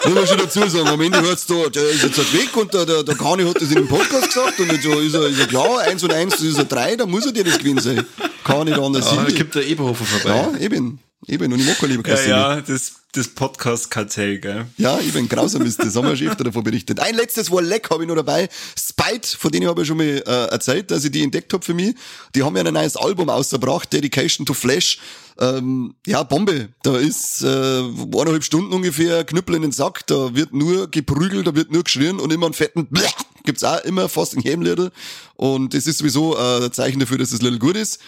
Muss 0.07 0.15
man 0.15 0.27
schon 0.27 0.37
dazu 0.37 0.67
sagen, 0.69 0.87
am 0.87 1.01
Ende 1.01 1.21
hört's 1.21 1.45
da, 1.45 1.55
der 1.69 1.89
ist 1.89 2.03
jetzt 2.03 2.17
halt 2.17 2.33
weg 2.33 2.55
und 2.55 2.73
der, 2.73 2.85
der, 2.85 3.03
der 3.03 3.15
Kani 3.15 3.43
hat 3.43 3.55
das 3.61 3.69
in 3.69 3.75
dem 3.75 3.87
Podcast 3.87 4.27
gesagt 4.27 4.59
und 4.59 4.71
jetzt 4.71 4.85
ist 4.85 5.13
er, 5.13 5.27
ist 5.27 5.39
er 5.39 5.47
klar, 5.47 5.79
eins 5.79 6.03
und 6.03 6.13
eins, 6.13 6.33
das 6.35 6.43
ist 6.43 6.57
er 6.57 6.65
drei, 6.65 6.95
da 6.95 7.05
muss 7.05 7.25
er 7.25 7.31
dir 7.31 7.43
das 7.43 7.57
gewinnen 7.57 7.79
sein. 7.79 8.05
Kann 8.43 8.65
nicht 8.65 8.79
anders 8.79 9.09
da 9.09 9.15
sein. 9.15 9.35
kommt 9.35 9.55
der 9.55 9.67
Eberhofer 9.67 10.05
vorbei. 10.05 10.49
Ja, 10.53 10.59
eben. 10.59 10.99
Eben. 11.25 11.51
Und 11.51 11.59
ich 11.59 11.65
mag 11.65 11.77
keine 11.77 11.93
Ja, 11.93 11.97
Leberkasse. 11.97 12.29
ja, 12.29 12.61
das, 12.61 12.93
das 13.11 13.27
Podcast-Kartell, 13.29 14.39
gell? 14.39 14.65
Ja, 14.77 14.99
eben, 14.99 15.27
grausam 15.27 15.63
ist 15.63 15.79
das. 15.79 15.95
Haben 15.95 16.07
wir 16.07 16.15
schon 16.15 16.27
öfter 16.27 16.43
davon 16.43 16.63
berichtet. 16.63 16.99
Ein 16.99 17.15
letztes 17.15 17.49
War 17.49 17.61
Leck 17.61 17.89
habe 17.89 18.03
ich 18.03 18.07
noch 18.07 18.15
dabei. 18.15 18.47
Spite, 18.79 19.35
von 19.37 19.51
denen 19.51 19.67
habe 19.67 19.81
ich 19.81 19.87
schon 19.87 19.97
mal 19.97 20.05
äh, 20.05 20.21
erzählt, 20.51 20.91
dass 20.91 21.03
ich 21.03 21.11
die 21.11 21.23
entdeckt 21.23 21.51
habe 21.53 21.65
für 21.65 21.73
mich. 21.73 21.95
Die 22.35 22.43
haben 22.43 22.55
ja 22.55 22.63
ein 22.63 22.73
neues 22.73 22.95
Album 22.95 23.29
ausgebracht, 23.29 23.91
Dedication 23.91 24.45
to 24.45 24.53
Flash. 24.53 24.99
Ähm, 25.39 25.95
ja, 26.05 26.21
Bombe. 26.23 26.69
Da 26.83 26.97
ist 26.97 27.41
äh, 27.43 27.47
eineinhalb 27.47 28.43
Stunden 28.43 28.71
ungefähr 28.71 29.23
Knüppel 29.23 29.55
in 29.55 29.63
den 29.63 29.71
Sack. 29.71 30.05
Da 30.07 30.35
wird 30.35 30.53
nur 30.53 30.89
geprügelt, 30.89 31.47
da 31.47 31.55
wird 31.55 31.71
nur 31.71 31.83
geschrien 31.83 32.19
und 32.19 32.31
immer 32.31 32.45
einen 32.45 32.53
fetten 32.53 32.87
Blech 32.87 33.13
gibt's 33.43 33.63
auch 33.63 33.83
immer 33.85 34.07
fast 34.09 34.33
in 34.35 34.41
jedem. 34.41 34.91
Und 35.35 35.73
das 35.73 35.87
ist 35.87 35.99
sowieso 35.99 36.37
äh, 36.37 36.65
ein 36.65 36.71
Zeichen 36.73 36.99
dafür, 36.99 37.17
dass 37.17 37.31
das 37.31 37.41
Lidl 37.41 37.57
gut 37.59 37.75
ist. 37.77 37.99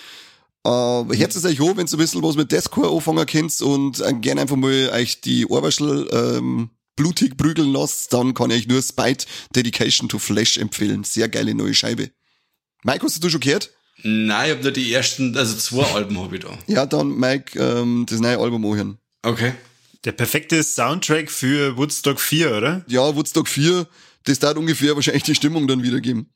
Äh, 0.66 1.16
Herz 1.16 1.36
es 1.36 1.46
euch 1.46 1.60
hoch, 1.60 1.78
wenn 1.78 1.88
ihr 1.88 1.94
ein 1.94 1.98
bisschen 1.98 2.24
was 2.24 2.36
mit 2.36 2.52
Deathcore 2.52 2.94
anfangen 2.94 3.26
könnt 3.26 3.62
und 3.62 4.00
äh, 4.02 4.14
gerne 4.14 4.42
einfach 4.42 4.56
mal 4.56 4.90
euch 4.94 5.22
die 5.22 5.46
Ohrwaschel 5.46 6.08
ähm, 6.12 6.70
blutig 6.96 7.38
prügeln 7.38 7.72
lasst, 7.72 8.12
dann 8.12 8.34
kann 8.34 8.52
ich 8.52 8.64
euch 8.64 8.68
nur 8.68 8.82
Spite 8.82 9.26
Dedication 9.56 10.10
to 10.10 10.20
Flash 10.20 10.58
empfehlen. 10.58 11.04
Sehr 11.06 11.30
geile 11.30 11.56
neue 11.56 11.74
Scheibe. 11.74 12.12
Mike, 12.84 13.06
hast 13.06 13.24
du 13.24 13.30
schon 13.30 13.40
gehört? 13.40 13.72
Nein, 14.04 14.50
ich 14.50 14.56
hab 14.56 14.64
nur 14.64 14.72
die 14.72 14.94
ersten, 14.94 15.38
also 15.38 15.56
zwei 15.58 15.84
Alben 15.94 16.20
hab 16.20 16.32
ich 16.34 16.42
da. 16.42 16.58
Ja, 16.68 16.86
dann 16.86 17.18
Mike, 17.18 17.60
ähm, 17.60 18.06
das 18.10 18.20
neue 18.20 18.38
Album 18.38 18.66
anhören. 18.66 18.98
Okay. 19.24 19.54
Der 20.06 20.14
perfekte 20.14 20.64
Soundtrack 20.64 21.30
für 21.30 21.76
Woodstock 21.76 22.22
4, 22.22 22.56
oder? 22.56 22.86
Ja, 22.88 23.16
Woodstock 23.16 23.48
4, 23.50 23.86
das 24.24 24.40
dauert 24.40 24.58
ungefähr 24.58 24.96
wahrscheinlich 24.96 25.24
die 25.24 25.36
Stimmung 25.36 25.68
dann 25.68 25.84
wiedergeben. 25.84 26.30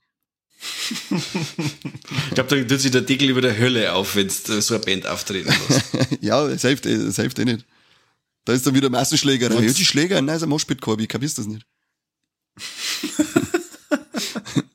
Ich 1.09 2.33
glaube, 2.35 2.49
da 2.49 2.63
tut 2.67 2.79
sich 2.79 2.91
der 2.91 3.01
Deckel 3.01 3.29
über 3.29 3.41
der 3.41 3.57
Hölle 3.57 3.93
auf, 3.93 4.15
wenn 4.15 4.27
du 4.27 4.61
so 4.61 4.75
eine 4.75 4.83
Band 4.83 5.05
auftreten 5.07 5.53
lässt. 5.69 5.83
ja, 6.21 6.47
das 6.47 6.61
hilft, 6.61 6.85
eh- 6.85 6.97
das 7.05 7.15
hilft 7.17 7.39
eh 7.39 7.45
nicht. 7.45 7.65
Da 8.45 8.53
ist 8.53 8.65
dann 8.67 8.73
wieder 8.75 8.89
Massenschlägerei. 8.89 9.61
Ja, 9.63 9.71
die 9.71 9.85
Schläger, 9.85 10.21
nein, 10.21 10.35
ist 10.37 10.43
ein 10.43 10.49
Moshpit-Korb, 10.49 10.99
ich 11.01 11.07
kapier's 11.07 11.33
das 11.35 11.47
nicht. 11.47 11.65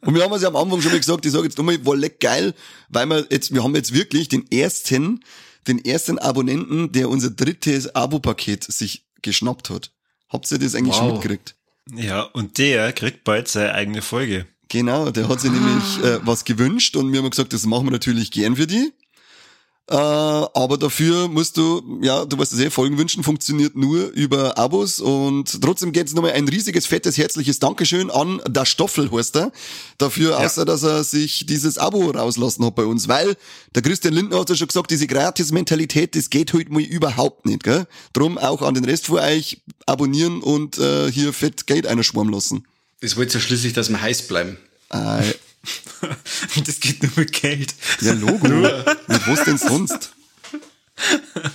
Und 0.00 0.14
wir 0.14 0.22
haben 0.22 0.32
es 0.32 0.42
ja 0.42 0.48
am 0.48 0.56
Anfang 0.56 0.80
schon 0.80 0.90
mal 0.92 0.98
gesagt, 0.98 1.26
ich 1.26 1.32
sage 1.32 1.44
jetzt 1.44 1.58
nochmal, 1.58 1.84
war 1.84 1.94
leck 1.96 2.18
geil, 2.20 2.54
weil 2.88 3.04
wir 3.06 3.26
jetzt, 3.30 3.52
wir 3.52 3.62
haben 3.62 3.74
jetzt 3.74 3.92
wirklich 3.92 4.28
den 4.28 4.50
ersten, 4.50 5.22
den 5.66 5.84
ersten 5.84 6.18
Abonnenten, 6.18 6.92
der 6.92 7.10
unser 7.10 7.28
drittes 7.30 7.94
Abo-Paket 7.94 8.64
sich 8.64 9.06
geschnappt 9.20 9.68
hat. 9.68 9.92
Habt 10.30 10.50
ihr 10.50 10.58
das 10.58 10.74
eigentlich 10.74 10.94
schon 10.96 11.06
Wow. 11.08 11.12
mitgekriegt? 11.14 11.56
Ja, 11.94 12.22
und 12.22 12.56
der 12.58 12.92
kriegt 12.94 13.24
bald 13.24 13.48
seine 13.48 13.74
eigene 13.74 14.00
Folge. 14.02 14.46
Genau, 14.68 15.10
der 15.10 15.28
hat 15.28 15.40
sich 15.40 15.50
nämlich 15.50 16.04
äh, 16.04 16.20
was 16.24 16.44
gewünscht 16.44 16.96
und 16.96 17.12
wir 17.12 17.20
haben 17.20 17.30
gesagt, 17.30 17.52
das 17.52 17.64
machen 17.64 17.86
wir 17.86 17.90
natürlich 17.90 18.30
gern 18.30 18.56
für 18.56 18.66
die. 18.66 18.92
Äh, 19.90 19.94
aber 19.94 20.76
dafür 20.76 21.28
musst 21.28 21.56
du, 21.56 22.00
ja, 22.02 22.26
du 22.26 22.36
weißt 22.36 22.52
es 22.52 22.60
eh, 22.60 22.68
Folgen 22.68 22.98
wünschen 22.98 23.24
funktioniert 23.24 23.74
nur 23.74 24.08
über 24.10 24.58
Abos 24.58 25.00
und 25.00 25.62
trotzdem 25.62 25.92
geht's 25.92 26.12
nochmal 26.12 26.32
ein 26.32 26.46
riesiges, 26.46 26.84
fettes, 26.84 27.16
herzliches 27.16 27.58
Dankeschön 27.58 28.10
an 28.10 28.42
der 28.46 28.66
Stoffel, 28.66 29.10
heißt 29.10 29.36
er, 29.36 29.52
dafür, 29.96 30.38
außer 30.40 30.66
dass 30.66 30.82
er 30.82 31.04
sich 31.04 31.46
dieses 31.46 31.78
Abo 31.78 32.10
rauslassen 32.10 32.66
hat 32.66 32.74
bei 32.74 32.84
uns, 32.84 33.08
weil 33.08 33.34
der 33.74 33.80
Christian 33.80 34.12
Lindner 34.12 34.40
hat 34.40 34.50
ja 34.50 34.56
schon 34.56 34.68
gesagt, 34.68 34.90
diese 34.90 35.06
Gratis-Mentalität, 35.06 36.14
das 36.14 36.28
geht 36.28 36.52
heute 36.52 36.70
mal 36.70 36.82
überhaupt 36.82 37.46
nicht, 37.46 37.62
gell? 37.64 37.86
Drum 38.12 38.36
auch 38.36 38.60
an 38.60 38.74
den 38.74 38.84
Rest 38.84 39.06
von 39.06 39.20
euch 39.20 39.62
abonnieren 39.86 40.42
und 40.42 40.76
äh, 40.76 41.10
hier 41.10 41.32
fett 41.32 41.66
Geld 41.66 41.86
einer 41.86 42.02
schwarm 42.02 42.28
lassen. 42.28 42.66
Das 43.00 43.16
wollte 43.16 43.34
ja 43.34 43.40
schließlich, 43.40 43.72
dass 43.72 43.88
wir 43.90 44.00
heiß 44.00 44.22
bleiben. 44.28 44.58
Äh, 44.90 45.22
das 46.66 46.80
geht 46.80 47.02
nur 47.02 47.12
mit 47.16 47.32
Geld. 47.32 47.74
Ja, 48.00 48.12
Logo. 48.14 48.48
Mit 48.48 49.26
was 49.28 49.44
denn 49.44 49.58
sonst? 49.58 50.12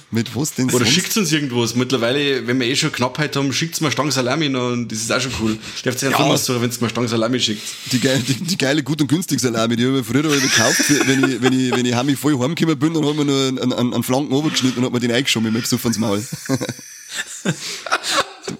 Mit 0.09 0.33
was 0.37 0.53
denn 0.53 0.67
Oder 0.69 0.79
sonst? 0.85 0.91
schickt 0.93 1.17
uns 1.17 1.31
irgendwas. 1.33 1.75
Mittlerweile, 1.75 2.47
wenn 2.47 2.59
wir 2.61 2.67
eh 2.67 2.75
schon 2.77 2.93
Knappheit 2.93 3.35
haben, 3.35 3.51
schickt's 3.51 3.81
mir 3.81 3.91
Stangen 3.91 4.11
Salami 4.11 4.47
noch 4.47 4.71
und 4.71 4.89
das 4.89 4.99
ist 4.99 5.11
auch 5.11 5.19
schon 5.19 5.33
cool. 5.41 5.57
Dürft 5.83 6.01
ihr 6.01 6.07
einfach 6.09 6.21
Ja. 6.21 6.27
mal 6.27 6.37
so, 6.37 6.61
wenn 6.61 6.71
mir 6.79 6.89
Stangen 6.89 7.09
Salami 7.09 7.39
schickt. 7.41 7.61
Die, 7.91 7.99
geile, 7.99 8.19
die, 8.19 8.35
die 8.35 8.57
geile 8.57 8.81
gut 8.83 9.01
und 9.01 9.07
günstig 9.07 9.41
Salami, 9.41 9.75
die 9.75 9.85
habe 9.85 9.99
ich 9.99 10.05
früher 10.05 10.33
ich 10.33 10.41
gekauft, 10.43 10.79
wenn 11.07 11.23
ich, 11.29 11.41
wenn 11.41 11.51
ich, 11.59 11.71
wenn 11.75 11.85
ich 11.85 11.93
heimlich 11.93 12.17
voll 12.17 12.39
heimgekommen 12.39 12.79
bin, 12.79 12.93
dann 12.93 13.05
haben 13.05 13.17
wir 13.17 13.25
nur 13.25 13.47
einen, 13.47 13.73
einen, 13.73 13.93
einen 13.93 14.03
Flanken 14.03 14.31
runtergeschnitten 14.31 14.77
und 14.79 14.85
hat 14.85 14.93
mir 14.93 15.01
den 15.01 15.11
eingeschoben 15.11 15.51
mit 15.51 15.61
dem 15.61 15.61
Besuch 15.63 15.83
ins 15.83 15.97
Maul. 15.97 16.23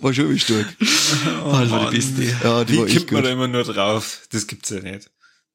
War 0.04 0.14
schon 0.14 0.30
wie 0.32 0.40
stark. 0.40 0.76
Alter, 1.46 1.90
die 1.90 1.96
Beste. 1.96 2.24
Ja, 2.44 2.66
die 2.66 2.74
Wie 2.74 2.78
war 2.80 2.88
kommt 2.88 3.12
man 3.14 3.24
da 3.24 3.30
immer 3.30 3.48
nur 3.48 3.64
drauf? 3.64 4.28
Das 4.32 4.48
gibt's 4.48 4.70
ja 4.70 4.82
nicht. 4.82 5.10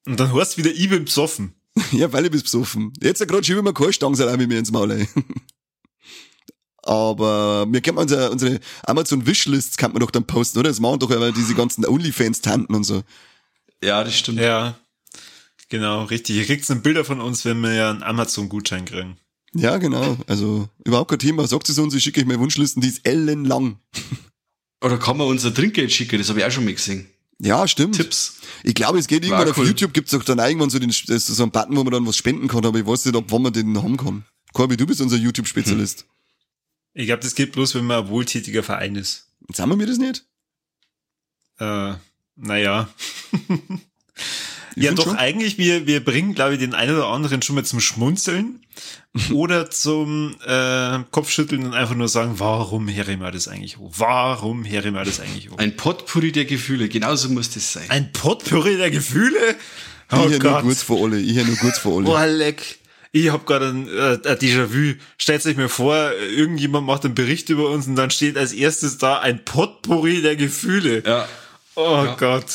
Und 0.07 0.19
dann 0.19 0.33
hast 0.33 0.57
du 0.57 0.65
wieder, 0.65 0.75
ich 0.75 0.89
bin 0.89 1.05
besoffen. 1.05 1.55
Ja, 1.93 2.11
weil 2.13 2.25
ich 2.25 2.31
bin 2.31 2.41
besoffen. 2.41 2.93
Jetzt 3.01 3.21
gerade 3.29 3.45
schiebe 3.45 3.59
ich 3.59 3.65
mir 3.65 3.75
keine 3.75 3.93
Stangensalami 3.93 4.47
mehr 4.47 4.59
ins 4.59 4.73
Maul 4.73 4.91
ein. 4.91 5.09
Aber 6.83 7.67
wir 7.71 7.83
können 7.83 7.99
unsere, 7.99 8.31
unsere 8.31 8.59
Amazon 8.85 9.27
Wishlists 9.27 9.77
kann 9.77 9.93
man 9.93 10.01
doch 10.01 10.11
dann 10.11 10.27
posten, 10.27 10.59
oder? 10.59 10.71
Das 10.71 10.81
machen 10.81 11.01
doch 11.01 11.11
aber 11.11 11.33
diese 11.33 11.55
ganzen 11.55 11.85
Onlyfans-Tanten 11.85 12.75
und 12.75 12.85
so. 12.85 13.03
Ja, 13.85 14.03
das 14.03 14.17
stimmt. 14.17 14.41
Ja, 14.41 14.79
genau, 15.69 16.05
richtig. 16.05 16.37
Ihr 16.37 16.47
kriegt 16.47 16.69
dann 16.71 16.81
Bilder 16.81 17.05
von 17.05 17.21
uns, 17.21 17.45
wenn 17.45 17.61
wir 17.61 17.75
ja 17.75 17.91
einen 17.91 18.03
Amazon-Gutschein 18.03 18.87
kriegen. 18.87 19.19
Ja, 19.53 19.77
genau. 19.77 20.17
Also 20.27 20.71
überhaupt 20.85 21.11
kein 21.11 21.19
Thema. 21.19 21.47
Sagt 21.47 21.69
es 21.69 21.79
uns, 21.79 21.93
ich 21.95 22.03
schicke 22.03 22.21
euch 22.21 22.27
meine 22.27 22.41
Wunschlisten, 22.41 22.81
die 22.81 22.89
ist 22.89 23.07
ellenlang. 23.07 23.79
Oder 24.81 24.99
kann 24.99 25.17
man 25.17 25.27
unser 25.27 25.53
Trinkgeld 25.53 25.93
schicken? 25.93 26.19
Das 26.19 26.29
habe 26.29 26.41
ich 26.41 26.45
auch 26.45 26.51
schon 26.51 26.65
mal 26.65 26.75
gesehen. 26.75 27.09
Ja, 27.41 27.67
stimmt. 27.69 27.97
Tipps. 27.97 28.41
Ich 28.65 28.75
glaube, 28.75 28.99
es 28.99 29.07
geht 29.07 29.23
irgendwann 29.23 29.47
War 29.47 29.51
auf 29.51 29.59
cool. 29.59 29.67
YouTube, 29.67 29.93
gibt's 29.93 30.11
doch 30.11 30.25
dann 30.25 30.39
irgendwann 30.39 30.71
so, 30.71 30.79
den, 30.79 30.91
so 30.91 31.43
einen 31.43 31.53
Button, 31.53 31.77
wo 31.77 31.85
man 31.85 31.93
dann 31.93 32.07
was 32.07 32.17
spenden 32.17 32.49
kann, 32.49 32.65
aber 32.65 32.79
ich 32.79 32.87
weiß 32.87 33.05
nicht, 33.05 33.15
ob 33.15 33.31
wann 33.31 33.43
man 33.43 33.53
den 33.53 33.81
haben 33.81 33.97
kann. 33.97 34.25
Corby, 34.53 34.77
du 34.77 34.87
bist 34.87 35.01
unser 35.01 35.17
YouTube-Spezialist. 35.17 36.05
Ich 36.95 37.07
glaube, 37.07 37.23
das 37.23 37.35
geht 37.35 37.53
bloß, 37.53 37.77
wenn 37.77 37.85
man 37.85 38.05
ein 38.05 38.09
wohltätiger 38.09 38.63
Verein 38.63 38.97
ist. 38.97 39.29
Sagen 39.53 39.71
wir 39.71 39.77
mir 39.77 39.87
das 39.87 39.99
nicht? 39.99 40.25
Äh, 41.59 41.95
naja. 42.37 42.89
Ich 44.79 44.85
ja, 44.85 44.93
doch, 44.93 45.05
schon. 45.05 45.17
eigentlich, 45.17 45.59
wir, 45.59 45.87
wir 45.87 46.05
bringen, 46.05 46.35
glaube 46.35 46.55
ich, 46.55 46.61
den 46.61 46.75
einen 46.75 46.95
oder 46.95 47.09
anderen 47.09 47.43
schon 47.43 47.57
mal 47.57 47.65
zum 47.65 47.81
Schmunzeln 47.81 48.61
oder 49.33 49.71
zum 49.71 50.37
äh, 50.47 50.99
Kopfschütteln 51.11 51.65
und 51.65 51.75
einfach 51.75 51.97
nur 51.97 52.09
sagen, 52.09 52.35
warum 52.37 52.87
herre 52.87 53.17
wir 53.17 53.31
das 53.33 53.49
eigentlich 53.49 53.79
hoch? 53.79 53.93
Warum 53.97 54.65
herre 54.65 54.93
wir 54.93 55.05
das 55.05 55.21
eigentlich 55.21 55.51
hoch? 55.51 55.59
Ein 55.59 55.77
Potpourri 55.77 56.31
der 56.31 56.45
Gefühle, 56.45 56.89
genauso 56.89 57.29
muss 57.29 57.51
das 57.51 57.73
sein. 57.73 57.91
Ein 57.91 58.13
Potpourri 58.13 58.77
der 58.77 58.91
Gefühle? 58.91 59.57
Oh 60.13 60.17
ich 60.17 60.29
hier 60.29 60.43
nur 60.43 60.53
Gott. 60.53 60.63
kurz 60.63 60.83
vor 60.83 61.05
alle. 61.05 61.19
Ich 61.19 61.33
hier 61.33 61.45
nur 61.45 61.57
kurz 61.57 61.79
vor 61.79 61.97
alle. 61.97 62.05
Boah, 62.05 62.27
leck. 62.27 62.79
Ich 63.11 63.31
hab 63.33 63.47
gerade 63.47 63.67
ein, 63.67 63.89
äh, 63.89 64.19
ein 64.29 64.37
Déjà-vu. 64.37 64.95
Stellt 65.17 65.45
euch 65.45 65.57
mir 65.57 65.69
vor, 65.69 66.13
irgendjemand 66.37 66.87
macht 66.87 67.05
einen 67.05 67.15
Bericht 67.15 67.49
über 67.49 67.71
uns 67.71 67.87
und 67.87 67.97
dann 67.97 68.11
steht 68.11 68.37
als 68.37 68.53
erstes 68.53 68.99
da 68.99 69.19
ein 69.19 69.45
Potpourri 69.45 70.23
der 70.23 70.37
Gefühle. 70.37 71.03
Ja, 71.05 71.27
Oh 71.81 72.05
Ja. 72.05 72.17
Gott. 72.17 72.47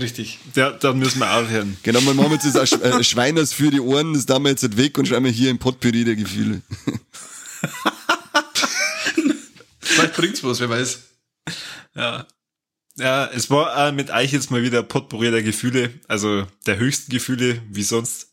richtig. 0.00 0.40
Ja, 0.56 0.70
dann 0.72 0.98
müssen 0.98 1.20
wir 1.20 1.32
aufhören. 1.36 1.76
Genau, 1.84 2.00
wir 2.00 2.14
machen 2.14 2.32
jetzt 2.32 2.52
das 2.52 2.72
äh, 2.72 3.04
Schweiners 3.04 3.52
für 3.52 3.70
die 3.70 3.78
Ohren, 3.80 4.12
das 4.12 4.26
tun 4.26 4.42
wir 4.42 4.50
jetzt 4.50 4.62
nicht 4.64 4.76
weg 4.76 4.98
und 4.98 5.06
schreiben 5.06 5.24
wir 5.24 5.30
hier 5.32 5.50
im 5.50 5.58
Potpourri 5.58 6.04
der 6.04 6.16
Gefühle. 6.16 6.62
Vielleicht 9.80 10.14
bringt's 10.14 10.42
was, 10.44 10.60
wer 10.60 10.68
weiß. 10.70 10.98
Ja. 11.94 12.26
Ja, 12.98 13.26
es 13.26 13.50
war 13.50 13.88
äh, 13.88 13.92
mit 13.92 14.10
euch 14.10 14.32
jetzt 14.32 14.50
mal 14.50 14.62
wieder 14.62 14.82
Potpourri 14.82 15.30
der 15.30 15.42
Gefühle, 15.42 15.90
also 16.08 16.46
der 16.66 16.78
höchsten 16.78 17.10
Gefühle 17.12 17.62
wie 17.70 17.82
sonst. 17.82 18.32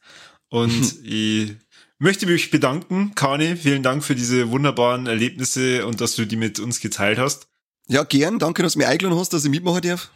Und 0.49 0.95
ich 1.03 1.53
möchte 1.99 2.25
mich 2.25 2.49
bedanken, 2.49 3.13
Kani. 3.13 3.55
Vielen 3.57 3.83
Dank 3.83 4.03
für 4.03 4.15
diese 4.15 4.49
wunderbaren 4.49 5.05
Erlebnisse 5.05 5.85
und 5.85 6.01
dass 6.01 6.15
du 6.15 6.25
die 6.25 6.37
mit 6.37 6.59
uns 6.59 6.79
geteilt 6.79 7.19
hast. 7.19 7.47
Ja, 7.87 8.03
gern. 8.03 8.39
Danke, 8.39 8.63
dass 8.63 8.73
du 8.73 8.79
mich 8.79 8.87
eingeladen 8.87 9.19
hast, 9.19 9.33
dass 9.33 9.43
ich 9.43 9.51
mitmachen 9.51 9.81
darf. 9.81 10.09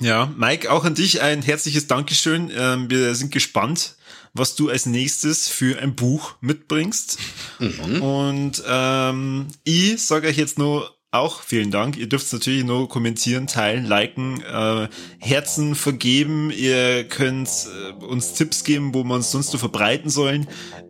Ja, 0.00 0.32
Mike, 0.36 0.70
auch 0.70 0.84
an 0.84 0.94
dich 0.94 1.20
ein 1.20 1.42
herzliches 1.42 1.86
Dankeschön. 1.86 2.50
Ähm, 2.56 2.90
wir 2.90 3.14
sind 3.14 3.30
gespannt, 3.30 3.96
was 4.32 4.56
du 4.56 4.68
als 4.68 4.86
nächstes 4.86 5.48
für 5.48 5.78
ein 5.78 5.94
Buch 5.94 6.34
mitbringst. 6.40 7.18
Und 8.00 8.62
ähm, 8.66 9.48
ich 9.64 10.02
sage 10.02 10.28
euch 10.28 10.38
jetzt 10.38 10.58
nur 10.58 10.90
auch 11.12 11.42
vielen 11.42 11.70
Dank. 11.70 11.98
Ihr 11.98 12.08
dürft 12.08 12.32
natürlich 12.32 12.64
nur 12.64 12.88
kommentieren, 12.88 13.46
teilen, 13.46 13.84
liken, 13.84 14.42
äh, 14.42 14.88
Herzen 15.18 15.74
vergeben. 15.74 16.50
Ihr 16.50 17.04
könnt 17.04 17.48
äh, 17.48 18.04
uns 18.04 18.32
Tipps 18.32 18.64
geben, 18.64 18.94
wo 18.94 19.04
wir 19.04 19.14
uns 19.14 19.30
sonst 19.30 19.50
so 19.50 19.58
verbreiten 19.58 20.08
sollen. 20.08 20.48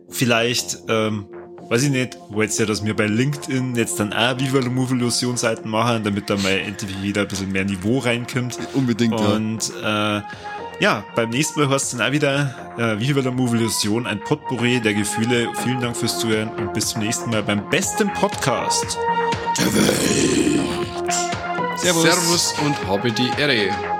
Vielleicht, 0.09 0.77
ähm, 0.87 1.27
weiß 1.69 1.83
ich 1.83 1.89
nicht, 1.89 2.17
wollt 2.29 2.57
ihr, 2.59 2.65
dass 2.65 2.83
wir 2.85 2.95
bei 2.95 3.07
LinkedIn 3.07 3.75
jetzt 3.75 3.99
dann 3.99 4.13
auch 4.13 4.39
Viva 4.39 4.59
la 4.59 4.69
Move 4.69 4.95
Illusion 4.95 5.37
Seiten 5.37 5.69
machen, 5.69 6.03
damit 6.03 6.29
da 6.29 6.37
mal 6.37 6.51
endlich 6.51 7.01
wieder 7.01 7.21
ein 7.21 7.27
bisschen 7.27 7.51
mehr 7.51 7.65
Niveau 7.65 7.99
reinkommt. 7.99 8.57
Unbedingt, 8.73 9.19
ja. 9.19 9.27
Und 9.27 9.71
äh, 9.83 10.21
ja, 10.79 11.03
beim 11.15 11.29
nächsten 11.29 11.59
Mal 11.59 11.69
hörst 11.69 11.93
du 11.93 11.97
dann 11.97 12.07
auch 12.07 12.11
wieder 12.11 12.73
äh, 12.77 12.99
Viva 12.99 13.21
la 13.21 13.31
Move 13.31 13.57
Illusion, 13.57 14.07
ein 14.07 14.19
Potpourri 14.19 14.79
der 14.81 14.93
Gefühle. 14.93 15.49
Vielen 15.63 15.79
Dank 15.79 15.95
fürs 15.95 16.19
Zuhören 16.19 16.49
und 16.49 16.73
bis 16.73 16.89
zum 16.89 17.01
nächsten 17.01 17.29
Mal 17.29 17.43
beim 17.43 17.69
besten 17.69 18.11
Podcast. 18.13 18.97
Servus. 21.77 22.03
Servus 22.03 22.55
und 22.65 22.87
habe 22.87 23.11
die 23.11 23.29
Ehre. 23.37 23.92